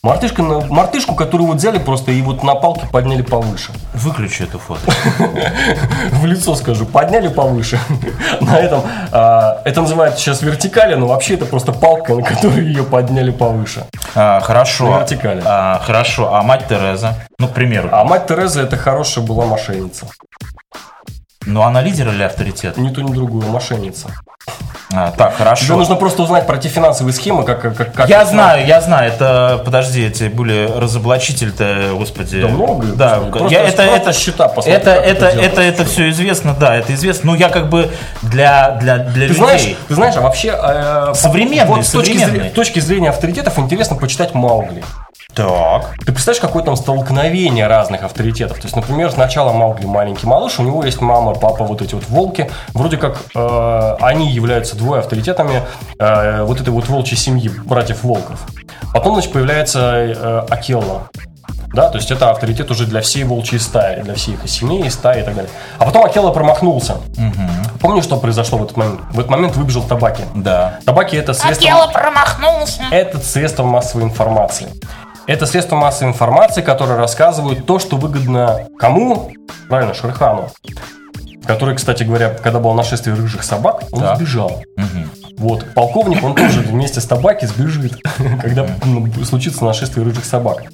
Мартышка 0.02 0.42
мартышку, 0.42 1.14
которую 1.14 1.48
вот 1.48 1.58
взяли 1.58 1.76
просто 1.76 2.10
и 2.10 2.22
вот 2.22 2.42
на 2.42 2.54
палке 2.54 2.86
подняли 2.90 3.20
повыше. 3.20 3.70
Выключи 3.92 4.44
эту 4.44 4.58
фото. 4.58 4.80
В 6.12 6.24
лицо 6.24 6.54
скажу, 6.54 6.86
подняли 6.86 7.28
повыше. 7.28 7.78
На 8.40 8.58
этом, 8.58 8.82
а, 9.12 9.60
это 9.66 9.82
называется 9.82 10.18
сейчас 10.18 10.40
вертикали, 10.40 10.94
но 10.94 11.06
вообще 11.06 11.34
это 11.34 11.44
просто 11.44 11.72
палка, 11.72 12.14
на 12.14 12.22
которую 12.22 12.66
ее 12.66 12.82
подняли 12.82 13.30
повыше. 13.30 13.84
А, 14.14 14.40
хорошо. 14.40 15.00
Вертикали. 15.00 15.42
А, 15.44 15.82
хорошо. 15.84 16.32
А 16.34 16.42
мать 16.42 16.66
Тереза? 16.66 17.16
Ну, 17.38 17.48
к 17.48 17.52
примеру. 17.52 17.90
А 17.92 18.02
мать 18.04 18.26
Тереза 18.26 18.62
это 18.62 18.78
хорошая 18.78 19.22
была 19.22 19.44
мошенница. 19.44 20.06
Ну, 21.52 21.62
она 21.62 21.82
лидер 21.82 22.08
или 22.08 22.22
авторитет? 22.22 22.76
Ни 22.76 22.88
то, 22.90 23.00
ни 23.02 23.12
другую, 23.12 23.46
мошенница. 23.48 24.08
А, 24.92 25.12
так, 25.12 25.36
хорошо. 25.36 25.64
Тебе 25.66 25.76
нужно 25.76 25.94
просто 25.94 26.22
узнать 26.22 26.46
про 26.46 26.56
те 26.58 26.68
финансовые 26.68 27.12
схемы, 27.14 27.44
как... 27.44 27.60
как, 27.60 27.92
как 27.94 28.08
Я 28.08 28.22
это- 28.22 28.30
знаю, 28.30 28.66
я 28.66 28.80
знаю, 28.80 29.12
это, 29.12 29.62
подожди, 29.64 30.04
эти 30.04 30.24
были 30.24 30.68
разоблачитель-то, 30.76 31.92
господи. 31.96 32.40
Да 32.42 32.48
много, 32.48 32.86
Да, 32.96 33.20
просто- 33.20 33.48
я, 33.54 33.62
это, 33.62 33.82
это, 33.82 34.12
счета 34.12 34.48
посмотри, 34.48 34.72
это, 34.72 34.90
это, 34.90 35.26
это 35.26 35.40
это, 35.40 35.62
это 35.62 35.84
все 35.84 36.10
известно, 36.10 36.54
да, 36.58 36.74
это 36.74 36.92
известно. 36.94 37.32
Ну, 37.32 37.38
я 37.38 37.50
как 37.50 37.68
бы 37.68 37.90
для, 38.22 38.72
для, 38.80 38.98
для 38.98 39.12
Ты 39.28 39.34
людей. 39.34 39.36
знаешь, 39.36 39.76
ты 39.88 39.94
знаешь, 39.94 40.16
а 40.16 40.20
вообще... 40.22 40.58
э, 40.60 41.12
Современный, 41.14 41.66
вот 41.66 41.86
с 41.86 41.90
точки, 41.90 42.12
современный. 42.12 42.32
зрения, 42.38 42.50
точки 42.50 42.80
зрения 42.80 43.10
авторитетов 43.10 43.58
интересно 43.60 43.94
почитать 43.96 44.34
Маугли. 44.34 44.82
Так. 45.34 45.94
Ты 45.98 46.12
представляешь, 46.12 46.40
какое 46.40 46.62
там 46.62 46.76
столкновение 46.76 47.66
разных 47.66 48.02
авторитетов? 48.02 48.58
То 48.58 48.64
есть, 48.64 48.76
например, 48.76 49.10
сначала 49.10 49.52
Маугли 49.52 49.86
маленький 49.86 50.26
малыш, 50.26 50.58
у 50.58 50.62
него 50.62 50.84
есть 50.84 51.00
мама, 51.00 51.34
папа, 51.34 51.64
вот 51.64 51.82
эти 51.82 51.94
вот 51.94 52.08
волки. 52.08 52.50
Вроде 52.74 52.96
как 52.96 53.18
э, 53.34 53.96
они 54.00 54.30
являются 54.30 54.76
двое 54.76 55.00
авторитетами 55.00 55.62
э, 55.98 56.42
вот 56.42 56.60
этой 56.60 56.70
вот 56.70 56.88
волчьей 56.88 57.16
семьи, 57.16 57.48
братьев 57.64 58.02
Волков. 58.02 58.40
Потом, 58.92 59.14
значит, 59.14 59.32
появляется 59.32 59.80
э, 59.80 60.46
Акелла. 60.50 61.08
Да, 61.72 61.88
то 61.88 61.98
есть 61.98 62.10
это 62.10 62.30
авторитет 62.30 62.70
уже 62.72 62.84
для 62.84 63.00
всей 63.00 63.22
волчьей 63.22 63.60
стаи, 63.60 64.02
для 64.02 64.14
всех 64.14 64.44
и 64.44 64.48
семей, 64.48 64.82
и 64.82 64.90
стаи 64.90 65.20
и 65.20 65.24
так 65.24 65.36
далее. 65.36 65.50
А 65.78 65.84
потом 65.84 66.04
Акелла 66.04 66.32
промахнулся. 66.32 66.96
Помнишь, 67.80 68.04
что 68.04 68.16
произошло 68.16 68.58
в 68.58 68.64
этот 68.64 68.76
момент? 68.76 69.00
В 69.12 69.18
этот 69.20 69.30
момент 69.30 69.56
выбежал 69.56 69.82
табаки. 69.84 70.24
Да. 70.34 70.80
Табаки 70.84 71.16
это 71.16 71.32
средство... 71.32 71.68
Акела 71.68 71.86
промахнулся. 71.86 72.82
Это 72.90 73.18
средство 73.18 73.62
массовой 73.62 74.02
информации. 74.02 74.66
Это 75.26 75.46
средство 75.46 75.76
массовой 75.76 76.10
информации, 76.10 76.62
которое 76.62 76.96
рассказывают 76.96 77.66
то, 77.66 77.78
что 77.78 77.96
выгодно 77.96 78.66
кому? 78.78 79.30
Правильно, 79.68 79.94
Шерхану. 79.94 80.48
Который, 81.46 81.74
кстати 81.76 82.02
говоря, 82.02 82.30
когда 82.30 82.58
было 82.58 82.74
нашествие 82.74 83.14
рыжих 83.16 83.42
собак, 83.44 83.82
он 83.92 84.00
Так. 84.00 84.16
сбежал. 84.16 84.62
Вот, 85.38 85.74
полковник, 85.74 86.22
он 86.22 86.34
тоже 86.34 86.60
вместе 86.60 87.00
с 87.00 87.06
табаки 87.06 87.46
сбежит, 87.46 88.00
когда 88.42 88.66
ну, 88.84 89.06
случится 89.24 89.64
нашествие 89.64 90.04
рыжих 90.04 90.24
собак. 90.24 90.64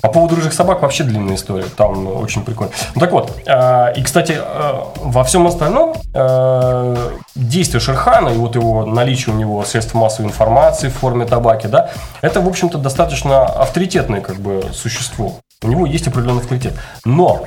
По 0.00 0.08
поводу 0.08 0.36
рыжих 0.36 0.52
собак 0.52 0.82
вообще 0.82 1.04
длинная 1.04 1.34
история, 1.36 1.64
там 1.76 2.06
очень 2.06 2.42
прикольно. 2.42 2.72
Ну 2.94 3.00
так 3.00 3.12
вот, 3.12 3.38
э, 3.46 3.92
и, 3.96 4.02
кстати, 4.02 4.36
э, 4.38 4.72
во 4.96 5.24
всем 5.24 5.46
остальном 5.46 5.94
э, 6.14 7.10
действие 7.34 7.80
Шерхана 7.80 8.30
и 8.30 8.36
вот 8.36 8.54
его 8.54 8.86
наличие 8.86 9.34
у 9.34 9.38
него 9.38 9.64
средств 9.64 9.94
массовой 9.94 10.28
информации 10.28 10.88
в 10.88 10.94
форме 10.94 11.26
табаки, 11.26 11.68
да, 11.68 11.90
это, 12.22 12.40
в 12.40 12.48
общем-то, 12.48 12.78
достаточно 12.78 13.44
авторитетное 13.44 14.20
как 14.20 14.36
бы 14.36 14.64
существо. 14.72 15.36
У 15.62 15.68
него 15.68 15.84
есть 15.84 16.06
определенный 16.08 16.40
авторитет. 16.40 16.74
Но 17.04 17.44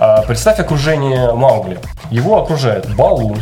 а, 0.00 0.22
Представь 0.22 0.60
окружение 0.60 1.32
Маугли. 1.32 1.80
Его 2.10 2.40
окружает 2.40 2.94
Балу, 2.94 3.36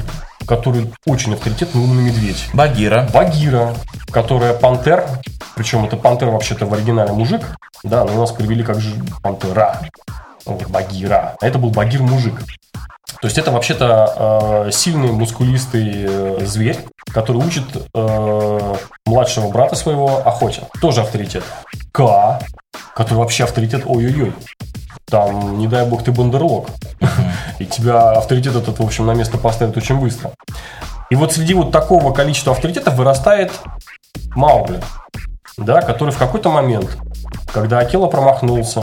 который 0.47 0.92
очень 1.07 1.34
авторитетный 1.34 1.82
умный 1.82 2.05
медведь. 2.05 2.49
Багира. 2.53 3.09
Багира, 3.12 3.74
которая 4.11 4.55
пантер, 4.55 5.07
причем 5.55 5.84
это 5.84 5.97
пантер 5.97 6.28
вообще-то 6.28 6.66
в 6.66 6.74
оригинале 6.74 7.12
мужик, 7.12 7.42
да, 7.82 8.05
но 8.05 8.14
у 8.14 8.20
нас 8.20 8.32
перевели 8.32 8.62
как 8.62 8.80
же 8.80 8.94
пантера, 9.22 9.80
Вот, 10.44 10.68
Багира. 10.68 11.36
А 11.40 11.47
это 11.47 11.59
был 11.59 11.70
Багир-мужик. 11.70 12.42
То 13.20 13.28
есть 13.28 13.38
это 13.38 13.51
вообще-то 13.51 14.66
э, 14.66 14.70
сильный, 14.72 15.11
мускулистый 15.11 16.05
э, 16.07 16.44
зверь, 16.44 16.78
который 17.12 17.38
учит 17.38 17.64
э, 17.94 18.74
младшего 19.07 19.51
брата 19.51 19.74
своего 19.74 20.18
охоте. 20.26 20.62
Тоже 20.80 21.01
авторитет. 21.01 21.42
К, 21.92 22.40
который 22.94 23.18
вообще 23.18 23.44
авторитет, 23.44 23.84
ой-ой-ой. 23.86 24.34
Там, 25.07 25.59
не 25.59 25.66
дай 25.66 25.86
бог, 25.86 26.05
ты 26.05 26.12
бандерлог. 26.12 26.68
И 27.59 27.66
тебя 27.66 28.12
авторитет 28.12 28.57
этот, 28.57 28.78
в 28.78 28.82
общем, 28.82 29.07
на 29.07 29.12
место 29.12 29.38
поставят 29.38 29.76
очень 29.76 29.98
быстро. 29.98 30.32
И 31.11 31.14
вот 31.14 31.32
среди 31.32 31.54
вот 31.54 31.70
такого 31.72 32.12
количества 32.12 32.52
авторитетов 32.52 32.94
вырастает 32.94 33.52
Маугли, 34.34 34.80
да, 35.57 35.80
который 35.80 36.11
в 36.11 36.18
какой-то 36.18 36.50
момент, 36.50 36.96
когда 37.52 37.78
Акела 37.78 38.09
промахнулся, 38.09 38.82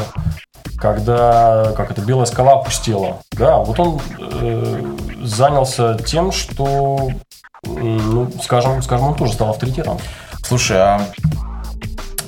когда, 0.78 1.74
как 1.76 1.91
это, 1.91 2.01
белая 2.01 2.26
скала 2.26 2.53
опустела, 2.53 3.17
да, 3.32 3.57
вот 3.57 3.80
он 3.80 4.01
э, 4.19 4.95
занялся 5.24 5.97
тем, 6.05 6.32
что, 6.32 7.09
ну, 7.63 8.32
скажем, 8.41 8.82
скажем, 8.82 9.07
он 9.07 9.15
тоже 9.15 9.34
стал 9.34 9.49
авторитетом 9.49 9.99
Слушай, 10.43 10.78
а 10.78 11.01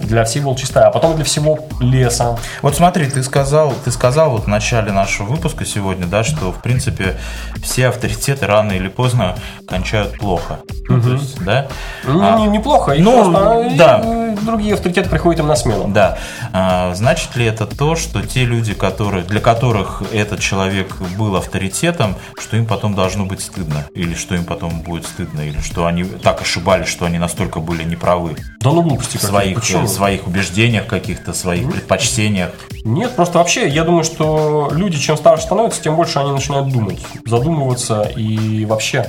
для 0.06 0.24
всей 0.26 0.42
волчьей 0.42 0.68
стаи, 0.68 0.84
а 0.86 0.92
потом 0.92 1.14
и 1.14 1.16
для 1.16 1.26
всего 1.26 1.60
леса. 1.80 2.38
Вот 2.62 2.76
смотри, 2.76 3.08
ты 3.10 3.24
сказал, 3.24 3.74
ты 3.84 3.92
сказал 3.92 4.32
вот 4.32 4.44
в 4.46 4.48
начале 4.48 4.92
нашего 4.92 5.28
выпуска 5.28 5.66
сегодня, 5.66 6.06
да, 6.06 6.24
что 6.24 6.52
в 6.52 6.62
принципе 6.62 7.18
все 7.64 7.88
авторитеты 7.90 8.46
рано 8.46 8.72
или 8.74 8.88
поздно 8.88 9.36
кончают 9.68 10.18
плохо. 10.18 10.60
То 10.88 10.96
есть, 11.14 11.44
да? 11.44 11.68
Ну, 12.04 12.22
А, 12.22 12.38
не- 12.40 12.48
неплохо, 12.48 12.92
и 12.92 13.02
ну, 13.02 13.32
просто, 13.32 13.62
и, 13.74 13.78
да. 13.78 14.02
э, 14.04 14.36
другие 14.44 14.76
авторитеты 14.76 15.10
приходят 15.10 15.40
им 15.40 15.48
на 15.48 15.56
смену. 15.56 15.88
Да. 15.88 16.18
А, 16.54 16.94
значит 16.94 17.36
ли 17.36 17.46
это 17.46 17.66
то, 17.66 17.96
что 17.96 18.22
те 18.22 18.46
люди, 18.46 18.74
которые, 18.76 19.24
для 19.24 19.40
которых 19.40 20.04
этот 20.14 20.40
человек 20.42 20.96
был 21.18 21.36
авторитетом, 21.36 22.16
что 22.40 22.56
им 22.58 22.66
потом 22.68 22.94
должно 22.94 23.26
быть 23.26 23.42
стыдно? 23.42 23.86
Или 23.96 24.14
что 24.14 24.36
им 24.36 24.46
потом 24.46 24.82
будет 24.82 25.06
стыдно? 25.08 25.42
Или 25.42 25.60
что 25.62 25.88
они 25.88 26.04
так 26.04 26.42
ошибались, 26.42 26.88
что 26.88 27.06
они 27.06 27.18
настолько 27.18 27.60
были 27.60 27.84
неправы 27.84 28.36
Да 28.62 28.70
ну 28.72 28.82
глупости 28.84 29.18
в 29.18 29.22
какие. 29.22 29.30
своих, 29.30 29.56
Почему? 29.60 29.88
Своих 29.96 30.28
убеждениях 30.28 30.88
каких-то, 30.88 31.34
своих 31.34 31.72
предпочтениях? 31.72 32.52
Нет, 32.84 33.16
просто 33.16 33.40
вообще, 33.40 33.68
я 33.68 33.84
думаю, 33.84 34.04
что 34.04 34.70
люди, 34.72 34.98
чем 35.00 35.18
старше 35.18 35.46
становятся, 35.46 35.82
тем 35.82 35.96
больше 35.96 36.20
они 36.20 36.32
начинают 36.32 36.70
думать, 36.72 37.00
задумываться 37.26 38.04
и 38.04 38.66
вообще 38.66 39.08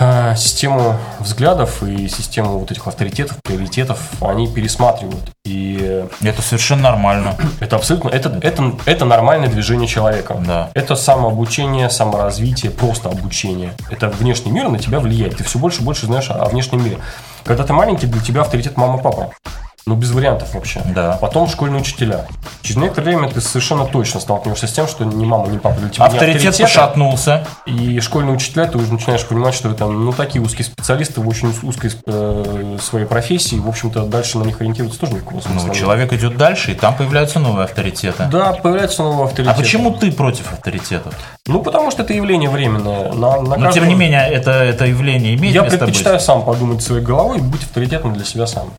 э, 0.00 0.34
систему 0.36 0.96
взглядов 1.20 1.82
и 1.82 2.08
систему 2.08 2.58
вот 2.58 2.70
этих 2.70 2.86
авторитетов, 2.86 3.36
приоритетов 3.42 4.00
они 4.20 4.48
пересматривают. 4.48 5.30
И 5.44 6.04
Это 6.22 6.42
совершенно 6.42 6.82
нормально. 6.82 7.36
это 7.60 7.76
абсолютно, 7.76 8.08
это, 8.08 8.38
это, 8.42 8.72
это 8.86 9.04
нормальное 9.04 9.48
движение 9.48 9.86
человека. 9.86 10.36
Да. 10.44 10.70
Это 10.74 10.96
самообучение, 10.96 11.90
саморазвитие, 11.90 12.72
просто 12.72 13.10
обучение. 13.10 13.74
Это 13.90 14.08
внешний 14.08 14.50
мир 14.50 14.68
на 14.68 14.78
тебя 14.78 15.00
влияет. 15.00 15.36
Ты 15.36 15.44
все 15.44 15.58
больше 15.58 15.82
и 15.82 15.84
больше 15.84 16.06
знаешь 16.06 16.30
о, 16.30 16.44
внешнем 16.46 16.82
мире. 16.82 16.98
Когда 17.44 17.64
ты 17.64 17.72
маленький, 17.72 18.06
для 18.06 18.22
тебя 18.22 18.40
авторитет 18.40 18.76
мама-папа. 18.76 19.32
Ну, 19.90 19.96
без 19.96 20.12
вариантов 20.12 20.54
вообще. 20.54 20.82
Да. 20.94 21.18
Потом 21.20 21.48
школьные 21.48 21.80
учителя. 21.80 22.24
Через 22.62 22.76
некоторое 22.76 23.06
время 23.16 23.28
ты 23.28 23.40
совершенно 23.40 23.86
точно 23.86 24.20
сталкиваешься 24.20 24.68
с 24.68 24.72
тем, 24.72 24.86
что 24.86 25.04
ни 25.04 25.24
мама, 25.24 25.48
ни 25.48 25.58
папа 25.58 25.80
для 25.80 25.88
тебя 25.88 26.04
не 26.06 26.12
Авторитет 26.12 26.36
авторитеты. 26.50 26.62
пошатнулся. 26.62 27.44
И 27.66 27.98
школьные 27.98 28.36
учителя, 28.36 28.66
ты 28.66 28.78
уже 28.78 28.92
начинаешь 28.92 29.24
понимать, 29.26 29.52
что 29.52 29.68
это 29.68 29.86
ну, 29.86 30.12
такие 30.12 30.40
узкие 30.44 30.64
специалисты 30.64 31.20
в 31.20 31.26
очень 31.26 31.52
узкой 31.64 31.90
э, 32.06 32.76
своей 32.80 33.04
профессии. 33.04 33.56
В 33.56 33.68
общем-то, 33.68 34.04
дальше 34.04 34.38
на 34.38 34.44
них 34.44 34.60
ориентироваться 34.60 35.00
тоже 35.00 35.14
никакого 35.14 35.40
смысла 35.40 35.66
Ну, 35.66 35.74
человек 35.74 36.12
идет 36.12 36.36
дальше, 36.36 36.70
и 36.70 36.74
там 36.76 36.94
появляются 36.94 37.40
новые 37.40 37.64
авторитеты. 37.64 38.26
Да, 38.30 38.52
появляются 38.52 39.02
новые 39.02 39.22
А 39.24 39.26
авторитеты. 39.26 39.58
почему 39.60 39.90
ты 39.90 40.12
против 40.12 40.52
авторитетов? 40.52 41.14
Ну, 41.48 41.60
потому 41.64 41.90
что 41.90 42.04
это 42.04 42.12
явление 42.12 42.48
временное. 42.48 43.12
На, 43.12 43.40
на 43.40 43.40
Но 43.40 43.48
каждом- 43.56 43.72
тем 43.72 43.88
не 43.88 43.96
менее, 43.96 44.24
это, 44.28 44.52
это 44.52 44.86
явление 44.86 45.34
имеет 45.34 45.52
Я 45.52 45.62
место 45.62 45.78
предпочитаю 45.78 46.20
сам 46.20 46.44
подумать 46.44 46.80
своей 46.80 47.02
головой 47.02 47.38
и 47.38 47.40
быть 47.40 47.64
авторитетом 47.64 48.12
для 48.14 48.24
себя 48.24 48.46
сам. 48.46 48.70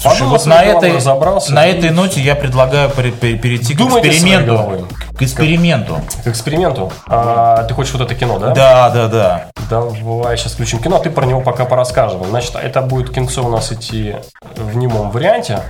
Слушай, 0.00 0.18
Подумал 0.20 0.30
вот 0.36 0.46
на 0.46 0.62
этой, 0.62 1.50
на 1.50 1.66
этой 1.66 1.90
ноте 1.90 2.20
я 2.20 2.34
предлагаю 2.34 2.90
пере- 2.90 3.10
пере- 3.12 3.38
перейти 3.38 3.74
к 3.74 3.76
Думайте 3.78 4.08
эксперименту. 4.10 4.86
К 5.16 5.22
эксперименту. 5.22 6.00
К 6.24 6.26
эксперименту. 6.28 6.92
А, 7.06 7.62
ты 7.64 7.74
хочешь 7.74 7.92
вот 7.92 8.02
это 8.02 8.14
кино, 8.14 8.38
да? 8.38 8.50
Да, 8.50 8.90
да, 8.90 9.08
да. 9.08 9.46
Давай 9.70 10.36
сейчас 10.36 10.52
включим 10.52 10.78
кино, 10.80 10.96
а 10.96 11.00
ты 11.00 11.10
про 11.10 11.24
него 11.24 11.40
пока 11.40 11.64
порассказывай. 11.64 12.28
Значит, 12.28 12.54
это 12.56 12.82
будет 12.82 13.14
кинцо 13.14 13.44
у 13.44 13.48
нас 13.48 13.72
идти 13.72 14.16
в 14.56 14.76
немом 14.76 15.10
варианте, 15.10 15.60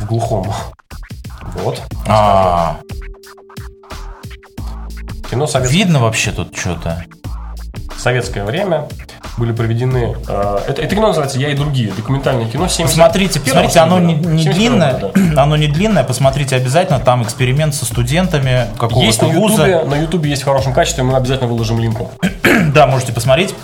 в 0.00 0.06
глухом. 0.06 0.52
Вот. 1.54 1.80
А, 2.06 2.76
Кино 5.30 5.46
советское, 5.46 5.76
видно 5.78 5.98
вообще 6.00 6.30
тут 6.30 6.56
что-то. 6.56 7.04
советское 7.98 8.44
время. 8.44 8.88
Были 9.38 9.52
проведены... 9.52 10.16
э, 10.28 10.58
это, 10.68 10.82
это 10.82 10.94
кино 10.94 11.08
называется 11.08 11.38
«Я 11.38 11.50
и 11.50 11.54
другие». 11.54 11.92
Документальное 11.92 12.46
кино. 12.46 12.68
70 12.68 12.96
Посмотрите, 12.96 13.40
посмотрите, 13.40 13.80
оно 13.80 13.98
не, 13.98 14.14
не 14.14 14.42
71 14.42 14.52
длинное, 14.52 14.92
года, 14.92 15.12
да. 15.34 15.42
оно 15.42 15.56
не 15.56 15.68
длинное, 15.68 16.04
посмотрите 16.04 16.56
обязательно, 16.56 17.00
там 17.00 17.22
эксперимент 17.22 17.74
со 17.74 17.86
студентами 17.86 18.50
Есть 18.50 18.78
какого-то 18.78 19.26
на 19.26 19.40
вуза. 19.40 19.66
Ютубе, 19.66 19.84
на 19.88 20.00
Ютубе 20.00 20.30
есть 20.30 20.42
в 20.42 20.44
хорошем 20.44 20.74
качестве, 20.74 21.02
мы 21.02 21.16
обязательно 21.16 21.48
выложим 21.48 21.78
линку. 21.80 22.10
Да, 22.74 22.86
можете 22.86 23.12
посмотреть. 23.12 23.54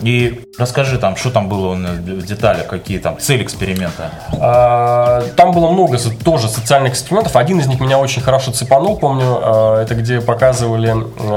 И 0.00 0.44
расскажи 0.56 0.98
там, 0.98 1.16
что 1.16 1.30
там 1.30 1.48
было 1.48 1.74
в 1.74 2.26
деталях, 2.26 2.66
какие 2.66 2.98
там 2.98 3.18
цели 3.18 3.42
эксперимента. 3.42 4.10
А, 4.40 5.22
там 5.36 5.52
было 5.52 5.70
много 5.70 5.98
тоже 6.24 6.48
социальных 6.48 6.92
экспериментов. 6.92 7.36
Один 7.36 7.58
из 7.60 7.66
них 7.66 7.80
меня 7.80 7.98
очень 7.98 8.22
хорошо 8.22 8.52
цепанул, 8.52 8.96
помню, 8.96 9.40
а, 9.42 9.82
это 9.82 9.94
где 9.94 10.20
показывали 10.20 10.94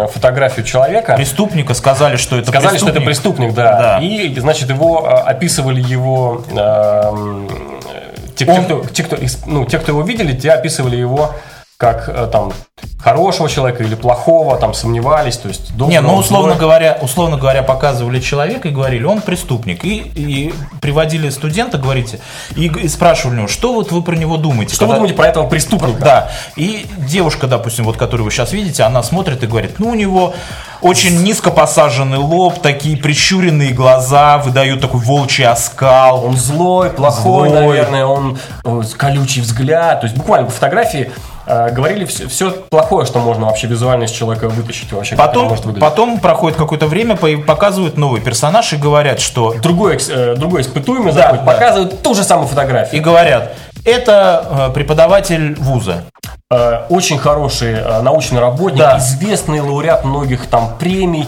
фотографию 0.07 0.65
человека. 0.65 1.15
Преступника 1.15 1.73
сказали, 1.73 2.17
что 2.17 2.37
это 2.37 2.49
сказали, 2.49 2.73
преступник. 2.73 2.91
что 2.91 2.99
это 2.99 3.05
преступник, 3.05 3.53
да. 3.53 3.77
да. 3.77 3.99
И, 3.99 4.39
значит, 4.39 4.69
его 4.69 5.07
а, 5.07 5.21
описывали 5.21 5.81
его 5.81 6.43
те, 8.35 8.45
Он... 8.45 8.55
те, 8.55 8.63
кто, 8.63 8.85
те, 8.85 9.03
кто, 9.03 9.17
ну, 9.45 9.65
те, 9.65 9.79
кто 9.79 9.91
его 9.91 10.01
видели, 10.01 10.37
те 10.37 10.51
описывали 10.51 10.95
его 10.95 11.31
как 11.81 12.07
э, 12.09 12.29
там 12.31 12.53
хорошего 13.03 13.49
человека 13.49 13.83
или 13.83 13.95
плохого, 13.95 14.55
там 14.57 14.75
сомневались, 14.75 15.37
то 15.37 15.47
есть 15.47 15.71
доброго, 15.71 15.89
Не, 15.89 16.01
ну 16.01 16.15
условно 16.15 16.51
злой. 16.51 16.59
говоря, 16.59 16.99
условно 17.01 17.37
говоря, 17.37 17.63
показывали 17.63 18.19
человека 18.19 18.67
и 18.67 18.71
говорили, 18.71 19.03
он 19.03 19.21
преступник. 19.21 19.83
И, 19.83 19.97
и 20.13 20.53
приводили 20.79 21.31
студента, 21.31 21.79
говорите, 21.79 22.19
и, 22.55 22.67
и 22.67 22.87
спрашивали 22.87 23.37
него, 23.37 23.47
что 23.47 23.73
вот 23.73 23.91
вы 23.91 24.03
про 24.03 24.15
него 24.15 24.37
думаете? 24.37 24.75
Что 24.75 24.81
когда... 24.81 24.93
вы 24.93 24.97
думаете 24.99 25.15
про 25.15 25.27
этого 25.27 25.47
преступника? 25.47 25.99
Да. 25.99 26.31
И 26.55 26.85
девушка, 26.99 27.47
допустим, 27.47 27.85
вот 27.85 27.97
которую 27.97 28.25
вы 28.25 28.31
сейчас 28.31 28.51
видите, 28.51 28.83
она 28.83 29.01
смотрит 29.01 29.41
и 29.41 29.47
говорит, 29.47 29.79
ну 29.79 29.89
у 29.89 29.95
него 29.95 30.35
очень 30.81 31.23
низко 31.23 31.49
посаженный 31.49 32.19
лоб, 32.19 32.61
такие 32.61 32.95
прищуренные 32.95 33.71
глаза, 33.71 34.37
выдают 34.37 34.81
такой 34.81 34.99
волчий 34.99 35.47
оскал. 35.47 36.23
Он 36.23 36.37
злой, 36.37 36.91
плохой, 36.91 37.49
злой. 37.49 37.61
наверное, 37.61 38.05
он 38.05 38.37
колючий 38.97 39.41
взгляд. 39.41 40.01
То 40.01 40.05
есть 40.05 40.15
буквально 40.15 40.45
по 40.45 40.53
фотографии 40.53 41.11
Э, 41.11 41.30
говорили 41.45 42.05
все, 42.05 42.27
все 42.27 42.51
плохое, 42.51 43.05
что 43.05 43.19
можно 43.19 43.45
вообще 43.45 43.67
визуально 43.67 44.05
из 44.05 44.11
человека 44.11 44.49
вытащить 44.49 44.91
вообще. 44.91 45.15
Потом, 45.15 45.47
может 45.47 45.79
потом 45.79 46.19
проходит 46.19 46.57
какое-то 46.57 46.87
время, 46.87 47.15
показывают 47.15 47.97
новый 47.97 48.21
персонаж 48.21 48.73
и 48.73 48.77
говорят, 48.77 49.19
что... 49.19 49.55
Другой, 49.61 49.97
э, 50.09 50.35
другой 50.35 50.61
испытуемый 50.61 51.13
да, 51.13 51.21
заходит, 51.21 51.45
да. 51.45 51.51
показывают 51.51 52.01
ту 52.01 52.13
же 52.13 52.23
самую 52.23 52.47
фотографию. 52.47 52.99
И 52.99 53.03
говорят, 53.03 53.53
это 53.85 54.69
э, 54.69 54.73
преподаватель 54.73 55.55
вуза. 55.55 56.03
Очень 56.89 57.17
хороший 57.17 58.01
научный 58.01 58.41
работник, 58.41 58.79
да. 58.79 58.97
известный 58.97 59.61
лауреат 59.61 60.03
многих 60.03 60.47
там 60.47 60.75
премий, 60.77 61.25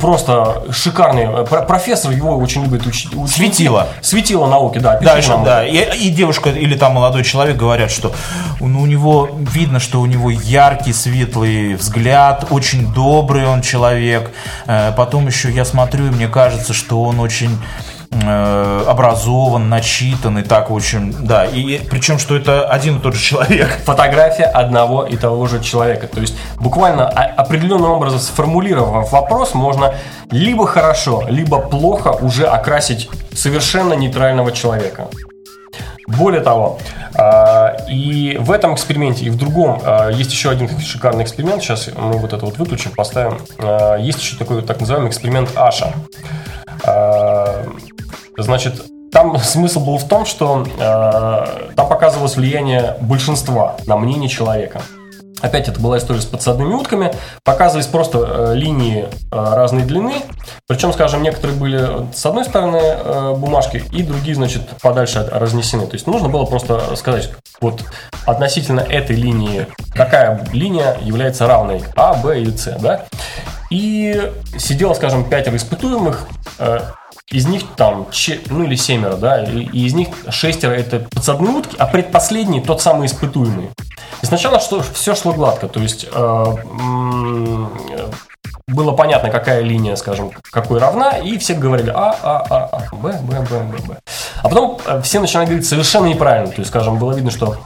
просто 0.00 0.64
шикарный 0.70 1.24
э, 1.24 1.44
профессор, 1.44 2.10
его 2.12 2.36
очень 2.36 2.64
любит 2.64 2.86
учить. 2.86 3.10
Светило. 3.28 3.88
Светило 4.00 4.46
науки, 4.46 4.78
да. 4.78 4.98
Дальше, 4.98 5.34
да. 5.44 5.66
И, 5.66 6.06
и 6.06 6.10
девушка 6.10 6.50
или 6.50 6.76
там 6.76 6.94
молодой 6.94 7.24
человек 7.24 7.56
говорят, 7.56 7.90
что 7.90 8.12
ну, 8.60 8.82
у 8.82 8.86
него 8.86 9.28
видно, 9.32 9.78
что 9.78 10.00
у 10.00 10.06
него 10.06 10.30
яркий, 10.30 10.92
светлый 10.92 11.74
взгляд, 11.74 12.46
очень 12.50 12.92
добрый 12.92 13.46
он 13.46 13.62
человек. 13.62 14.32
Э, 14.66 14.92
потом 14.96 15.26
еще 15.26 15.50
я 15.50 15.64
смотрю, 15.64 16.06
и 16.06 16.10
мне 16.10 16.28
кажется, 16.28 16.72
что 16.72 17.02
он 17.02 17.20
очень 17.20 17.58
образован, 18.12 19.68
начитан 19.68 20.38
и 20.38 20.42
так 20.42 20.70
очень, 20.70 21.12
да, 21.12 21.44
и 21.44 21.78
причем, 21.78 22.18
что 22.18 22.34
это 22.34 22.66
один 22.68 22.98
и 22.98 23.00
тот 23.00 23.14
же 23.14 23.22
человек. 23.22 23.68
Фотография 23.84 24.44
одного 24.44 25.04
и 25.04 25.16
того 25.16 25.46
же 25.46 25.62
человека, 25.62 26.08
то 26.08 26.20
есть 26.20 26.36
буквально 26.58 27.08
определенным 27.08 27.92
образом 27.92 28.18
сформулировав 28.18 29.12
вопрос, 29.12 29.54
можно 29.54 29.94
либо 30.30 30.66
хорошо, 30.66 31.24
либо 31.28 31.60
плохо 31.60 32.08
уже 32.08 32.46
окрасить 32.46 33.08
совершенно 33.32 33.94
нейтрального 33.94 34.50
человека. 34.50 35.08
Более 36.08 36.40
того, 36.40 36.78
а, 37.14 37.76
и 37.88 38.36
в 38.40 38.50
этом 38.50 38.74
эксперименте, 38.74 39.26
и 39.26 39.30
в 39.30 39.36
другом 39.36 39.80
а, 39.84 40.10
есть 40.10 40.32
еще 40.32 40.50
один 40.50 40.68
шикарный 40.80 41.22
эксперимент. 41.22 41.62
Сейчас 41.62 41.88
мы 41.96 42.18
вот 42.18 42.32
это 42.32 42.44
вот 42.44 42.58
выключим, 42.58 42.90
поставим. 42.92 43.38
Есть 44.00 44.20
еще 44.20 44.36
такой 44.36 44.62
так 44.62 44.80
называемый 44.80 45.10
эксперимент 45.10 45.50
Аша. 45.54 45.92
Значит, 48.42 48.82
там 49.12 49.38
смысл 49.38 49.84
был 49.84 49.98
в 49.98 50.06
том, 50.06 50.24
что 50.24 50.64
э, 50.64 51.72
там 51.74 51.88
показывалось 51.88 52.36
влияние 52.36 52.96
большинства 53.00 53.76
на 53.86 53.96
мнение 53.96 54.28
человека. 54.28 54.82
Опять 55.40 55.68
это 55.68 55.80
была 55.80 55.98
история 55.98 56.20
с 56.20 56.26
подсадными 56.26 56.74
утками. 56.74 57.12
Показывались 57.44 57.86
просто 57.86 58.18
э, 58.18 58.54
линии 58.54 59.04
э, 59.04 59.08
разной 59.30 59.82
длины. 59.82 60.14
Причем, 60.66 60.92
скажем, 60.92 61.22
некоторые 61.22 61.58
были 61.58 62.14
с 62.14 62.24
одной 62.26 62.44
стороны 62.44 62.76
э, 62.76 63.34
бумажки, 63.36 63.82
и 63.90 64.02
другие, 64.02 64.34
значит, 64.34 64.68
подальше 64.82 65.26
разнесены. 65.32 65.86
То 65.86 65.94
есть 65.94 66.06
нужно 66.06 66.28
было 66.28 66.44
просто 66.44 66.94
сказать, 66.96 67.30
вот 67.60 67.82
относительно 68.26 68.80
этой 68.80 69.16
линии, 69.16 69.66
какая 69.94 70.46
линия 70.52 70.96
является 71.00 71.46
равной 71.46 71.82
А, 71.96 72.14
Б 72.14 72.40
или 72.40 72.50
С, 72.50 72.76
да? 72.78 73.06
И 73.70 74.30
сидело, 74.58 74.94
скажем, 74.94 75.24
пятеро 75.24 75.56
испытуемых, 75.56 76.26
э, 76.58 76.80
из 77.32 77.46
них 77.46 77.62
там, 77.76 78.08
ну 78.46 78.64
или 78.64 78.74
семеро, 78.74 79.16
да, 79.16 79.44
и, 79.44 79.62
из 79.62 79.94
них 79.94 80.08
шестеро 80.30 80.72
это 80.72 81.00
подсадные 81.14 81.54
утки, 81.54 81.76
а 81.78 81.86
предпоследний 81.86 82.60
тот 82.60 82.82
самый 82.82 83.06
испытуемый. 83.06 83.70
И 84.22 84.26
сначала 84.26 84.60
что, 84.60 84.82
все 84.82 85.14
шло 85.14 85.32
гладко, 85.32 85.68
то 85.68 85.80
есть 85.80 86.06
э, 86.12 86.44
было 88.66 88.92
понятно, 88.92 89.30
какая 89.30 89.60
линия, 89.62 89.94
скажем, 89.94 90.32
какой 90.50 90.80
равна, 90.80 91.18
и 91.18 91.38
все 91.38 91.54
говорили 91.54 91.90
А, 91.90 92.16
А, 92.20 92.46
А, 92.50 92.68
А, 92.72 92.96
Б, 92.96 93.18
Б, 93.22 93.40
Б, 93.48 93.60
Б, 93.60 93.78
Б. 93.86 93.96
А 94.42 94.48
потом 94.48 94.78
э, 94.84 95.00
все 95.02 95.20
начинали 95.20 95.46
говорить 95.46 95.68
совершенно 95.68 96.06
неправильно, 96.06 96.50
то 96.50 96.60
есть, 96.60 96.70
скажем, 96.70 96.98
было 96.98 97.12
видно, 97.12 97.30
что 97.30 97.56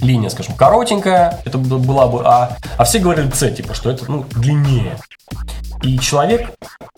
линия, 0.00 0.28
скажем, 0.28 0.54
коротенькая, 0.54 1.40
это 1.46 1.56
была 1.56 2.08
бы 2.08 2.22
А, 2.24 2.56
а 2.76 2.84
все 2.84 2.98
говорили 2.98 3.30
С, 3.30 3.50
типа, 3.50 3.72
что 3.72 3.90
это, 3.90 4.04
ну, 4.06 4.26
длиннее. 4.30 4.98
И 5.82 5.98
человек, 5.98 6.50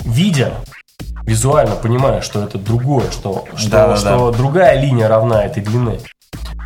видя 0.05 0.55
визуально 1.25 1.77
понимая, 1.77 2.21
что 2.21 2.43
это 2.43 2.59
другое, 2.59 3.11
что, 3.11 3.45
что, 3.57 3.71
да, 3.71 3.89
да, 3.89 3.97
что 3.97 4.31
да. 4.31 4.37
другая 4.37 4.81
линия 4.81 5.09
равна 5.09 5.45
этой 5.45 5.63
длины, 5.63 6.01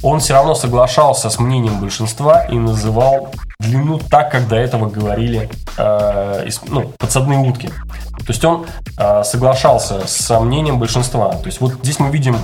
он 0.03 0.21
все 0.21 0.35
равно 0.35 0.55
соглашался 0.55 1.31
с 1.31 1.39
мнением 1.39 1.81
большинства 1.81 2.45
и 2.45 2.57
называл 2.57 3.33
длину 3.59 3.99
так, 3.99 4.31
как 4.31 4.49
до 4.49 4.57
этого 4.57 4.91
говорили 4.91 5.49
э, 5.79 6.49
ну, 6.69 6.93
подсадные 6.99 7.39
утки. 7.39 7.69
То 7.69 8.29
есть 8.29 8.45
он 8.45 8.67
э, 8.99 9.25
соглашался 9.25 10.07
с 10.07 10.41
мнением 10.41 10.79
большинства. 10.79 11.33
То 11.33 11.47
есть 11.47 11.61
вот 11.61 11.75
здесь 11.83 11.99
мы 11.99 12.11
видим, 12.11 12.37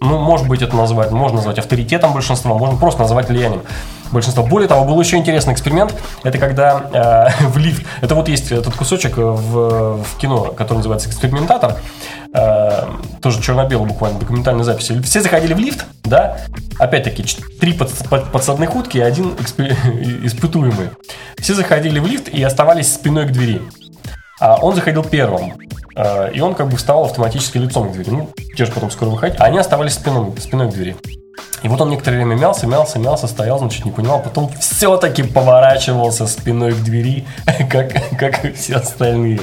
ну, 0.00 0.18
может 0.18 0.46
быть, 0.46 0.62
это 0.62 0.76
назвать, 0.76 1.10
можно 1.10 1.36
назвать 1.36 1.58
авторитетом 1.58 2.12
большинства, 2.12 2.54
можно 2.54 2.78
просто 2.78 3.00
назвать 3.00 3.28
влиянием 3.28 3.62
большинства. 4.12 4.44
Более 4.44 4.68
того, 4.68 4.84
был 4.84 5.00
еще 5.00 5.16
интересный 5.16 5.52
эксперимент. 5.52 5.94
Это 6.22 6.38
когда 6.38 7.30
э, 7.40 7.46
в 7.48 7.58
лифт... 7.58 7.84
Это 8.00 8.14
вот 8.14 8.28
есть 8.28 8.52
этот 8.52 8.74
кусочек 8.74 9.16
в, 9.16 10.02
в 10.02 10.18
кино, 10.18 10.52
который 10.56 10.78
называется 10.78 11.08
«Экспериментатор». 11.08 11.76
Э, 12.32 12.84
тоже 13.20 13.42
черно-белый 13.42 13.88
буквально, 13.88 14.20
документальной 14.20 14.64
записи. 14.64 15.00
Все 15.02 15.20
заходили 15.20 15.54
в 15.54 15.58
лифт, 15.58 15.84
да? 16.04 16.38
Опять-таки, 16.78 17.24
три 17.60 17.72
под, 17.72 17.92
под, 18.08 18.30
подсадных 18.30 18.76
утки 18.76 18.98
и 18.98 19.00
один 19.00 19.34
экспер, 19.38 19.72
испытуемый. 20.22 20.90
Все 21.38 21.54
заходили 21.54 21.98
в 21.98 22.06
лифт 22.06 22.28
и 22.28 22.42
оставались 22.42 22.92
спиной 22.94 23.26
к 23.26 23.32
двери. 23.32 23.62
А 24.40 24.56
он 24.56 24.74
заходил 24.74 25.02
первым. 25.02 25.54
Э, 25.94 26.30
и 26.32 26.40
он 26.40 26.54
как 26.54 26.68
бы 26.68 26.76
вставал 26.76 27.04
автоматически 27.04 27.58
лицом 27.58 27.90
к 27.90 27.92
двери. 27.92 28.10
Ну, 28.10 28.30
те 28.56 28.64
же 28.64 28.72
потом 28.72 28.90
скоро 28.90 29.10
выходить. 29.10 29.38
А 29.40 29.44
они 29.44 29.58
оставались 29.58 29.94
спиной, 29.94 30.32
спиной 30.38 30.70
к 30.70 30.74
двери. 30.74 30.96
И 31.62 31.68
вот 31.68 31.80
он 31.80 31.90
некоторое 31.90 32.18
время 32.18 32.36
мялся, 32.36 32.66
мялся, 32.66 32.98
мялся, 32.98 33.26
стоял, 33.26 33.58
значит, 33.58 33.84
не 33.84 33.90
понимал. 33.90 34.22
Потом 34.22 34.50
все-таки 34.60 35.22
поворачивался 35.24 36.26
спиной 36.26 36.72
к 36.72 36.78
двери, 36.78 37.26
как, 37.70 37.92
как 38.16 38.44
и 38.44 38.52
все 38.52 38.76
остальные. 38.76 39.40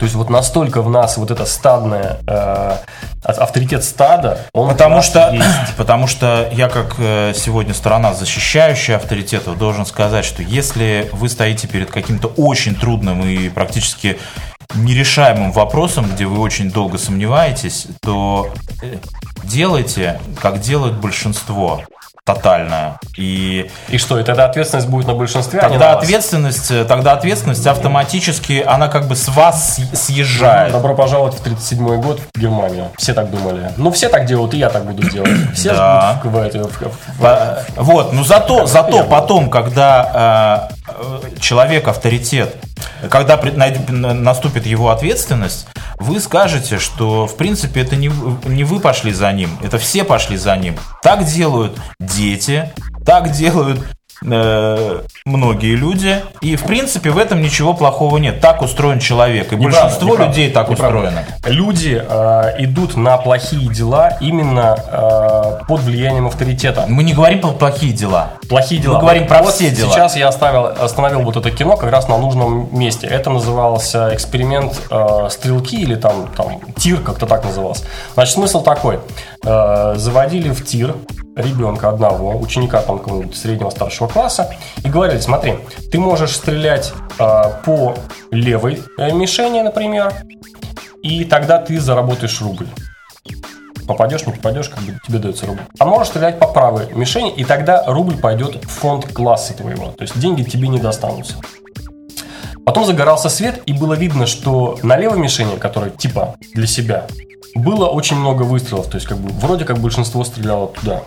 То 0.00 0.04
есть 0.04 0.16
вот 0.16 0.30
настолько 0.30 0.80
в 0.80 0.88
нас 0.88 1.18
вот 1.18 1.30
это 1.30 1.44
стадное 1.44 2.20
э, 2.26 2.76
авторитет 3.22 3.84
стада, 3.84 4.46
он 4.54 4.70
потому 4.70 5.02
что 5.02 5.30
есть. 5.30 5.46
потому 5.76 6.06
что 6.06 6.48
я 6.52 6.70
как 6.70 6.94
э, 6.96 7.34
сегодня 7.36 7.74
сторона 7.74 8.14
защищающая 8.14 8.96
авторитетов 8.96 9.58
должен 9.58 9.84
сказать, 9.84 10.24
что 10.24 10.42
если 10.42 11.10
вы 11.12 11.28
стоите 11.28 11.68
перед 11.68 11.90
каким-то 11.90 12.28
очень 12.28 12.74
трудным 12.74 13.22
и 13.26 13.50
практически 13.50 14.18
нерешаемым 14.74 15.52
вопросом, 15.52 16.08
где 16.10 16.24
вы 16.24 16.40
очень 16.40 16.70
долго 16.70 16.96
сомневаетесь, 16.96 17.88
то 18.00 18.48
э, 18.80 18.96
делайте, 19.44 20.18
как 20.40 20.62
делает 20.62 20.98
большинство 20.98 21.82
тотальная. 22.34 22.98
И, 23.16 23.70
и 23.88 23.98
что, 23.98 24.18
и 24.18 24.22
тогда 24.22 24.46
ответственность 24.46 24.88
будет 24.88 25.06
на 25.06 25.14
большинстве, 25.14 25.60
тогда 25.60 25.92
а 25.92 25.94
не 25.94 25.98
ответственность, 25.98 26.70
вас? 26.70 26.86
Тогда 26.86 27.12
ответственность 27.12 27.66
автоматически, 27.66 28.64
она 28.66 28.88
как 28.88 29.06
бы 29.06 29.16
с 29.16 29.28
вас 29.28 29.78
съезжает. 29.92 30.72
Добро 30.72 30.94
пожаловать 30.94 31.34
в 31.34 31.40
37 31.40 32.00
год 32.00 32.20
в 32.34 32.40
Германию. 32.40 32.88
Все 32.96 33.14
так 33.14 33.30
думали. 33.30 33.72
Ну, 33.76 33.90
все 33.90 34.08
так 34.08 34.26
делают, 34.26 34.54
и 34.54 34.58
я 34.58 34.70
так 34.70 34.84
буду 34.84 35.08
делать. 35.08 35.30
Все 35.54 35.72
да. 35.72 36.20
ждут 36.22 36.72
в, 36.72 36.80
в, 36.80 37.20
в, 37.20 37.64
Вот, 37.76 38.12
но 38.12 38.24
зато, 38.24 38.66
зато 38.66 39.04
потом, 39.04 39.50
когда 39.50 40.70
э, 40.88 41.40
человек 41.40 41.88
авторитет, 41.88 42.54
когда 43.08 43.40
наступит 43.88 44.66
его 44.66 44.90
ответственность, 44.90 45.66
вы 46.00 46.18
скажете, 46.18 46.78
что 46.78 47.26
в 47.26 47.36
принципе 47.36 47.82
это 47.82 47.94
не, 47.94 48.10
не 48.46 48.64
вы 48.64 48.80
пошли 48.80 49.12
за 49.12 49.30
ним, 49.32 49.50
это 49.62 49.78
все 49.78 50.02
пошли 50.02 50.36
за 50.36 50.56
ним. 50.56 50.76
Так 51.02 51.24
делают 51.24 51.78
дети, 52.00 52.72
так 53.04 53.30
делают 53.30 53.80
э, 54.24 55.00
многие 55.24 55.74
люди. 55.76 56.22
И, 56.40 56.56
в 56.56 56.64
принципе, 56.64 57.10
в 57.10 57.18
этом 57.18 57.40
ничего 57.42 57.74
плохого 57.74 58.18
нет. 58.18 58.40
Так 58.40 58.62
устроен 58.62 58.98
человек. 58.98 59.52
И 59.52 59.56
Неправда, 59.56 59.80
большинство 59.82 60.08
неправда, 60.12 60.32
людей 60.32 60.50
так 60.50 60.68
неправда. 60.68 60.98
устроено. 60.98 61.24
Люди 61.46 62.02
э, 62.06 62.54
идут 62.64 62.96
на 62.96 63.16
плохие 63.18 63.72
дела 63.72 64.16
именно 64.20 64.76
э, 65.60 65.64
под 65.66 65.80
влиянием 65.80 66.26
авторитета. 66.26 66.84
Мы 66.88 67.02
не 67.02 67.12
говорим 67.14 67.40
про 67.40 67.50
плохие 67.50 67.92
дела. 67.92 68.32
Плохие 68.48 68.80
дела. 68.80 68.94
Мы 68.94 69.00
говорим 69.00 69.26
про 69.26 69.42
Вот 69.42 69.54
все 69.54 69.70
дела. 69.70 69.90
Сейчас 69.92 70.16
я 70.16 70.28
оставил, 70.28 70.66
остановил 70.66 71.20
вот 71.22 71.36
это 71.36 71.50
кино 71.50 71.76
как 71.76 71.90
раз 71.90 72.08
на 72.08 72.18
нужном 72.18 72.68
месте. 72.76 73.06
Это 73.06 73.30
назывался 73.30 74.14
эксперимент 74.14 74.80
э, 74.90 75.28
стрелки 75.30 75.80
или 75.80 75.94
там, 75.94 76.28
там 76.36 76.60
тир, 76.76 77.00
как-то 77.00 77.26
так 77.26 77.44
назывался. 77.44 77.84
Значит, 78.14 78.34
смысл 78.34 78.62
такой. 78.62 79.00
Э, 79.44 79.94
заводили 79.96 80.50
в 80.50 80.64
тир 80.64 80.94
ребенка 81.40 81.88
одного, 81.88 82.38
ученика 82.38 82.82
там 82.82 82.98
какого-нибудь 82.98 83.36
среднего 83.36 83.70
старшего 83.70 84.08
класса, 84.08 84.54
и 84.84 84.88
говорили, 84.88 85.20
смотри, 85.20 85.58
ты 85.90 85.98
можешь 85.98 86.36
стрелять 86.36 86.92
э, 87.18 87.42
по 87.64 87.94
левой 88.30 88.82
э, 88.98 89.12
мишени, 89.12 89.60
например, 89.60 90.12
и 91.02 91.24
тогда 91.24 91.58
ты 91.58 91.80
заработаешь 91.80 92.40
рубль. 92.40 92.66
Попадешь, 93.86 94.26
не 94.26 94.32
попадешь, 94.32 94.68
как 94.68 94.80
бы 94.80 94.98
тебе 95.06 95.18
дается 95.18 95.46
рубль. 95.46 95.62
А 95.78 95.84
можешь 95.84 96.08
стрелять 96.08 96.38
по 96.38 96.46
правой 96.46 96.86
мишени, 96.94 97.32
и 97.32 97.44
тогда 97.44 97.84
рубль 97.86 98.16
пойдет 98.16 98.64
в 98.64 98.68
фонд 98.68 99.12
класса 99.12 99.54
твоего. 99.54 99.88
То 99.92 100.02
есть 100.02 100.18
деньги 100.18 100.42
тебе 100.42 100.68
не 100.68 100.78
достанутся. 100.78 101.34
Потом 102.64 102.84
загорался 102.84 103.28
свет, 103.28 103.62
и 103.66 103.72
было 103.72 103.94
видно, 103.94 104.26
что 104.26 104.78
на 104.82 104.96
левой 104.96 105.18
мишени, 105.18 105.56
которая 105.56 105.90
типа 105.90 106.36
для 106.54 106.66
себя, 106.66 107.06
было 107.54 107.86
очень 107.86 108.16
много 108.16 108.42
выстрелов. 108.42 108.86
То 108.86 108.96
есть, 108.96 109.06
как 109.06 109.18
бы, 109.18 109.30
вроде 109.32 109.64
как 109.64 109.78
большинство 109.78 110.24
стреляло 110.24 110.68
туда. 110.68 111.02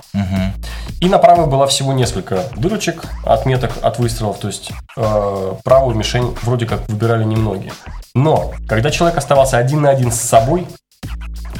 И 0.99 1.07
на 1.07 1.17
правой 1.17 1.47
было 1.47 1.67
всего 1.67 1.93
несколько 1.93 2.43
дырочек, 2.55 3.03
отметок 3.25 3.71
от 3.81 3.99
выстрелов. 3.99 4.37
То 4.39 4.47
есть, 4.47 4.71
э, 4.95 5.53
правую 5.63 5.95
мишень 5.95 6.35
вроде 6.43 6.65
как 6.65 6.87
выбирали 6.89 7.23
немногие. 7.23 7.73
Но, 8.15 8.53
когда 8.67 8.91
человек 8.91 9.17
оставался 9.17 9.57
один 9.57 9.81
на 9.81 9.89
один 9.89 10.11
с 10.11 10.19
собой, 10.19 10.67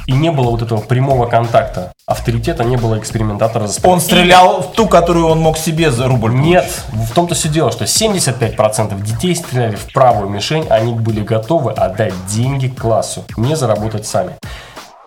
и 0.06 0.12
не 0.12 0.30
было 0.30 0.50
вот 0.50 0.62
этого 0.62 0.80
прямого 0.80 1.26
контакта, 1.26 1.92
авторитета, 2.06 2.64
не 2.64 2.76
было 2.76 2.98
экспериментатора 2.98 3.66
за 3.66 3.74
спиной. 3.74 3.94
Он 3.94 4.00
стрелял 4.00 4.62
в 4.62 4.72
ту, 4.72 4.86
которую 4.86 5.26
он 5.26 5.40
мог 5.40 5.56
себе 5.56 5.90
за 5.90 6.08
рубль 6.08 6.30
получить. 6.30 6.46
Нет, 6.46 6.82
в 6.92 7.14
том-то 7.14 7.34
все 7.34 7.48
дело, 7.48 7.72
что 7.72 7.84
75% 7.84 9.00
детей 9.02 9.34
стреляли 9.34 9.76
в 9.76 9.92
правую 9.92 10.28
мишень, 10.28 10.66
они 10.68 10.92
были 10.92 11.20
готовы 11.20 11.72
отдать 11.72 12.12
деньги 12.26 12.68
классу, 12.68 13.24
не 13.36 13.56
заработать 13.56 14.06
сами. 14.06 14.32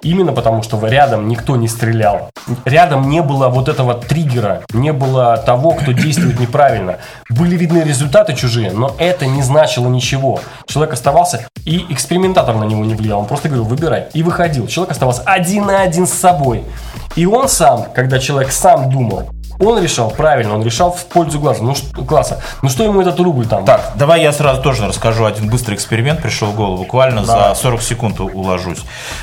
Именно 0.02 0.32
потому, 0.32 0.62
что 0.62 0.86
рядом 0.86 1.28
никто 1.28 1.56
не 1.56 1.68
стрелял. 1.68 2.30
Рядом 2.66 3.10
не 3.10 3.22
было 3.22 3.50
вот 3.50 3.68
этого 3.68 3.95
триггера, 3.95 4.62
не 4.74 4.93
было 4.93 5.38
того, 5.38 5.72
кто 5.72 5.91
действует 5.91 6.39
неправильно. 6.39 6.98
Были 7.30 7.56
видны 7.58 7.80
результаты 7.80 8.34
чужие, 8.36 8.72
но 8.72 8.95
это 9.00 9.26
не 9.26 9.41
значило 9.41 9.88
ничего. 9.88 10.39
Человек 10.68 10.93
оставался, 10.93 11.48
и 11.66 11.86
экспериментатор 11.89 12.56
на 12.56 12.64
него 12.64 12.86
не 12.86 12.95
влиял. 12.95 13.20
Он 13.20 13.26
просто 13.26 13.50
говорил, 13.50 13.66
выбирай. 13.66 14.06
И 14.14 14.24
выходил. 14.24 14.68
Человек 14.68 14.91
оставался 14.91 15.24
один 15.26 15.66
на 15.66 15.82
один 15.82 16.06
с 16.06 16.14
собой. 16.14 16.64
И 17.16 17.26
он 17.26 17.50
сам, 17.50 17.88
когда 17.95 18.20
человек 18.20 18.52
сам 18.52 18.89
думал, 18.89 19.30
он 19.60 19.82
решал 19.82 20.12
правильно, 20.12 20.55
он 20.55 20.64
решал 20.64 20.91
в 20.91 21.05
пользу 21.05 21.39
глаза. 21.39 21.64
Ну, 21.64 21.76
что, 21.76 22.03
класса. 22.03 22.41
Ну 22.62 22.70
что 22.70 22.84
ему 22.84 23.01
этот 23.01 23.20
рубль 23.20 23.45
там? 23.47 23.66
Так, 23.66 23.93
давай 23.95 24.22
я 24.22 24.32
сразу 24.32 24.62
тоже 24.62 24.88
расскажу 24.88 25.26
один 25.26 25.49
быстрый 25.49 25.76
эксперимент, 25.76 26.22
пришел 26.22 26.49
в 26.49 26.55
голову, 26.55 26.78
буквально 26.78 27.24
Давай. 27.24 27.55
за 27.55 27.62
40 27.62 27.82
секунд 27.82 28.20
уложусь. 28.20 28.80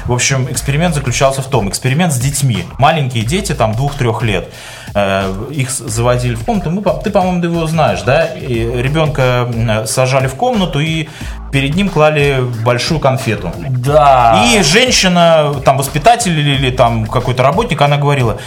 В 0.06 0.12
общем, 0.12 0.46
эксперимент 0.50 0.94
заключался 0.94 1.42
в 1.42 1.46
том, 1.46 1.68
эксперимент 1.68 2.12
с 2.12 2.18
детьми. 2.18 2.64
Маленькие 2.78 3.24
дети, 3.24 3.54
там, 3.54 3.74
двух-трех 3.74 4.22
лет. 4.22 4.48
Э, 4.94 5.32
Их 5.50 5.70
заводили 5.70 6.34
в 6.34 6.44
комнату, 6.44 6.70
мы, 6.70 6.82
ты, 7.02 7.10
по-моему, 7.10 7.42
его 7.44 7.66
знаешь, 7.66 8.02
да? 8.02 8.26
И 8.26 8.54
ребенка 8.82 9.48
м, 9.52 9.86
сажали 9.86 10.26
в 10.26 10.34
комнату 10.34 10.80
и 10.80 11.08
перед 11.52 11.74
ним 11.74 11.88
клали 11.88 12.40
большую 12.64 12.98
конфету. 13.00 13.52
Да. 13.56 14.44
И 14.46 14.62
женщина, 14.62 15.54
там 15.64 15.78
воспитатель 15.78 16.38
или, 16.38 16.56
или 16.56 16.70
там 16.70 17.06
какой-то 17.06 17.42
работник, 17.42 17.80
она 17.82 17.96
говорила, 17.96 18.38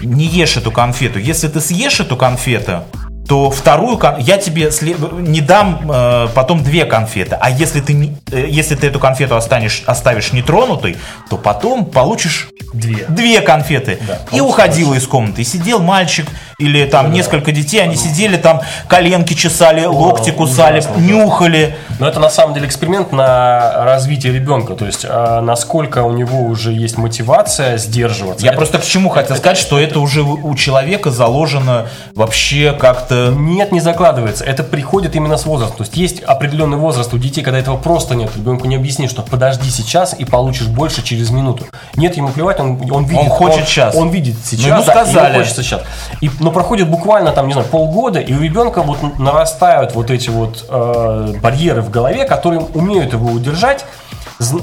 не 0.00 0.26
ешь 0.26 0.56
эту 0.56 0.70
конфету. 0.70 1.18
Если 1.18 1.48
ты 1.48 1.60
съешь 1.60 2.00
эту 2.00 2.16
конфету, 2.16 2.84
то 3.30 3.48
вторую 3.48 3.96
я 4.18 4.38
тебе 4.38 4.72
не 5.20 5.40
дам 5.40 5.88
э, 5.88 6.26
потом 6.34 6.64
две 6.64 6.84
конфеты. 6.84 7.38
А 7.40 7.48
если 7.48 7.80
ты, 7.80 7.92
не- 7.92 8.16
э, 8.32 8.46
если 8.48 8.74
ты 8.74 8.88
эту 8.88 8.98
конфету 8.98 9.36
останешь, 9.36 9.84
оставишь 9.86 10.32
нетронутой, 10.32 10.96
то 11.28 11.36
потом 11.36 11.84
получишь 11.84 12.48
Две. 12.72 13.04
две 13.08 13.40
конфеты. 13.40 13.98
Да, 14.06 14.18
и 14.32 14.40
уходила 14.40 14.94
из 14.94 15.06
комнаты. 15.06 15.42
И 15.42 15.44
сидел 15.44 15.80
мальчик 15.80 16.26
или 16.58 16.84
там 16.86 17.12
несколько 17.12 17.52
детей, 17.52 17.78
они 17.82 17.96
сидели 17.96 18.36
там, 18.36 18.62
коленки 18.88 19.34
чесали, 19.34 19.84
локти 19.84 20.30
кусали, 20.30 20.80
ужасно, 20.80 21.00
нюхали. 21.00 21.76
Но 22.00 22.08
это 22.08 22.20
на 22.20 22.30
самом 22.30 22.54
деле 22.54 22.66
эксперимент 22.66 23.12
на 23.12 23.84
развитие 23.84 24.32
ребенка. 24.32 24.74
То 24.74 24.86
есть, 24.86 25.06
а, 25.08 25.40
насколько 25.40 26.02
у 26.02 26.12
него 26.12 26.42
уже 26.42 26.72
есть 26.72 26.98
мотивация 26.98 27.76
сдерживаться. 27.78 28.44
Я 28.44 28.52
Это- 28.52 28.58
просто 28.58 28.78
к 28.78 28.84
чему 28.84 29.08
хотел 29.08 29.36
сказать, 29.36 29.56
что 29.58 29.78
это 29.78 30.00
уже 30.00 30.22
у 30.22 30.54
человека 30.54 31.10
заложено 31.10 31.86
вообще 32.14 32.72
как-то... 32.78 33.19
Нет, 33.28 33.72
не 33.72 33.80
закладывается. 33.80 34.44
Это 34.44 34.62
приходит 34.62 35.16
именно 35.16 35.36
с 35.36 35.44
возрастом. 35.46 35.78
То 35.78 35.82
есть 35.82 35.96
есть 35.96 36.22
определенный 36.22 36.78
возраст 36.78 37.12
у 37.12 37.18
детей, 37.18 37.42
когда 37.42 37.58
этого 37.58 37.76
просто 37.76 38.14
нет. 38.14 38.30
Ребенку 38.36 38.66
не 38.66 38.76
объясни, 38.76 39.08
что 39.08 39.22
подожди 39.22 39.68
сейчас 39.70 40.14
и 40.18 40.24
получишь 40.24 40.66
больше 40.66 41.02
через 41.02 41.30
минуту. 41.30 41.64
Нет, 41.96 42.16
ему 42.16 42.28
плевать, 42.28 42.60
он, 42.60 42.80
он 42.90 43.04
видит. 43.04 43.24
Он 43.24 43.28
хочет 43.28 43.66
сейчас. 43.66 43.94
Он 43.94 44.10
видит 44.10 44.36
сейчас. 44.44 44.66
ему 44.66 44.84
да, 44.84 44.92
сказали. 44.92 45.38
хочется 45.38 45.62
сейчас. 45.62 45.82
И, 46.20 46.30
но 46.40 46.50
проходит 46.50 46.88
буквально 46.88 47.32
там, 47.32 47.46
не 47.46 47.52
знаю, 47.52 47.68
полгода, 47.68 48.20
и 48.20 48.32
у 48.32 48.40
ребенка 48.40 48.82
вот 48.82 49.18
нарастают 49.18 49.94
вот 49.94 50.10
эти 50.10 50.30
вот 50.30 50.64
э, 50.68 51.34
барьеры 51.42 51.82
в 51.82 51.90
голове, 51.90 52.24
которые 52.24 52.60
умеют 52.60 53.12
его 53.12 53.30
удержать. 53.30 53.84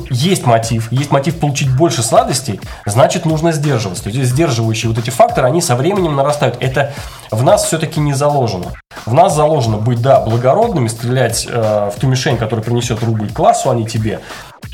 Есть 0.10 0.48
мотив, 0.48 0.92
есть 0.92 1.12
мотив 1.12 1.40
получить 1.40 1.70
больше 1.70 2.02
сладостей, 2.02 2.60
значит 2.88 3.26
нужно 3.26 3.52
сдерживаться. 3.52 4.04
То 4.04 4.10
есть 4.10 4.32
сдерживающие 4.32 4.90
вот 4.90 4.98
эти 4.98 5.12
факторы, 5.12 5.46
они 5.46 5.62
со 5.62 5.76
временем 5.76 6.16
нарастают. 6.16 6.58
Это 6.60 6.94
в 7.32 7.44
нас 7.44 7.66
все-таки 7.66 8.00
не 8.00 8.14
заложено. 8.14 8.74
В 9.06 9.14
нас 9.14 9.36
заложено 9.36 9.78
быть, 9.78 10.02
да, 10.02 10.20
благородными, 10.20 10.88
стрелять 10.88 11.48
э, 11.50 11.92
в 11.96 12.00
ту 12.00 12.08
мишень, 12.08 12.38
которая 12.38 12.64
принесет 12.64 13.04
рубль 13.04 13.32
классу, 13.32 13.70
а 13.70 13.76
не 13.76 13.86
тебе. 13.86 14.20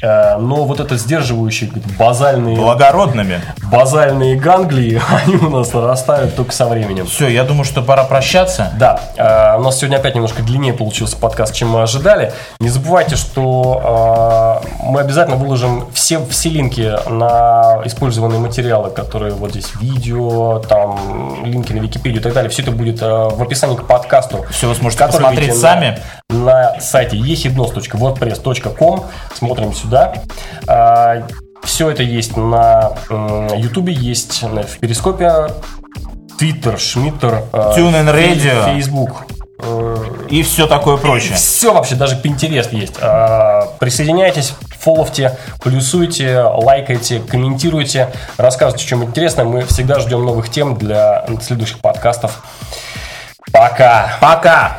Э, 0.02 0.38
но 0.38 0.66
вот 0.66 0.80
это 0.80 0.98
сдерживающие 0.98 1.72
базальные, 1.98 2.58
Благородными. 2.58 3.42
базальные 3.72 4.36
ганглии, 4.36 5.02
они 5.26 5.36
у 5.36 5.50
нас 5.50 5.74
нарастают 5.74 6.36
только 6.36 6.52
со 6.52 6.66
временем. 6.68 7.06
Все, 7.06 7.28
я 7.28 7.44
думаю, 7.44 7.64
что 7.64 7.82
пора 7.82 8.04
прощаться. 8.04 8.72
Да, 8.78 9.00
э, 9.16 9.58
у 9.58 9.62
нас 9.62 9.78
сегодня 9.78 9.98
опять 9.98 10.16
немножко 10.16 10.42
длиннее 10.44 10.74
получился 10.74 11.18
подкаст, 11.18 11.54
чем 11.54 11.70
мы 11.70 11.82
ожидали. 11.82 12.34
Не 12.60 12.70
забывайте, 12.70 13.16
что 13.16 14.62
э, 14.64 14.68
мы 14.84 15.00
обязательно 15.00 15.38
выложим 15.38 15.88
все, 15.94 16.24
все 16.26 16.50
линки 16.50 16.94
на 17.10 17.82
использованные 17.86 18.40
материалы, 18.40 18.90
которые 18.90 19.34
вот 19.34 19.52
здесь 19.52 19.74
видео, 19.80 20.60
там 20.60 21.46
линки 21.46 21.72
на 21.74 21.80
Википедию 21.80 22.20
и 22.20 22.24
так 22.24 22.34
далее. 22.34 22.43
Все 22.50 22.62
это 22.64 22.72
будет 22.72 23.02
э, 23.02 23.06
в 23.06 23.42
описании 23.42 23.76
к 23.76 23.86
подкасту. 23.86 24.46
Все 24.52 24.68
вы 24.68 24.76
сможете 24.76 25.06
посмотреть 25.06 25.56
сами. 25.56 26.00
На, 26.30 26.80
сайте 26.80 27.18
ehidnos.wordpress.com. 27.18 29.06
Смотрим 29.36 29.74
сюда. 29.74 30.14
все 31.64 31.90
это 31.90 32.04
есть 32.04 32.36
на 32.38 32.92
м, 33.10 33.48
Ютубе, 33.56 33.94
есть 33.94 34.42
на- 34.44 34.64
в 34.64 34.78
Перископе, 34.80 35.48
Твиттер, 36.38 36.78
Шмиттер, 36.80 37.44
э, 37.54 37.74
TuneIn 37.78 38.14
Radio. 38.14 38.66
Фейсбук. 38.66 39.26
И 40.30 40.44
все 40.44 40.68
такое 40.68 40.98
прочее. 40.98 41.36
Все 41.36 41.74
вообще, 41.74 41.96
даже 41.96 42.20
Pinterest 42.20 42.76
есть. 42.76 42.96
А, 43.02 43.68
Присоединяйтесь, 43.80 44.54
фоловьте, 44.80 45.38
плюсуйте, 45.62 46.42
лайкайте, 46.42 47.20
комментируйте, 47.20 48.12
рассказывайте, 48.38 48.86
чем 48.86 49.04
интересно. 49.04 49.44
Мы 49.44 49.64
всегда 49.66 50.00
ждем 50.00 50.26
новых 50.26 50.50
тем 50.50 50.76
для 50.78 51.26
следующих 51.42 51.80
подкастов. 51.80 52.44
Пока! 53.52 54.18
Пока! 54.20 54.78